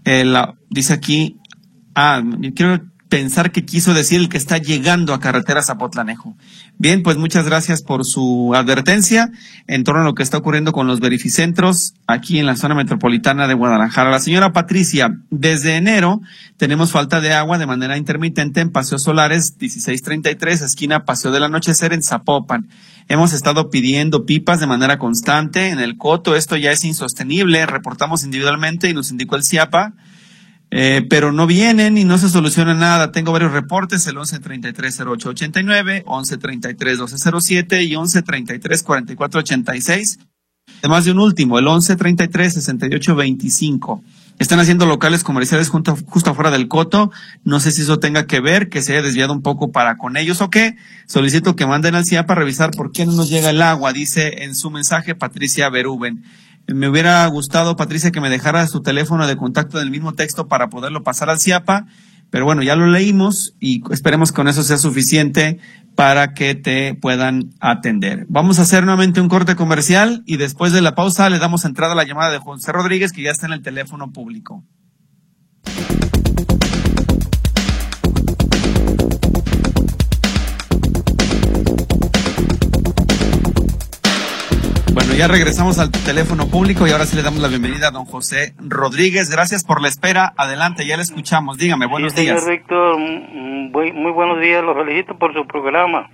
el, 0.04 0.36
dice 0.68 0.92
aquí, 0.92 1.38
ah, 1.94 2.22
quiero 2.54 2.80
pensar 3.10 3.50
que 3.50 3.64
quiso 3.66 3.92
decir 3.92 4.20
el 4.20 4.28
que 4.28 4.38
está 4.38 4.56
llegando 4.56 5.12
a 5.12 5.20
carretera 5.20 5.62
Zapotlanejo. 5.62 6.36
Bien, 6.78 7.02
pues 7.02 7.18
muchas 7.18 7.44
gracias 7.44 7.82
por 7.82 8.06
su 8.06 8.52
advertencia 8.54 9.32
en 9.66 9.82
torno 9.82 10.02
a 10.02 10.04
lo 10.04 10.14
que 10.14 10.22
está 10.22 10.38
ocurriendo 10.38 10.72
con 10.72 10.86
los 10.86 11.00
verificentros 11.00 11.94
aquí 12.06 12.38
en 12.38 12.46
la 12.46 12.56
zona 12.56 12.76
metropolitana 12.76 13.48
de 13.48 13.54
Guadalajara. 13.54 14.10
La 14.10 14.20
señora 14.20 14.52
Patricia, 14.52 15.18
desde 15.30 15.76
enero 15.76 16.22
tenemos 16.56 16.92
falta 16.92 17.20
de 17.20 17.32
agua 17.32 17.58
de 17.58 17.66
manera 17.66 17.98
intermitente 17.98 18.60
en 18.60 18.70
Paseos 18.70 19.02
Solares 19.02 19.56
1633, 19.58 20.62
esquina 20.62 21.04
Paseo 21.04 21.32
del 21.32 21.42
Anochecer 21.42 21.92
en 21.92 22.04
Zapopan. 22.04 22.68
Hemos 23.08 23.32
estado 23.32 23.70
pidiendo 23.70 24.24
pipas 24.24 24.60
de 24.60 24.68
manera 24.68 24.98
constante 24.98 25.70
en 25.70 25.80
el 25.80 25.96
coto. 25.96 26.36
Esto 26.36 26.56
ya 26.56 26.70
es 26.70 26.84
insostenible. 26.84 27.66
Reportamos 27.66 28.22
individualmente 28.22 28.88
y 28.88 28.94
nos 28.94 29.10
indicó 29.10 29.34
el 29.34 29.42
CIAPA 29.42 29.94
eh, 30.70 31.04
pero 31.08 31.32
no 31.32 31.48
vienen 31.48 31.98
y 31.98 32.04
no 32.04 32.16
se 32.18 32.28
soluciona 32.28 32.74
nada. 32.74 33.10
Tengo 33.10 33.32
varios 33.32 33.50
reportes, 33.52 34.06
el 34.06 34.14
1133-0889, 34.16 36.04
1133-1207 36.04 37.84
y 37.84 37.94
1133-4486. 37.94 40.18
Además 40.78 41.04
de 41.04 41.12
un 41.12 41.18
último, 41.18 41.58
el 41.58 41.66
1133-6825. 41.66 44.00
Están 44.38 44.60
haciendo 44.60 44.86
locales 44.86 45.22
comerciales 45.22 45.68
justo, 45.68 45.98
justo 46.06 46.30
afuera 46.30 46.50
del 46.50 46.66
coto. 46.68 47.12
No 47.44 47.60
sé 47.60 47.70
si 47.72 47.82
eso 47.82 47.98
tenga 47.98 48.26
que 48.26 48.40
ver, 48.40 48.70
que 48.70 48.80
se 48.80 48.92
haya 48.92 49.02
desviado 49.02 49.34
un 49.34 49.42
poco 49.42 49.70
para 49.70 49.98
con 49.98 50.16
ellos 50.16 50.40
o 50.40 50.48
qué. 50.48 50.76
Solicito 51.06 51.56
que 51.56 51.66
manden 51.66 51.94
al 51.94 52.06
CIA 52.06 52.24
para 52.24 52.40
revisar 52.40 52.70
por 52.70 52.90
qué 52.92 53.04
no 53.04 53.12
nos 53.12 53.28
llega 53.28 53.50
el 53.50 53.60
agua, 53.60 53.92
dice 53.92 54.44
en 54.44 54.54
su 54.54 54.70
mensaje 54.70 55.14
Patricia 55.14 55.68
Beruben. 55.68 56.24
Me 56.74 56.88
hubiera 56.88 57.26
gustado, 57.26 57.76
Patricia, 57.76 58.10
que 58.10 58.20
me 58.20 58.30
dejara 58.30 58.66
su 58.66 58.82
teléfono 58.82 59.26
de 59.26 59.36
contacto 59.36 59.78
del 59.78 59.90
mismo 59.90 60.12
texto 60.12 60.48
para 60.48 60.68
poderlo 60.68 61.02
pasar 61.02 61.30
al 61.30 61.40
CIAPA, 61.40 61.86
pero 62.30 62.44
bueno, 62.44 62.62
ya 62.62 62.76
lo 62.76 62.86
leímos 62.86 63.54
y 63.58 63.82
esperemos 63.92 64.30
que 64.30 64.36
con 64.36 64.48
eso 64.48 64.62
sea 64.62 64.78
suficiente 64.78 65.58
para 65.96 66.32
que 66.32 66.54
te 66.54 66.94
puedan 66.94 67.50
atender. 67.60 68.26
Vamos 68.28 68.58
a 68.58 68.62
hacer 68.62 68.84
nuevamente 68.84 69.20
un 69.20 69.28
corte 69.28 69.56
comercial 69.56 70.22
y 70.26 70.36
después 70.36 70.72
de 70.72 70.80
la 70.80 70.94
pausa 70.94 71.28
le 71.28 71.38
damos 71.38 71.64
entrada 71.64 71.92
a 71.92 71.96
la 71.96 72.04
llamada 72.04 72.30
de 72.30 72.38
José 72.38 72.72
Rodríguez, 72.72 73.12
que 73.12 73.22
ya 73.22 73.30
está 73.30 73.46
en 73.46 73.52
el 73.52 73.62
teléfono 73.62 74.12
público. 74.12 74.64
Ya 85.20 85.28
regresamos 85.28 85.78
al 85.78 85.90
teléfono 85.90 86.46
público 86.46 86.86
y 86.86 86.92
ahora 86.92 87.04
sí 87.04 87.14
le 87.14 87.22
damos 87.22 87.42
la 87.42 87.48
bienvenida 87.48 87.88
a 87.88 87.90
don 87.90 88.06
José 88.06 88.54
Rodríguez. 88.58 89.28
Gracias 89.28 89.66
por 89.66 89.82
la 89.82 89.88
espera. 89.88 90.32
Adelante, 90.38 90.86
ya 90.86 90.96
le 90.96 91.02
escuchamos. 91.02 91.58
Dígame, 91.58 91.84
buenos 91.84 92.14
sí, 92.14 92.22
días. 92.22 92.40
Señor 92.40 92.58
Víctor, 92.58 92.98
muy, 92.98 93.92
muy 93.92 94.12
buenos 94.12 94.40
días. 94.40 94.64
Lo 94.64 94.74
felicito 94.74 95.18
por 95.18 95.34
su 95.34 95.46
programa. 95.46 96.08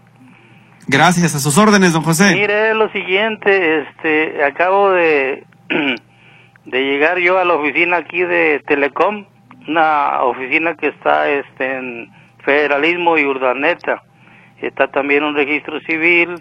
Gracias, 0.89 1.37
a 1.37 1.39
sus 1.39 1.57
órdenes, 1.57 1.93
don 1.93 2.03
José. 2.03 2.35
Mire, 2.35 2.75
lo 2.75 2.91
siguiente, 2.91 3.83
este, 3.83 4.43
acabo 4.43 4.91
de, 4.91 5.45
de 6.65 6.81
llegar 6.81 7.21
yo 7.21 7.39
a 7.39 7.45
la 7.45 7.55
oficina 7.55 7.99
aquí 7.99 8.25
de 8.25 8.61
Telecom, 8.67 9.25
una 9.69 10.23
oficina 10.23 10.75
que 10.75 10.89
está 10.89 11.31
este, 11.31 11.77
en 11.77 12.11
Federalismo 12.45 13.17
y 13.17 13.25
Urdaneta. 13.25 14.03
Está 14.61 14.89
también 14.89 15.23
un 15.23 15.37
registro 15.37 15.79
civil 15.83 16.41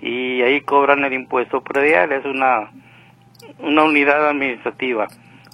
y 0.00 0.42
ahí 0.42 0.60
cobran 0.60 1.04
el 1.04 1.12
impuesto 1.12 1.62
predial, 1.62 2.12
es 2.12 2.24
una, 2.24 2.70
una 3.58 3.84
unidad 3.84 4.28
administrativa. 4.28 5.06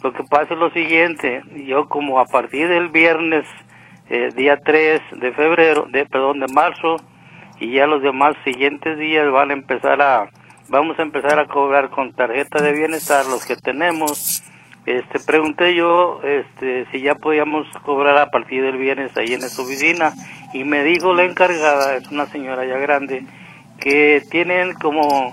Lo 0.03 0.13
que 0.13 0.25
pasa 0.25 0.55
es 0.55 0.61
lo 0.61 0.71
siguiente, 0.71 1.43
yo 1.67 1.89
como 1.89 2.21
a 2.21 2.25
partir 2.25 2.69
del 2.69 2.89
viernes, 2.89 3.47
eh, 4.09 4.31
día 4.35 4.59
3 4.59 5.01
de 5.17 5.33
febrero, 5.33 5.87
de, 5.91 6.07
perdón, 6.07 6.41
de 6.41 6.47
marzo, 6.49 6.97
y 7.61 7.73
ya 7.73 7.87
los 7.87 8.03
demás 8.03 8.35
siguientes 8.45 8.99
días 8.99 9.31
van 9.31 9.51
a 9.51 9.53
empezar 9.53 10.01
a, 10.01 10.31
vamos 10.69 10.99
a 10.99 11.03
empezar 11.03 11.39
a 11.39 11.47
cobrar 11.47 11.91
con 11.91 12.15
tarjeta 12.15 12.63
de 12.63 12.73
bienestar 12.73 13.27
los 13.27 13.45
que 13.45 13.57
tenemos. 13.57 14.43
Este, 14.87 15.21
pregunté 15.21 15.75
yo, 15.75 16.21
este, 16.25 16.87
si 16.91 17.03
ya 17.03 17.15
podíamos 17.15 17.67
cobrar 17.85 18.17
a 18.17 18.31
partir 18.31 18.63
del 18.63 18.79
viernes 18.79 19.15
ahí 19.19 19.35
en 19.35 19.43
esa 19.43 19.61
oficina, 19.61 20.13
y 20.55 20.65
me 20.65 20.83
dijo 20.83 21.13
la 21.13 21.25
encargada, 21.25 21.97
es 21.97 22.11
una 22.11 22.25
señora 22.27 22.65
ya 22.65 22.79
grande, 22.79 23.25
que 23.81 24.23
tienen 24.31 24.75
como 24.75 25.33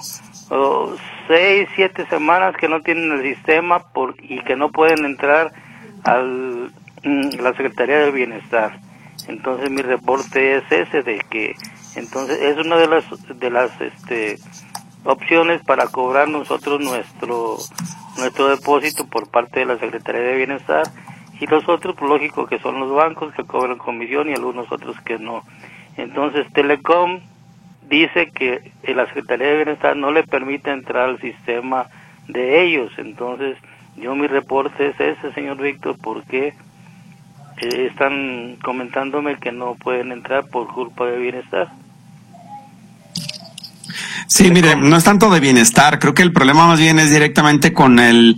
oh, 0.50 0.96
seis, 1.28 1.68
siete 1.76 2.08
semanas 2.08 2.56
que 2.58 2.70
no 2.70 2.82
tienen 2.82 3.12
el 3.12 3.36
sistema 3.36 3.80
por, 3.92 4.16
y 4.22 4.40
que 4.44 4.56
no 4.56 4.72
pueden 4.72 5.06
entrar 5.06 5.52
a 6.04 6.20
mm, 6.20 7.40
la 7.42 7.52
Secretaría 7.52 8.00
del 8.00 8.14
Bienestar. 8.14 8.80
Entonces 9.28 9.70
mi 9.70 9.82
reporte 9.82 10.58
es 10.58 10.64
ese 10.72 11.04
de 11.04 11.20
que 11.30 11.56
entonces 11.96 12.40
es 12.42 12.58
una 12.58 12.78
de 12.78 12.88
las 12.88 13.06
de 13.40 13.50
las 13.50 13.82
este 13.82 14.38
opciones 15.04 15.62
para 15.64 15.88
cobrar 15.88 16.30
nosotros 16.30 16.80
nuestro 16.80 17.58
nuestro 18.18 18.50
depósito 18.50 19.06
por 19.08 19.30
parte 19.30 19.62
de 19.62 19.66
la 19.66 19.78
Secretaría 19.80 20.22
de 20.22 20.38
Bienestar 20.38 20.84
y 21.40 21.46
los 21.48 21.68
otros 21.68 21.96
pues, 21.98 22.10
lógico 22.10 22.48
que 22.48 22.60
son 22.60 22.80
los 22.80 22.92
bancos 22.92 23.34
que 23.34 23.44
cobran 23.44 23.78
comisión 23.78 24.30
y 24.30 24.34
algunos 24.34 24.72
otros 24.72 25.00
que 25.02 25.20
no. 25.20 25.44
Entonces 25.98 26.52
Telecom 26.54 27.20
dice 27.90 28.32
que 28.34 28.72
la 28.94 29.06
Secretaría 29.08 29.48
de 29.48 29.56
Bienestar 29.58 29.96
no 29.96 30.12
le 30.12 30.24
permite 30.24 30.72
entrar 30.72 31.10
al 31.10 31.22
sistema 31.22 31.88
de 32.28 32.64
ellos. 32.64 32.92
Entonces, 32.98 33.58
yo 33.96 34.16
mi 34.16 34.28
reporte 34.28 34.90
es 34.90 35.00
ese, 35.00 35.34
señor 35.34 35.62
Víctor, 35.62 35.98
porque 36.02 36.54
eh, 37.58 37.88
están 37.90 38.58
comentándome 38.64 39.38
que 39.38 39.52
no 39.52 39.76
pueden 39.76 40.12
entrar 40.12 40.48
por 40.48 40.68
culpa 40.68 41.06
de 41.06 41.18
bienestar. 41.18 41.70
Sí, 44.28 44.52
mire, 44.52 44.76
no 44.76 44.98
es 44.98 45.04
tanto 45.04 45.30
de 45.30 45.40
bienestar, 45.40 46.00
creo 46.00 46.14
que 46.14 46.22
el 46.22 46.34
problema 46.34 46.68
más 46.68 46.80
bien 46.80 47.00
es 47.00 47.12
directamente 47.12 47.74
con 47.74 47.98
el, 47.98 48.38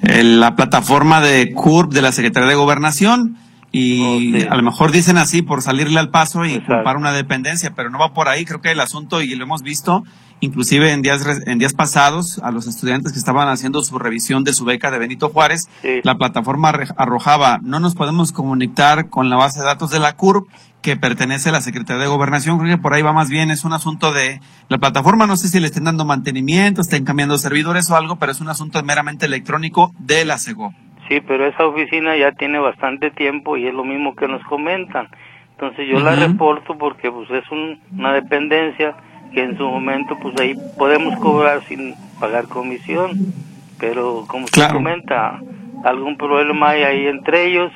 la 0.00 0.56
plataforma 0.56 1.20
de 1.20 1.52
CURP 1.52 1.92
de 1.92 2.02
la 2.02 2.10
Secretaría 2.10 2.48
de 2.48 2.54
Gobernación 2.54 3.36
y 3.78 4.46
a 4.46 4.56
lo 4.56 4.62
mejor 4.62 4.90
dicen 4.90 5.18
así 5.18 5.42
por 5.42 5.60
salirle 5.60 6.00
al 6.00 6.08
paso 6.08 6.46
y 6.46 6.60
culpar 6.60 6.96
una 6.96 7.12
dependencia, 7.12 7.74
pero 7.74 7.90
no 7.90 7.98
va 7.98 8.14
por 8.14 8.28
ahí. 8.28 8.46
Creo 8.46 8.62
que 8.62 8.70
el 8.70 8.80
asunto, 8.80 9.20
y 9.20 9.34
lo 9.34 9.44
hemos 9.44 9.62
visto, 9.62 10.02
inclusive 10.40 10.92
en 10.92 11.02
días, 11.02 11.22
en 11.46 11.58
días 11.58 11.74
pasados, 11.74 12.38
a 12.42 12.50
los 12.50 12.66
estudiantes 12.66 13.12
que 13.12 13.18
estaban 13.18 13.48
haciendo 13.48 13.82
su 13.82 13.98
revisión 13.98 14.44
de 14.44 14.54
su 14.54 14.64
beca 14.64 14.90
de 14.90 14.98
Benito 14.98 15.28
Juárez, 15.28 15.68
la 16.04 16.16
plataforma 16.16 16.70
arrojaba, 16.96 17.58
no 17.62 17.78
nos 17.78 17.94
podemos 17.94 18.32
comunicar 18.32 19.10
con 19.10 19.28
la 19.28 19.36
base 19.36 19.58
de 19.58 19.66
datos 19.66 19.90
de 19.90 19.98
la 19.98 20.16
CURP 20.16 20.48
que 20.80 20.96
pertenece 20.96 21.48
a 21.48 21.52
la 21.52 21.60
Secretaría 21.60 22.00
de 22.00 22.08
Gobernación. 22.08 22.58
Creo 22.58 22.76
que 22.76 22.82
por 22.82 22.94
ahí 22.94 23.02
va 23.02 23.12
más 23.12 23.28
bien, 23.28 23.50
es 23.50 23.64
un 23.64 23.74
asunto 23.74 24.12
de 24.12 24.40
la 24.68 24.78
plataforma, 24.78 25.26
no 25.26 25.36
sé 25.36 25.48
si 25.48 25.60
le 25.60 25.66
estén 25.66 25.84
dando 25.84 26.06
mantenimiento, 26.06 26.80
estén 26.80 27.04
cambiando 27.04 27.36
servidores 27.36 27.90
o 27.90 27.96
algo, 27.96 28.16
pero 28.16 28.32
es 28.32 28.40
un 28.40 28.48
asunto 28.48 28.82
meramente 28.82 29.26
electrónico 29.26 29.92
de 29.98 30.24
la 30.24 30.38
SEGO. 30.38 30.72
Sí, 31.08 31.20
pero 31.20 31.46
esa 31.46 31.66
oficina 31.66 32.16
ya 32.16 32.32
tiene 32.32 32.58
bastante 32.58 33.10
tiempo 33.10 33.56
y 33.56 33.66
es 33.66 33.74
lo 33.74 33.84
mismo 33.84 34.16
que 34.16 34.26
nos 34.26 34.42
comentan. 34.44 35.08
Entonces 35.52 35.88
yo 35.88 36.00
la 36.00 36.16
reporto 36.16 36.76
porque 36.76 37.10
pues 37.10 37.30
es 37.30 37.44
una 37.50 38.12
dependencia 38.12 38.94
que 39.32 39.42
en 39.42 39.56
su 39.56 39.66
momento 39.66 40.18
pues 40.20 40.38
ahí 40.40 40.54
podemos 40.76 41.18
cobrar 41.18 41.62
sin 41.64 41.94
pagar 42.20 42.46
comisión, 42.48 43.32
pero 43.78 44.24
como 44.26 44.44
usted 44.44 44.68
comenta, 44.70 45.40
algún 45.84 46.16
problema 46.16 46.70
hay 46.70 46.82
ahí 46.82 47.06
entre 47.06 47.46
ellos, 47.46 47.72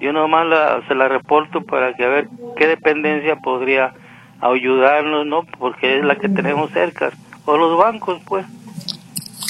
yo 0.00 0.12
nomás 0.12 0.46
la, 0.46 0.82
se 0.88 0.94
la 0.94 1.08
reporto 1.08 1.62
para 1.62 1.94
que 1.94 2.04
a 2.04 2.08
ver 2.08 2.28
qué 2.56 2.66
dependencia 2.66 3.36
podría 3.36 3.92
ayudarnos, 4.40 5.26
¿no? 5.26 5.44
Porque 5.58 5.98
es 5.98 6.04
la 6.04 6.16
que 6.16 6.28
tenemos 6.28 6.70
cerca, 6.70 7.10
o 7.44 7.56
los 7.56 7.76
bancos 7.76 8.20
pues. 8.26 8.46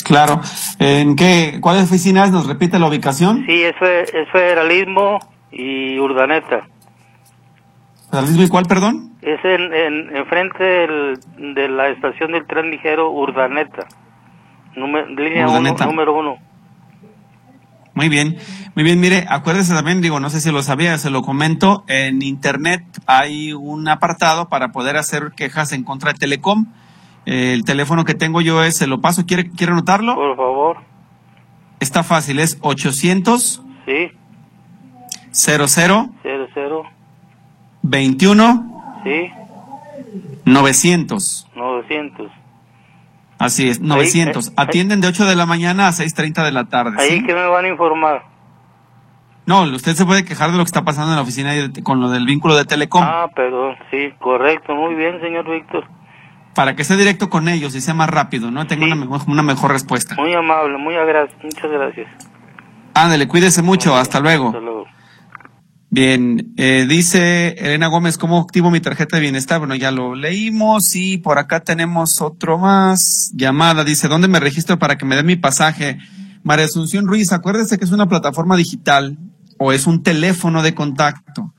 Claro. 0.05 0.41
¿En 0.79 1.17
qué, 1.17 1.59
cuáles 1.61 1.85
oficinas? 1.85 2.31
¿Nos 2.31 2.47
repite 2.47 2.79
la 2.79 2.89
ubicación? 2.89 3.45
Sí, 3.47 3.63
es, 3.63 3.75
es 3.81 4.29
Federalismo 4.31 5.19
y 5.51 5.99
Urdaneta. 5.99 6.67
¿Federalismo 8.11 8.43
y 8.43 8.49
cuál, 8.49 8.67
perdón? 8.67 9.13
Es 9.23 9.39
en, 9.45 9.73
en, 9.73 10.27
frente 10.27 10.65
de 10.65 11.69
la 11.69 11.89
estación 11.89 12.33
del 12.33 12.47
tren 12.47 12.71
ligero 12.71 13.11
Urdaneta. 13.11 13.87
línea 14.75 15.47
número 15.87 16.15
uno. 16.15 16.37
Muy 17.95 18.09
bien, 18.09 18.39
muy 18.75 18.85
bien. 18.85 19.01
Mire, 19.01 19.27
acuérdese 19.29 19.75
también, 19.75 20.01
digo, 20.01 20.19
no 20.19 20.31
sé 20.31 20.41
si 20.41 20.51
lo 20.51 20.63
sabía, 20.63 20.97
se 20.97 21.11
lo 21.11 21.23
comento, 21.23 21.85
en 21.89 22.23
Internet 22.23 22.85
hay 23.07 23.53
un 23.53 23.87
apartado 23.87 24.49
para 24.49 24.73
poder 24.73 24.97
hacer 24.97 25.33
quejas 25.37 25.73
en 25.73 25.85
contra 25.85 26.13
de 26.13 26.19
Telecom 26.19 26.67
el 27.25 27.64
teléfono 27.64 28.05
que 28.05 28.14
tengo 28.14 28.41
yo 28.41 28.62
es, 28.62 28.77
se 28.77 28.87
lo 28.87 29.01
paso, 29.01 29.25
¿quiere, 29.27 29.51
quiere 29.51 29.73
anotarlo? 29.73 30.14
Por 30.14 30.37
favor. 30.37 30.77
Está 31.81 32.03
fácil, 32.03 32.39
es 32.39 32.59
800. 32.61 33.62
Sí. 33.87 34.12
00. 35.31 36.11
00. 36.23 36.83
21. 37.83 39.01
Sí. 39.05 39.31
900. 40.45 41.49
900. 41.55 42.31
Así 43.39 43.68
es, 43.68 43.81
900. 43.81 44.49
Eh, 44.49 44.53
Atienden 44.57 45.01
de 45.01 45.09
8 45.09 45.25
de 45.25 45.35
la 45.35 45.47
mañana 45.47 45.89
a 45.89 45.93
6.30 45.93 46.45
de 46.45 46.53
la 46.53 46.64
tarde. 46.66 46.97
Ahí 46.99 47.25
que 47.25 47.35
me 47.35 47.47
van 47.47 47.64
a 47.64 47.68
informar. 47.68 48.25
No, 49.47 49.62
usted 49.64 49.95
se 49.95 50.07
puede 50.07 50.25
quejar 50.25 50.53
de 50.53 50.59
lo 50.59 50.62
que 50.62 50.68
está 50.68 50.85
pasando 50.85 51.11
en 51.11 51.16
la 51.16 51.23
oficina 51.23 51.53
con 51.83 52.01
lo 52.01 52.11
del 52.11 52.25
vínculo 52.25 52.57
de 52.57 52.64
Telecom. 52.64 53.03
Ah, 53.03 53.29
perdón, 53.35 53.75
sí, 53.91 54.12
correcto, 54.20 54.73
muy 54.77 54.95
bien, 54.95 55.20
señor 55.20 55.51
Víctor 55.51 55.85
para 56.55 56.77
que 56.77 56.85
sea 56.85 56.97
directo 56.97 57.31
con 57.31 57.49
ellos 57.49 57.75
y 57.75 57.81
sea 57.81 57.95
más 57.95 58.11
rápido, 58.11 58.51
¿no? 58.51 58.67
Tenga 58.67 58.85
una, 58.87 59.19
una, 59.27 59.43
mejor 59.43 59.73
respuesta. 59.73 60.15
Muy 60.17 60.35
amable, 60.35 60.79
muy 60.79 60.95
agradecido, 60.95 61.41
muchas 61.43 61.71
gracias. 61.71 62.09
Ándale, 62.95 63.27
cuídese 63.27 63.63
mucho, 63.63 63.97
hasta 63.97 64.21
luego. 64.21 64.49
Hasta 64.49 64.61
luego. 64.61 64.87
Bien, 65.95 66.55
eh, 66.57 66.87
dice 66.89 67.49
Elena 67.59 67.89
Gómez, 67.89 68.17
¿cómo 68.17 68.39
activo 68.41 68.71
mi 68.71 68.81
tarjeta 68.81 69.17
de 69.17 69.23
bienestar? 69.23 69.59
Bueno, 69.59 69.75
ya 69.75 69.91
lo 69.91 70.15
leímos 70.15 70.97
y 70.97 71.19
por 71.19 71.39
acá 71.39 71.61
tenemos 71.61 72.23
otro 72.23 72.57
más. 72.57 73.31
Llamada, 73.35 73.85
dice, 73.85 74.09
¿dónde 74.09 74.27
me 74.27 74.41
registro 74.41 74.79
para 74.79 74.97
que 74.97 75.05
me 75.05 75.17
den 75.17 75.27
mi 75.27 75.37
pasaje? 75.37 75.99
María 76.45 76.65
Asunción 76.65 77.07
Ruiz, 77.07 77.31
acuérdese 77.33 77.79
que 77.79 77.85
es 77.85 77.93
una 77.93 78.09
plataforma 78.09 78.57
digital 78.57 79.19
o 79.59 79.71
es 79.73 79.87
un 79.87 80.03
teléfono 80.03 80.63
de 80.63 80.75
contacto. 80.75 81.53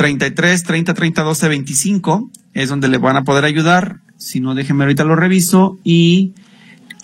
33 0.00 0.62
30 0.62 0.94
30 0.94 1.22
12 1.22 1.48
25 1.48 2.30
es 2.54 2.70
donde 2.70 2.88
le 2.88 2.96
van 2.96 3.18
a 3.18 3.24
poder 3.24 3.44
ayudar. 3.44 4.00
Si 4.16 4.40
no, 4.40 4.54
déjenme 4.54 4.84
ahorita 4.84 5.04
lo 5.04 5.14
reviso. 5.14 5.78
Y 5.84 6.32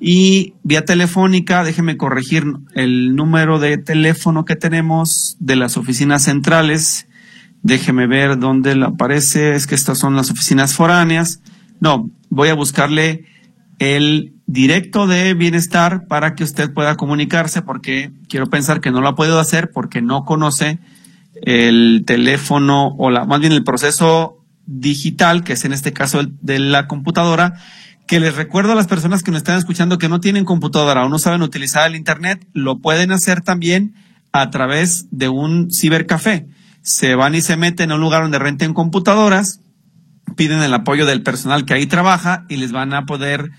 Y 0.00 0.54
vía 0.62 0.86
telefónica, 0.86 1.62
déjenme 1.62 1.98
corregir 1.98 2.46
el 2.74 3.14
número 3.14 3.58
de 3.58 3.76
teléfono 3.76 4.46
que 4.46 4.56
tenemos 4.56 5.36
de 5.38 5.56
las 5.56 5.76
oficinas 5.76 6.22
centrales. 6.22 7.08
Déjeme 7.62 8.06
ver 8.06 8.38
dónde 8.38 8.72
aparece. 8.82 9.54
Es 9.54 9.66
que 9.66 9.74
estas 9.74 9.98
son 9.98 10.16
las 10.16 10.30
oficinas 10.30 10.72
foráneas. 10.72 11.42
No, 11.78 12.08
voy 12.30 12.48
a 12.48 12.54
buscarle 12.54 13.35
el 13.78 14.34
directo 14.46 15.06
de 15.06 15.34
bienestar 15.34 16.06
para 16.06 16.34
que 16.34 16.44
usted 16.44 16.72
pueda 16.72 16.96
comunicarse 16.96 17.62
porque 17.62 18.12
quiero 18.28 18.48
pensar 18.48 18.80
que 18.80 18.90
no 18.90 19.00
lo 19.00 19.08
ha 19.08 19.14
podido 19.14 19.40
hacer 19.40 19.70
porque 19.70 20.00
no 20.00 20.24
conoce 20.24 20.78
el 21.42 22.04
teléfono 22.06 22.94
o 22.98 23.10
la, 23.10 23.24
más 23.24 23.40
bien 23.40 23.52
el 23.52 23.64
proceso 23.64 24.42
digital, 24.66 25.44
que 25.44 25.54
es 25.54 25.64
en 25.64 25.72
este 25.72 25.92
caso 25.92 26.20
el, 26.20 26.36
de 26.40 26.58
la 26.58 26.86
computadora, 26.86 27.54
que 28.06 28.20
les 28.20 28.36
recuerdo 28.36 28.72
a 28.72 28.76
las 28.76 28.86
personas 28.86 29.22
que 29.22 29.30
nos 29.30 29.38
están 29.38 29.58
escuchando 29.58 29.98
que 29.98 30.08
no 30.08 30.20
tienen 30.20 30.44
computadora 30.44 31.04
o 31.04 31.08
no 31.08 31.18
saben 31.18 31.42
utilizar 31.42 31.88
el 31.88 31.96
Internet, 31.96 32.46
lo 32.52 32.78
pueden 32.78 33.10
hacer 33.12 33.40
también 33.40 33.94
a 34.32 34.50
través 34.50 35.08
de 35.10 35.28
un 35.28 35.70
cibercafé. 35.72 36.46
Se 36.82 37.16
van 37.16 37.34
y 37.34 37.40
se 37.40 37.56
meten 37.56 37.90
a 37.90 37.96
un 37.96 38.00
lugar 38.00 38.22
donde 38.22 38.38
renten 38.38 38.74
computadoras, 38.74 39.60
piden 40.36 40.62
el 40.62 40.72
apoyo 40.72 41.04
del 41.04 41.22
personal 41.22 41.64
que 41.64 41.74
ahí 41.74 41.86
trabaja 41.86 42.44
y 42.48 42.56
les 42.56 42.70
van 42.70 42.94
a 42.94 43.06
poder 43.06 43.50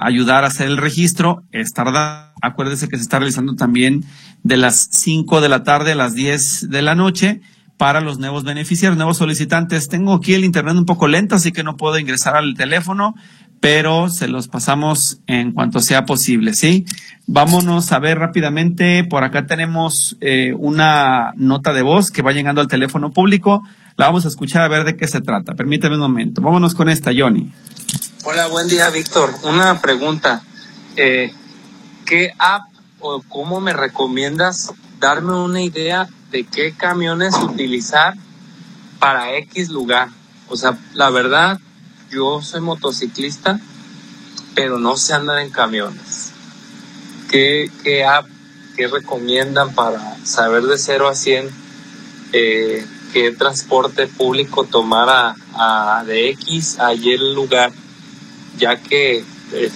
ayudar 0.00 0.44
a 0.44 0.48
hacer 0.48 0.68
el 0.68 0.76
registro. 0.76 1.42
Es 1.52 1.72
tardado. 1.72 2.32
Acuérdese 2.42 2.88
que 2.88 2.96
se 2.96 3.02
está 3.02 3.18
realizando 3.18 3.54
también 3.54 4.04
de 4.42 4.56
las 4.56 4.88
5 4.90 5.40
de 5.40 5.48
la 5.48 5.62
tarde 5.62 5.92
a 5.92 5.96
las 5.96 6.14
10 6.14 6.70
de 6.70 6.82
la 6.82 6.94
noche 6.94 7.40
para 7.76 8.00
los 8.00 8.18
nuevos 8.18 8.44
beneficiarios, 8.44 8.96
nuevos 8.96 9.16
solicitantes. 9.16 9.88
Tengo 9.88 10.14
aquí 10.14 10.34
el 10.34 10.44
internet 10.44 10.76
un 10.76 10.86
poco 10.86 11.08
lento, 11.08 11.34
así 11.34 11.52
que 11.52 11.64
no 11.64 11.76
puedo 11.76 11.98
ingresar 11.98 12.36
al 12.36 12.54
teléfono, 12.54 13.14
pero 13.60 14.08
se 14.08 14.28
los 14.28 14.48
pasamos 14.48 15.20
en 15.26 15.52
cuanto 15.52 15.80
sea 15.80 16.04
posible, 16.04 16.54
¿sí? 16.54 16.84
Vámonos 17.26 17.92
a 17.92 17.98
ver 17.98 18.18
rápidamente. 18.18 19.04
Por 19.04 19.24
acá 19.24 19.46
tenemos 19.46 20.16
eh, 20.20 20.54
una 20.58 21.32
nota 21.36 21.72
de 21.72 21.82
voz 21.82 22.10
que 22.10 22.22
va 22.22 22.32
llegando 22.32 22.60
al 22.60 22.68
teléfono 22.68 23.10
público. 23.10 23.62
La 23.96 24.06
vamos 24.06 24.24
a 24.24 24.28
escuchar 24.28 24.62
a 24.62 24.68
ver 24.68 24.84
de 24.84 24.96
qué 24.96 25.06
se 25.06 25.20
trata. 25.20 25.54
Permítame 25.54 25.96
un 25.96 26.00
momento. 26.00 26.40
Vámonos 26.40 26.74
con 26.74 26.88
esta, 26.88 27.10
Johnny. 27.16 27.52
Hola, 28.24 28.46
buen 28.46 28.68
día, 28.68 28.88
Víctor. 28.88 29.34
Una 29.42 29.80
pregunta. 29.80 30.42
Eh, 30.96 31.32
¿Qué 32.06 32.32
app 32.38 32.62
o 33.00 33.22
cómo 33.28 33.60
me 33.60 33.72
recomiendas 33.72 34.72
darme 34.98 35.34
una 35.34 35.60
idea 35.60 36.08
de 36.30 36.44
qué 36.44 36.72
camiones 36.72 37.34
utilizar 37.36 38.14
para 38.98 39.36
X 39.36 39.68
lugar? 39.68 40.08
O 40.48 40.56
sea, 40.56 40.78
la 40.94 41.10
verdad, 41.10 41.58
yo 42.10 42.40
soy 42.40 42.60
motociclista, 42.60 43.60
pero 44.54 44.78
no 44.78 44.96
sé 44.96 45.14
andar 45.14 45.38
en 45.38 45.50
camiones. 45.50 46.32
¿Qué, 47.30 47.70
qué 47.82 48.04
app, 48.04 48.26
qué 48.76 48.88
recomiendan 48.88 49.74
para 49.74 50.16
saber 50.24 50.62
de 50.62 50.78
0 50.78 51.08
a 51.08 51.14
100 51.14 51.50
eh, 52.32 52.86
qué 53.12 53.32
transporte 53.32 54.06
público 54.06 54.64
tomar 54.64 55.34
a, 55.54 56.04
de 56.06 56.30
X 56.30 56.78
a 56.80 56.94
Y 56.94 57.16
lugar? 57.34 57.72
ya 58.58 58.76
que 58.76 59.18
eh, 59.18 59.70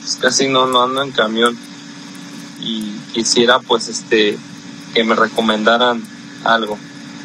pues 0.00 0.16
casi 0.20 0.48
no, 0.48 0.66
no 0.66 0.82
ando 0.82 1.02
en 1.02 1.10
camión 1.10 1.56
y 2.60 2.92
quisiera 3.12 3.58
pues 3.60 3.88
este 3.88 4.38
que 4.94 5.04
me 5.04 5.14
recomendaran 5.14 6.02
algo. 6.44 6.78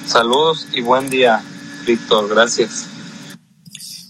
Saludos 0.06 0.68
y 0.74 0.82
buen 0.82 1.10
día, 1.10 1.41
Víctor, 1.86 2.28
gracias. 2.28 2.88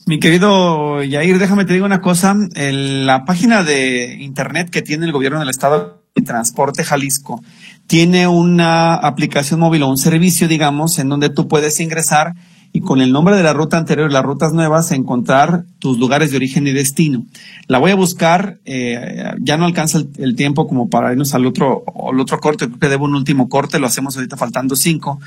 Mi 0.05 0.19
querido 0.19 1.03
Yair, 1.03 1.37
déjame 1.37 1.65
te 1.65 1.73
digo 1.73 1.85
una 1.85 2.01
cosa, 2.01 2.35
la 2.55 3.23
página 3.25 3.63
de 3.63 4.17
internet 4.19 4.69
que 4.69 4.81
tiene 4.81 5.05
el 5.05 5.11
gobierno 5.11 5.39
del 5.39 5.49
estado 5.49 6.03
de 6.15 6.23
Transporte 6.23 6.83
Jalisco 6.83 7.43
tiene 7.91 8.25
una 8.25 8.93
aplicación 8.95 9.59
móvil 9.59 9.83
o 9.83 9.89
un 9.89 9.97
servicio, 9.97 10.47
digamos, 10.47 10.97
en 10.97 11.09
donde 11.09 11.29
tú 11.29 11.49
puedes 11.49 11.77
ingresar 11.81 12.35
y 12.71 12.79
con 12.79 13.01
el 13.01 13.11
nombre 13.11 13.35
de 13.35 13.43
la 13.43 13.51
ruta 13.51 13.77
anterior 13.77 14.09
y 14.09 14.13
las 14.13 14.23
rutas 14.23 14.53
nuevas 14.53 14.93
encontrar 14.93 15.65
tus 15.77 15.99
lugares 15.99 16.31
de 16.31 16.37
origen 16.37 16.65
y 16.67 16.71
destino. 16.71 17.25
La 17.67 17.79
voy 17.79 17.91
a 17.91 17.95
buscar, 17.95 18.59
eh, 18.63 19.33
ya 19.41 19.57
no 19.57 19.65
alcanza 19.65 19.99
el, 20.15 20.35
tiempo 20.37 20.69
como 20.69 20.87
para 20.87 21.11
irnos 21.11 21.33
al 21.33 21.45
otro, 21.45 21.83
al 22.09 22.17
otro 22.17 22.39
corte, 22.39 22.67
creo 22.67 22.79
que 22.79 22.87
debo 22.87 23.03
un 23.03 23.13
último 23.15 23.49
corte, 23.49 23.77
lo 23.77 23.87
hacemos 23.87 24.15
ahorita 24.15 24.37
faltando 24.37 24.77
cinco, 24.77 25.19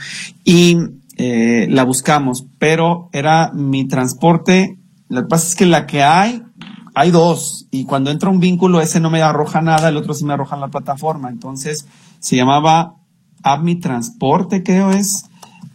y 0.43 0.79
eh, 1.19 1.67
la 1.69 1.85
buscamos, 1.85 2.47
pero 2.59 3.11
era 3.13 3.53
mi 3.53 3.87
transporte, 3.87 4.79
lo 5.11 5.21
que 5.21 5.29
pasa 5.29 5.49
es 5.49 5.55
que 5.55 5.67
la 5.67 5.85
que 5.85 6.03
hay, 6.03 6.43
hay 6.95 7.11
dos, 7.11 7.67
y 7.71 7.85
cuando 7.85 8.11
entra 8.11 8.31
un 8.31 8.41
vínculo, 8.41 8.81
ese 8.81 9.01
no 9.01 9.11
me 9.11 9.21
arroja 9.21 9.61
nada, 9.61 9.91
el 9.91 9.99
otro 9.99 10.15
sí 10.15 10.25
me 10.25 10.33
arroja 10.33 10.55
en 10.55 10.63
la 10.63 10.69
plataforma, 10.69 11.29
entonces 11.29 11.87
se 12.25 12.37
llamaba 12.37 12.95
App 13.43 13.63
Mi 13.63 13.77
Transporte, 13.77 14.63
creo 14.63 14.91
es, 14.93 15.27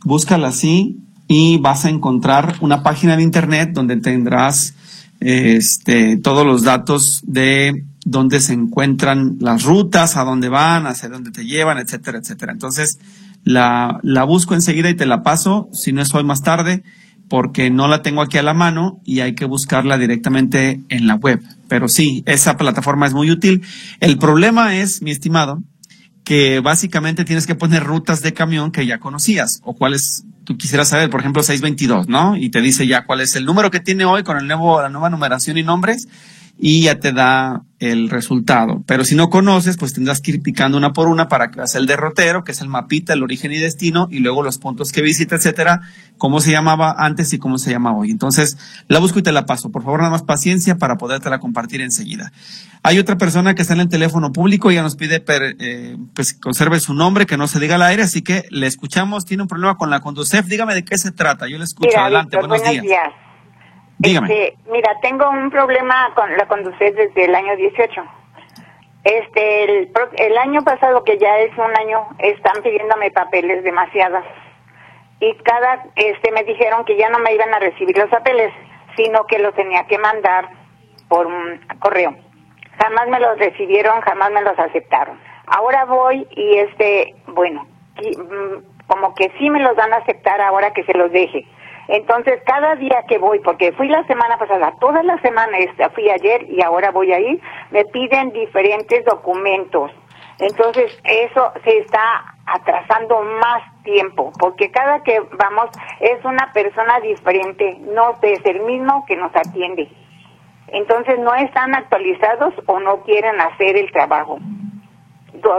búscala 0.03 0.47
así, 0.47 0.97
y 1.27 1.59
vas 1.59 1.85
a 1.85 1.89
encontrar 1.89 2.55
una 2.61 2.81
página 2.81 3.15
de 3.15 3.21
internet 3.21 3.69
donde 3.71 3.97
tendrás 3.97 4.73
este, 5.19 6.17
todos 6.17 6.47
los 6.47 6.63
datos 6.63 7.21
de 7.23 7.85
dónde 8.03 8.39
se 8.39 8.53
encuentran 8.53 9.37
las 9.39 9.61
rutas, 9.61 10.17
a 10.17 10.23
dónde 10.23 10.49
van, 10.49 10.87
hacia 10.87 11.07
dónde 11.07 11.29
te 11.29 11.45
llevan, 11.45 11.77
etcétera, 11.77 12.17
etcétera. 12.17 12.51
Entonces, 12.51 12.97
la, 13.43 13.99
la 14.01 14.23
busco 14.23 14.55
enseguida 14.55 14.89
y 14.89 14.95
te 14.95 15.05
la 15.05 15.21
paso, 15.21 15.69
si 15.71 15.93
no 15.93 16.01
es 16.01 16.11
hoy 16.15 16.23
más 16.23 16.41
tarde, 16.41 16.81
porque 17.27 17.69
no 17.69 17.87
la 17.87 18.01
tengo 18.01 18.23
aquí 18.23 18.39
a 18.39 18.43
la 18.43 18.55
mano 18.55 19.01
y 19.05 19.19
hay 19.19 19.35
que 19.35 19.45
buscarla 19.45 19.99
directamente 19.99 20.81
en 20.89 21.05
la 21.05 21.13
web. 21.13 21.43
Pero 21.67 21.89
sí, 21.89 22.23
esa 22.25 22.57
plataforma 22.57 23.05
es 23.05 23.13
muy 23.13 23.29
útil. 23.29 23.61
El 23.99 24.17
problema 24.17 24.77
es, 24.77 25.03
mi 25.03 25.11
estimado, 25.11 25.61
que 26.29 26.59
básicamente 26.59 27.25
tienes 27.25 27.47
que 27.47 27.55
poner 27.55 27.83
rutas 27.83 28.21
de 28.21 28.35
camión 28.35 28.71
que 28.71 28.85
ya 28.85 28.99
conocías 28.99 29.61
o 29.63 29.73
cuáles 29.73 30.25
tú 30.43 30.59
quisieras 30.59 30.89
saber, 30.89 31.09
por 31.09 31.21
ejemplo, 31.21 31.41
622, 31.41 32.07
¿no? 32.07 32.37
Y 32.37 32.51
te 32.51 32.61
dice 32.61 32.85
ya 32.85 33.03
cuál 33.03 33.21
es 33.21 33.35
el 33.35 33.45
número 33.45 33.71
que 33.71 33.79
tiene 33.79 34.05
hoy 34.05 34.21
con 34.21 34.37
el 34.37 34.45
nuevo, 34.45 34.79
la 34.79 34.89
nueva 34.89 35.09
numeración 35.09 35.57
y 35.57 35.63
nombres 35.63 36.07
y 36.61 36.83
ya 36.83 36.99
te 36.99 37.13
da 37.13 37.63
el 37.79 38.09
resultado. 38.09 38.83
Pero 38.85 39.05
si 39.05 39.15
no 39.15 39.29
conoces, 39.29 39.77
pues 39.77 39.93
tendrás 39.93 40.19
que 40.19 40.31
ir 40.31 40.41
picando 40.41 40.77
una 40.77 40.91
por 40.91 41.07
una 41.07 41.29
para 41.29 41.49
que 41.49 41.57
veas 41.57 41.73
el 41.75 41.85
derrotero, 41.85 42.43
que 42.43 42.51
es 42.51 42.59
el 42.59 42.67
mapita, 42.67 43.13
el 43.13 43.23
origen 43.23 43.53
y 43.53 43.57
destino, 43.57 44.09
y 44.11 44.19
luego 44.19 44.43
los 44.43 44.57
puntos 44.57 44.91
que 44.91 45.01
visita, 45.01 45.37
etcétera, 45.37 45.79
cómo 46.17 46.41
se 46.41 46.51
llamaba 46.51 46.93
antes 46.97 47.31
y 47.31 47.39
cómo 47.39 47.57
se 47.57 47.71
llama 47.71 47.95
hoy. 47.95 48.11
Entonces, 48.11 48.57
la 48.89 48.99
busco 48.99 49.19
y 49.19 49.23
te 49.23 49.31
la 49.31 49.45
paso. 49.45 49.71
Por 49.71 49.83
favor, 49.83 49.99
nada 49.99 50.11
más 50.11 50.23
paciencia 50.23 50.77
para 50.77 50.97
podértela 50.97 51.39
compartir 51.39 51.79
enseguida. 51.79 52.33
Hay 52.83 52.99
otra 52.99 53.17
persona 53.17 53.55
que 53.55 53.61
está 53.61 53.73
en 53.73 53.79
el 53.79 53.89
teléfono 53.89 54.33
público, 54.33 54.69
ella 54.69 54.81
nos 54.81 54.97
pide 54.97 55.23
eh, 55.27 55.97
pues 56.13 56.33
conserve 56.33 56.81
su 56.81 56.93
nombre, 56.93 57.25
que 57.25 57.37
no 57.37 57.47
se 57.47 57.61
diga 57.61 57.75
al 57.75 57.83
aire, 57.83 58.03
así 58.03 58.21
que 58.21 58.43
le 58.49 58.67
escuchamos. 58.67 59.23
Tiene 59.25 59.43
un 59.43 59.47
problema 59.47 59.77
con 59.77 59.89
la 59.89 60.01
Conducef. 60.01 60.45
Dígame 60.45 60.75
de 60.75 60.83
qué 60.83 60.97
se 60.97 61.11
trata. 61.11 61.47
Yo 61.47 61.57
le 61.57 61.63
escucho. 61.63 61.97
Adelante, 61.97 62.37
buenos, 62.37 62.61
días. 62.69 62.83
Este, 64.01 64.55
mira, 64.71 64.95
tengo 65.01 65.29
un 65.29 65.49
problema 65.51 66.13
con 66.15 66.35
la 66.37 66.47
conducir 66.47 66.95
desde 66.95 67.25
el 67.25 67.35
año 67.35 67.55
18. 67.57 68.01
Este, 69.03 69.63
el, 69.63 69.91
el 70.17 70.37
año 70.37 70.61
pasado, 70.63 71.03
que 71.03 71.17
ya 71.17 71.37
es 71.39 71.51
un 71.57 71.75
año, 71.77 72.07
están 72.19 72.63
pidiéndome 72.63 73.11
papeles 73.11 73.61
demasiadas. 73.63 74.23
Y 75.19 75.33
cada, 75.43 75.83
este, 75.97 76.31
me 76.31 76.43
dijeron 76.43 76.85
que 76.85 76.95
ya 76.95 77.09
no 77.09 77.19
me 77.19 77.33
iban 77.33 77.53
a 77.53 77.59
recibir 77.59 77.97
los 77.97 78.09
papeles, 78.09 78.53
sino 78.95 79.25
que 79.25 79.39
los 79.39 79.53
tenía 79.55 79.85
que 79.85 79.97
mandar 79.97 80.47
por 81.09 81.27
un 81.27 81.59
correo. 81.79 82.15
Jamás 82.81 83.09
me 83.09 83.19
los 83.19 83.37
recibieron, 83.37 83.99
jamás 84.01 84.31
me 84.31 84.41
los 84.41 84.57
aceptaron. 84.57 85.19
Ahora 85.45 85.83
voy 85.83 86.25
y 86.31 86.57
este, 86.59 87.15
bueno, 87.27 87.67
mm, 87.97 88.87
como 88.87 89.13
que 89.13 89.29
sí 89.37 89.49
me 89.49 89.59
los 89.61 89.75
van 89.75 89.91
a 89.91 89.97
aceptar 89.97 90.39
ahora 90.39 90.71
que 90.71 90.85
se 90.85 90.93
los 90.93 91.11
deje 91.11 91.45
entonces, 91.91 92.39
cada 92.45 92.75
día 92.75 93.03
que 93.07 93.17
voy, 93.17 93.39
porque 93.39 93.71
fui 93.71 93.87
la 93.87 94.05
semana 94.05 94.37
pasada, 94.37 94.75
toda 94.79 95.01
la 95.01 95.19
semana, 95.21 95.57
fui 95.95 96.07
ayer 96.07 96.45
y 96.47 96.61
ahora 96.61 96.91
voy 96.91 97.11
a 97.11 97.19
ir, 97.19 97.41
me 97.71 97.83
piden 97.85 98.29
diferentes 98.31 99.03
documentos. 99.05 99.91
Entonces, 100.37 100.95
eso 101.03 101.51
se 101.63 101.79
está 101.79 102.35
atrasando 102.45 103.23
más 103.41 103.63
tiempo, 103.81 104.31
porque 104.39 104.69
cada 104.69 105.01
que 105.01 105.19
vamos 105.19 105.71
es 105.99 106.23
una 106.23 106.53
persona 106.53 106.99
diferente, 106.99 107.77
no 107.79 108.15
es 108.21 108.45
el 108.45 108.61
mismo 108.61 109.03
que 109.07 109.15
nos 109.15 109.35
atiende. 109.35 109.89
Entonces, 110.67 111.17
no 111.17 111.33
están 111.33 111.73
actualizados 111.73 112.53
o 112.67 112.79
no 112.79 113.01
quieren 113.01 113.41
hacer 113.41 113.75
el 113.75 113.91
trabajo 113.91 114.37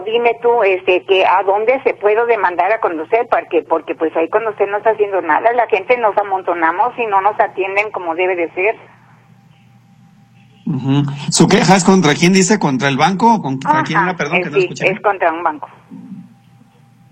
dime 0.05 0.37
tú, 0.43 0.63
este, 0.63 1.05
que 1.05 1.25
a 1.25 1.43
dónde 1.43 1.81
se 1.83 1.95
puede 1.95 2.25
demandar 2.27 2.73
a 2.73 2.81
conducir, 2.81 3.27
porque, 3.31 3.63
porque 3.63 3.95
pues 3.95 4.15
ahí 4.17 4.25
usted 4.25 4.67
no 4.69 4.79
está 4.79 4.91
haciendo 4.91 5.23
nada, 5.23 5.53
la 5.53 5.67
gente 5.69 5.97
nos 5.99 6.17
amontonamos 6.17 6.93
y 6.99 7.07
no 7.07 7.21
nos 7.21 7.39
atienden 7.39 7.91
como 7.91 8.15
debe 8.15 8.37
de 8.37 8.51
ser. 8.53 8.77
¿Su 11.31 11.49
queja 11.49 11.77
es 11.77 11.85
contra 11.85 12.15
quién 12.15 12.33
dice? 12.33 12.59
¿Contra 12.59 12.89
el 12.89 12.97
banco 12.97 13.35
o 13.35 13.43
contra 13.43 13.83
quién? 13.83 13.99
Perdón, 14.17 14.43
que 14.43 14.51
no 14.51 14.57
escuché. 14.57 14.91
es 14.91 15.01
contra 15.01 15.33
un 15.33 15.43
banco. 15.43 15.69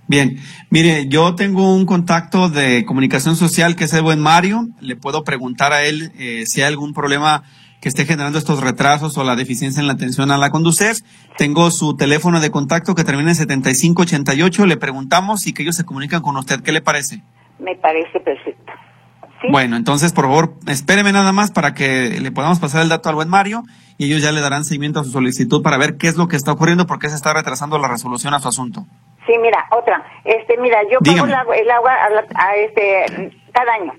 Bien, 0.06 0.38
mire, 0.70 1.06
yo 1.08 1.34
tengo 1.34 1.74
un 1.74 1.84
contacto 1.84 2.48
de 2.48 2.84
comunicación 2.86 3.36
social 3.36 3.76
que 3.76 3.84
es 3.84 3.92
el 3.92 4.02
buen 4.02 4.20
Mario. 4.20 4.66
Le 4.80 4.96
puedo 4.96 5.22
preguntar 5.22 5.72
a 5.72 5.82
él 5.82 6.12
eh, 6.18 6.44
si 6.46 6.62
hay 6.62 6.68
algún 6.68 6.94
problema 6.94 7.42
que 7.80 7.88
esté 7.88 8.04
generando 8.04 8.38
estos 8.38 8.60
retrasos 8.60 9.16
o 9.18 9.24
la 9.24 9.36
deficiencia 9.36 9.80
en 9.80 9.86
la 9.86 9.92
atención 9.92 10.30
a 10.30 10.38
la 10.38 10.50
Conducef. 10.50 10.98
Tengo 11.36 11.70
su 11.70 11.96
teléfono 11.96 12.40
de 12.40 12.50
contacto 12.50 12.94
que 12.94 13.04
termina 13.04 13.30
en 13.30 13.36
7588. 13.36 14.66
Le 14.66 14.76
preguntamos 14.76 15.46
y 15.46 15.52
que 15.52 15.62
ellos 15.62 15.76
se 15.76 15.84
comunican 15.84 16.22
con 16.22 16.36
usted. 16.36 16.60
¿Qué 16.62 16.72
le 16.72 16.80
parece? 16.80 17.22
Me 17.58 17.76
parece 17.76 18.20
perfecto. 18.20 18.72
Bueno, 19.50 19.76
entonces, 19.76 20.12
por 20.12 20.24
favor, 20.24 20.54
espéreme 20.66 21.12
nada 21.12 21.32
más 21.32 21.52
para 21.52 21.72
que 21.72 22.18
le 22.20 22.32
podamos 22.32 22.58
pasar 22.58 22.82
el 22.82 22.88
dato 22.88 23.08
al 23.08 23.14
buen 23.14 23.28
Mario 23.28 23.62
y 23.96 24.06
ellos 24.06 24.22
ya 24.22 24.32
le 24.32 24.40
darán 24.40 24.64
seguimiento 24.64 25.00
a 25.00 25.04
su 25.04 25.10
solicitud 25.10 25.62
para 25.62 25.78
ver 25.78 25.96
qué 25.96 26.08
es 26.08 26.16
lo 26.16 26.26
que 26.26 26.36
está 26.36 26.52
ocurriendo, 26.52 26.86
por 26.86 26.98
qué 26.98 27.08
se 27.08 27.14
está 27.14 27.32
retrasando 27.32 27.78
la 27.78 27.88
resolución 27.88 28.34
a 28.34 28.40
su 28.40 28.48
asunto. 28.48 28.84
Sí, 29.26 29.34
mira, 29.40 29.64
otra. 29.70 30.02
Este, 30.24 30.56
mira, 30.58 30.78
yo 30.90 30.98
pago 31.00 31.26
el 31.52 31.70
agua, 31.70 31.92
a, 32.34 32.56
este, 32.56 33.30
cada 33.52 33.74
año. 33.74 33.92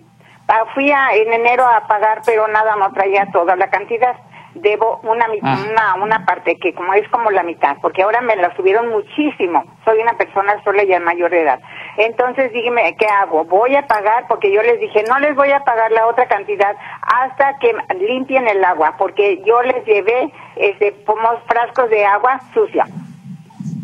Ah, 0.49 0.65
fui 0.73 0.91
a, 0.91 1.13
en 1.13 1.31
enero 1.31 1.63
a 1.65 1.87
pagar, 1.87 2.21
pero 2.25 2.47
nada 2.47 2.75
más 2.75 2.91
traía 2.93 3.27
toda 3.31 3.55
la 3.55 3.69
cantidad. 3.69 4.15
debo 4.55 4.99
una, 5.03 5.27
Ah. 5.43 5.57
una, 5.69 6.03
una 6.03 6.25
parte 6.25 6.57
que 6.57 6.73
como 6.73 6.91
es 6.95 7.07
como 7.09 7.29
la 7.29 7.43
mitad, 7.43 7.77
porque 7.83 8.01
ahora 8.01 8.19
me 8.19 8.35
la 8.35 8.53
subieron 8.55 8.89
muchísimo. 8.89 9.63
Soy 9.85 9.99
una 9.99 10.13
persona 10.13 10.61
sola 10.63 10.83
y 10.83 10.91
a 10.91 10.99
mayor 10.99 11.29
de 11.29 11.43
edad. 11.43 11.59
Entonces 11.97 12.51
dígame, 12.51 12.95
¿qué 12.97 13.05
hago? 13.05 13.45
Voy 13.45 13.75
a 13.75 13.85
pagar, 13.85 14.25
porque 14.27 14.51
yo 14.51 14.61
les 14.63 14.79
dije, 14.79 15.03
no 15.07 15.19
les 15.19 15.35
voy 15.35 15.51
a 15.51 15.63
pagar 15.63 15.91
la 15.91 16.07
otra 16.07 16.27
cantidad 16.27 16.75
hasta 17.03 17.59
que 17.59 17.75
limpien 17.99 18.47
el 18.47 18.65
agua, 18.65 18.95
porque 18.97 19.41
yo 19.45 19.61
les 19.61 19.85
llevé 19.85 20.33
este, 20.55 20.93
pomos 20.93 21.37
frascos 21.47 21.87
de 21.91 22.05
agua 22.05 22.39
sucia. 22.53 22.85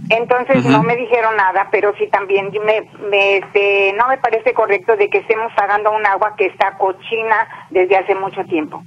Entonces 0.09 0.63
no 0.65 0.83
me 0.83 0.95
dijeron 0.95 1.35
nada, 1.35 1.67
pero 1.71 1.93
sí 1.97 2.07
también 2.11 2.51
me, 2.65 2.89
me, 3.09 3.37
este, 3.37 3.93
no 3.97 4.07
me 4.07 4.17
parece 4.17 4.53
correcto 4.53 4.95
de 4.95 5.09
que 5.09 5.19
estemos 5.19 5.51
pagando 5.55 5.91
un 5.91 6.05
agua 6.05 6.35
que 6.37 6.45
está 6.45 6.77
cochina 6.77 7.47
desde 7.69 7.97
hace 7.97 8.15
mucho 8.15 8.43
tiempo. 8.45 8.83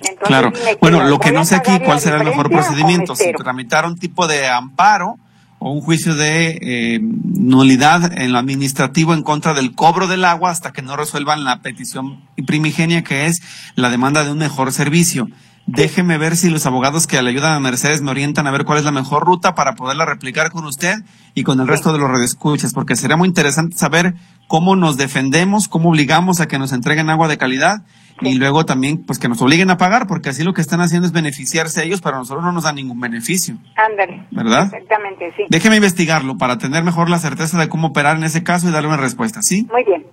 Entonces, 0.00 0.28
Claro. 0.28 0.52
Bueno, 0.80 1.00
¿qué, 1.00 1.04
lo 1.04 1.18
que 1.18 1.32
no 1.32 1.44
sé 1.44 1.56
aquí, 1.56 1.78
¿cuál 1.84 2.00
será 2.00 2.16
el 2.16 2.24
mejor 2.24 2.50
procedimiento? 2.50 3.14
Si 3.14 3.32
tramitar 3.32 3.86
un 3.86 3.96
tipo 3.96 4.26
de 4.26 4.48
amparo 4.48 5.16
o 5.58 5.70
un 5.70 5.80
juicio 5.80 6.14
de 6.16 6.58
eh, 6.60 6.98
nulidad 7.00 8.18
en 8.18 8.32
lo 8.32 8.38
administrativo 8.38 9.14
en 9.14 9.22
contra 9.22 9.54
del 9.54 9.74
cobro 9.74 10.08
del 10.08 10.24
agua 10.24 10.50
hasta 10.50 10.72
que 10.72 10.82
no 10.82 10.96
resuelvan 10.96 11.44
la 11.44 11.60
petición 11.60 12.20
primigenia 12.46 13.04
que 13.04 13.26
es 13.26 13.42
la 13.76 13.88
demanda 13.88 14.24
de 14.24 14.32
un 14.32 14.38
mejor 14.38 14.72
servicio. 14.72 15.28
Déjeme 15.66 16.18
ver 16.18 16.36
si 16.36 16.50
los 16.50 16.66
abogados 16.66 17.06
que 17.06 17.22
le 17.22 17.30
ayudan 17.30 17.54
a 17.54 17.60
Mercedes 17.60 18.02
me 18.02 18.10
orientan 18.10 18.46
a 18.46 18.50
ver 18.50 18.64
cuál 18.64 18.78
es 18.78 18.84
la 18.84 18.90
mejor 18.90 19.24
ruta 19.24 19.54
para 19.54 19.74
poderla 19.74 20.04
replicar 20.04 20.50
con 20.50 20.64
usted 20.64 20.96
y 21.34 21.44
con 21.44 21.60
el 21.60 21.68
resto 21.68 21.92
de 21.92 21.98
los 22.00 22.10
redescuchas, 22.10 22.72
porque 22.74 22.96
sería 22.96 23.16
muy 23.16 23.28
interesante 23.28 23.76
saber 23.76 24.14
cómo 24.48 24.74
nos 24.74 24.96
defendemos, 24.96 25.68
cómo 25.68 25.90
obligamos 25.90 26.40
a 26.40 26.48
que 26.48 26.58
nos 26.58 26.72
entreguen 26.72 27.10
agua 27.10 27.28
de 27.28 27.38
calidad 27.38 27.82
y 28.20 28.34
luego 28.34 28.66
también 28.66 29.04
pues 29.04 29.18
que 29.18 29.28
nos 29.28 29.40
obliguen 29.40 29.70
a 29.70 29.78
pagar, 29.78 30.06
porque 30.08 30.30
así 30.30 30.42
lo 30.42 30.52
que 30.52 30.60
están 30.60 30.80
haciendo 30.80 31.06
es 31.06 31.12
beneficiarse 31.12 31.80
a 31.80 31.84
ellos, 31.84 32.00
pero 32.00 32.16
a 32.16 32.18
nosotros 32.18 32.44
no 32.44 32.52
nos 32.52 32.64
da 32.64 32.72
ningún 32.72 33.00
beneficio. 33.00 33.56
Ándale. 33.76 34.26
¿Verdad? 34.32 34.64
Exactamente, 34.64 35.32
sí. 35.36 35.44
Déjeme 35.48 35.76
investigarlo 35.76 36.36
para 36.38 36.58
tener 36.58 36.82
mejor 36.82 37.08
la 37.08 37.18
certeza 37.18 37.58
de 37.58 37.68
cómo 37.68 37.88
operar 37.88 38.16
en 38.16 38.24
ese 38.24 38.42
caso 38.42 38.68
y 38.68 38.72
darle 38.72 38.88
una 38.88 38.96
respuesta, 38.98 39.42
¿sí? 39.42 39.66
Muy 39.70 39.84
bien. 39.84 40.04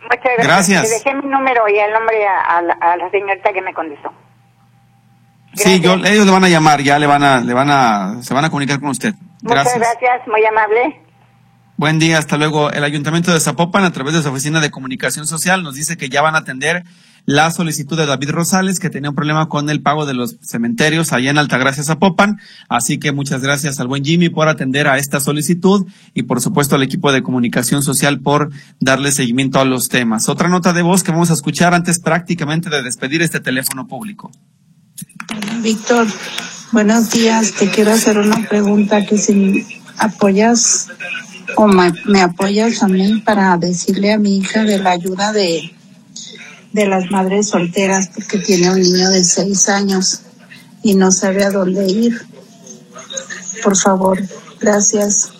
Muchas 0.00 0.22
gracias. 0.38 0.46
Gracias. 0.46 0.82
Le 0.84 0.88
dejé 0.90 1.14
mi 1.16 1.28
número 1.28 1.62
y 1.68 1.76
el 1.76 1.92
nombre 1.92 2.24
a, 2.26 2.56
a 2.58 2.62
la, 2.62 2.74
a 2.80 2.96
la 2.96 3.10
señorita 3.10 3.52
que 3.52 3.62
me 3.62 3.74
contestó. 3.74 4.10
Sí, 5.56 5.80
yo, 5.80 5.94
ellos 5.94 6.26
le 6.26 6.32
van 6.32 6.44
a 6.44 6.48
llamar, 6.48 6.82
ya 6.82 6.98
le 6.98 7.06
van 7.06 7.22
a, 7.22 7.40
le 7.40 7.54
van 7.54 7.70
a, 7.70 8.22
se 8.22 8.34
van 8.34 8.44
a 8.44 8.50
comunicar 8.50 8.78
con 8.78 8.90
usted. 8.90 9.14
Muchas 9.42 9.74
gracias, 9.74 10.26
muy 10.26 10.44
amable. 10.44 11.00
Buen 11.78 11.98
día, 11.98 12.18
hasta 12.18 12.36
luego. 12.36 12.70
El 12.70 12.84
Ayuntamiento 12.84 13.32
de 13.32 13.40
Zapopan, 13.40 13.84
a 13.84 13.92
través 13.92 14.14
de 14.14 14.22
su 14.22 14.28
Oficina 14.28 14.60
de 14.60 14.70
Comunicación 14.70 15.26
Social, 15.26 15.62
nos 15.62 15.74
dice 15.74 15.96
que 15.96 16.08
ya 16.08 16.22
van 16.22 16.34
a 16.34 16.38
atender 16.38 16.84
la 17.26 17.50
solicitud 17.50 17.96
de 17.96 18.06
David 18.06 18.30
Rosales, 18.30 18.78
que 18.78 18.88
tenía 18.88 19.10
un 19.10 19.16
problema 19.16 19.48
con 19.48 19.68
el 19.68 19.82
pago 19.82 20.06
de 20.06 20.14
los 20.14 20.36
cementerios 20.40 21.12
allá 21.12 21.30
en 21.30 21.38
Altagracia, 21.38 21.82
Zapopan. 21.82 22.38
Así 22.68 22.98
que 22.98 23.12
muchas 23.12 23.42
gracias 23.42 23.80
al 23.80 23.88
buen 23.88 24.04
Jimmy 24.04 24.28
por 24.28 24.48
atender 24.48 24.88
a 24.88 24.96
esta 24.96 25.20
solicitud 25.20 25.86
y 26.14 26.22
por 26.22 26.40
supuesto 26.40 26.76
al 26.76 26.82
equipo 26.82 27.12
de 27.12 27.22
Comunicación 27.22 27.82
Social 27.82 28.20
por 28.20 28.50
darle 28.80 29.10
seguimiento 29.10 29.58
a 29.58 29.64
los 29.64 29.88
temas. 29.88 30.28
Otra 30.28 30.48
nota 30.48 30.72
de 30.72 30.82
voz 30.82 31.02
que 31.02 31.12
vamos 31.12 31.30
a 31.30 31.34
escuchar 31.34 31.74
antes 31.74 31.98
prácticamente 31.98 32.70
de 32.70 32.82
despedir 32.82 33.22
este 33.22 33.40
teléfono 33.40 33.86
público. 33.86 34.30
Víctor, 35.62 36.06
buenos 36.72 37.10
días. 37.10 37.52
Te 37.52 37.70
quiero 37.70 37.92
hacer 37.92 38.18
una 38.18 38.48
pregunta 38.48 39.04
que 39.04 39.18
si 39.18 39.66
apoyas 39.98 40.88
o 41.56 41.66
me, 41.66 42.20
apoyas 42.20 42.82
a 42.82 42.88
mí 42.88 43.20
para 43.24 43.56
decirle 43.56 44.12
a 44.12 44.18
mi 44.18 44.38
hija 44.38 44.64
de 44.64 44.78
la 44.78 44.90
ayuda 44.90 45.32
de, 45.32 45.72
de 46.72 46.86
las 46.86 47.10
madres 47.10 47.48
solteras 47.48 48.08
porque 48.14 48.38
tiene 48.38 48.70
un 48.70 48.80
niño 48.80 49.10
de 49.10 49.24
seis 49.24 49.68
años 49.68 50.22
y 50.82 50.94
no 50.94 51.10
sabe 51.10 51.44
a 51.44 51.50
dónde 51.50 51.90
ir. 51.90 52.20
Por 53.62 53.76
favor, 53.76 54.22
gracias. 54.60 55.32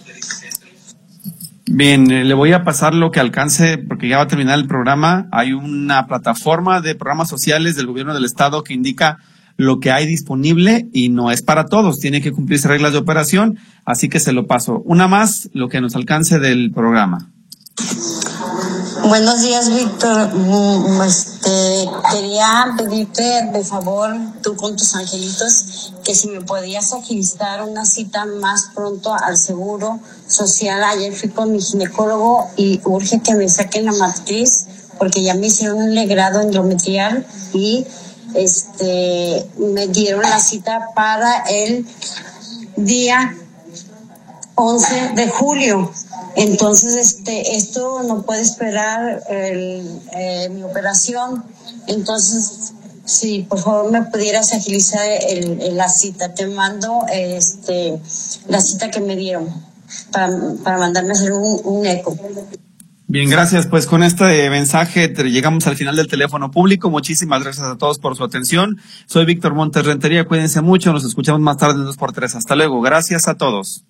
Bien, 1.68 2.10
eh, 2.10 2.24
le 2.24 2.34
voy 2.34 2.52
a 2.52 2.64
pasar 2.64 2.94
lo 2.94 3.10
que 3.10 3.20
alcance 3.20 3.76
porque 3.78 4.08
ya 4.08 4.18
va 4.18 4.24
a 4.24 4.28
terminar 4.28 4.58
el 4.58 4.66
programa. 4.66 5.28
Hay 5.32 5.52
una 5.52 6.06
plataforma 6.06 6.80
de 6.80 6.94
programas 6.94 7.28
sociales 7.28 7.76
del 7.76 7.86
gobierno 7.86 8.14
del 8.14 8.24
estado 8.24 8.62
que 8.62 8.72
indica 8.72 9.18
lo 9.56 9.80
que 9.80 9.90
hay 9.90 10.06
disponible 10.06 10.88
y 10.92 11.08
no 11.08 11.30
es 11.30 11.42
para 11.42 11.66
todos, 11.66 11.98
tiene 11.98 12.20
que 12.20 12.32
cumplirse 12.32 12.68
reglas 12.68 12.92
de 12.92 12.98
operación, 12.98 13.58
así 13.84 14.08
que 14.08 14.20
se 14.20 14.32
lo 14.32 14.46
paso. 14.46 14.82
Una 14.84 15.08
más, 15.08 15.48
lo 15.52 15.68
que 15.68 15.80
nos 15.80 15.96
alcance 15.96 16.38
del 16.38 16.72
programa. 16.72 17.30
Buenos 19.08 19.42
días, 19.42 19.68
Víctor. 19.68 20.34
Mm, 20.34 21.02
Este, 21.02 21.88
quería 22.10 22.74
pedirte 22.76 23.22
de 23.52 23.64
favor, 23.64 24.16
tú 24.42 24.56
con 24.56 24.76
tus 24.76 24.96
angelitos, 24.96 25.92
que 26.02 26.14
si 26.14 26.28
me 26.28 26.40
podías 26.40 26.92
agilizar 26.92 27.62
una 27.62 27.84
cita 27.84 28.24
más 28.24 28.70
pronto 28.74 29.14
al 29.14 29.36
seguro 29.36 30.00
social. 30.26 30.82
Ayer 30.82 31.12
fui 31.12 31.28
con 31.28 31.52
mi 31.52 31.60
ginecólogo 31.60 32.48
y 32.56 32.80
urge 32.84 33.20
que 33.20 33.34
me 33.34 33.48
saquen 33.48 33.84
la 33.84 33.92
matriz 33.92 34.66
porque 34.98 35.22
ya 35.22 35.34
me 35.34 35.48
hicieron 35.48 35.78
un 35.78 35.94
legrado 35.94 36.40
endometrial 36.40 37.26
y 37.52 37.84
este 38.36 39.46
me 39.58 39.88
dieron 39.88 40.22
la 40.22 40.40
cita 40.40 40.90
para 40.94 41.44
el 41.48 41.86
día 42.76 43.36
11 44.56 45.12
de 45.14 45.28
julio. 45.28 45.92
Entonces, 46.34 46.94
este, 46.96 47.56
esto 47.56 48.02
no 48.02 48.22
puede 48.22 48.42
esperar 48.42 49.22
el, 49.28 50.00
eh, 50.12 50.48
mi 50.50 50.62
operación. 50.62 51.44
Entonces, 51.86 52.72
si 53.04 53.42
por 53.42 53.60
favor 53.60 53.90
me 53.90 54.02
pudieras 54.02 54.52
agilizar 54.52 55.06
el, 55.06 55.76
la 55.76 55.88
cita, 55.88 56.34
te 56.34 56.46
mando 56.46 57.04
este, 57.10 58.00
la 58.48 58.60
cita 58.60 58.90
que 58.90 59.00
me 59.00 59.16
dieron 59.16 59.48
para, 60.10 60.30
para 60.64 60.78
mandarme 60.78 61.12
hacer 61.12 61.32
un 61.32 61.86
eco. 61.86 62.16
Bien, 63.08 63.30
gracias. 63.30 63.68
Pues 63.68 63.86
con 63.86 64.02
este 64.02 64.50
mensaje 64.50 65.08
llegamos 65.08 65.66
al 65.68 65.76
final 65.76 65.94
del 65.94 66.08
teléfono 66.08 66.50
público. 66.50 66.90
Muchísimas 66.90 67.42
gracias 67.42 67.66
a 67.66 67.78
todos 67.78 67.98
por 68.00 68.16
su 68.16 68.24
atención. 68.24 68.78
Soy 69.06 69.24
Víctor 69.24 69.54
Montes 69.54 69.86
Rentería. 69.86 70.26
Cuídense 70.26 70.60
mucho. 70.60 70.92
Nos 70.92 71.04
escuchamos 71.04 71.40
más 71.40 71.56
tarde 71.56 71.74
en 71.74 71.86
2x3. 71.86 72.34
Hasta 72.34 72.56
luego. 72.56 72.80
Gracias 72.80 73.28
a 73.28 73.36
todos. 73.36 73.84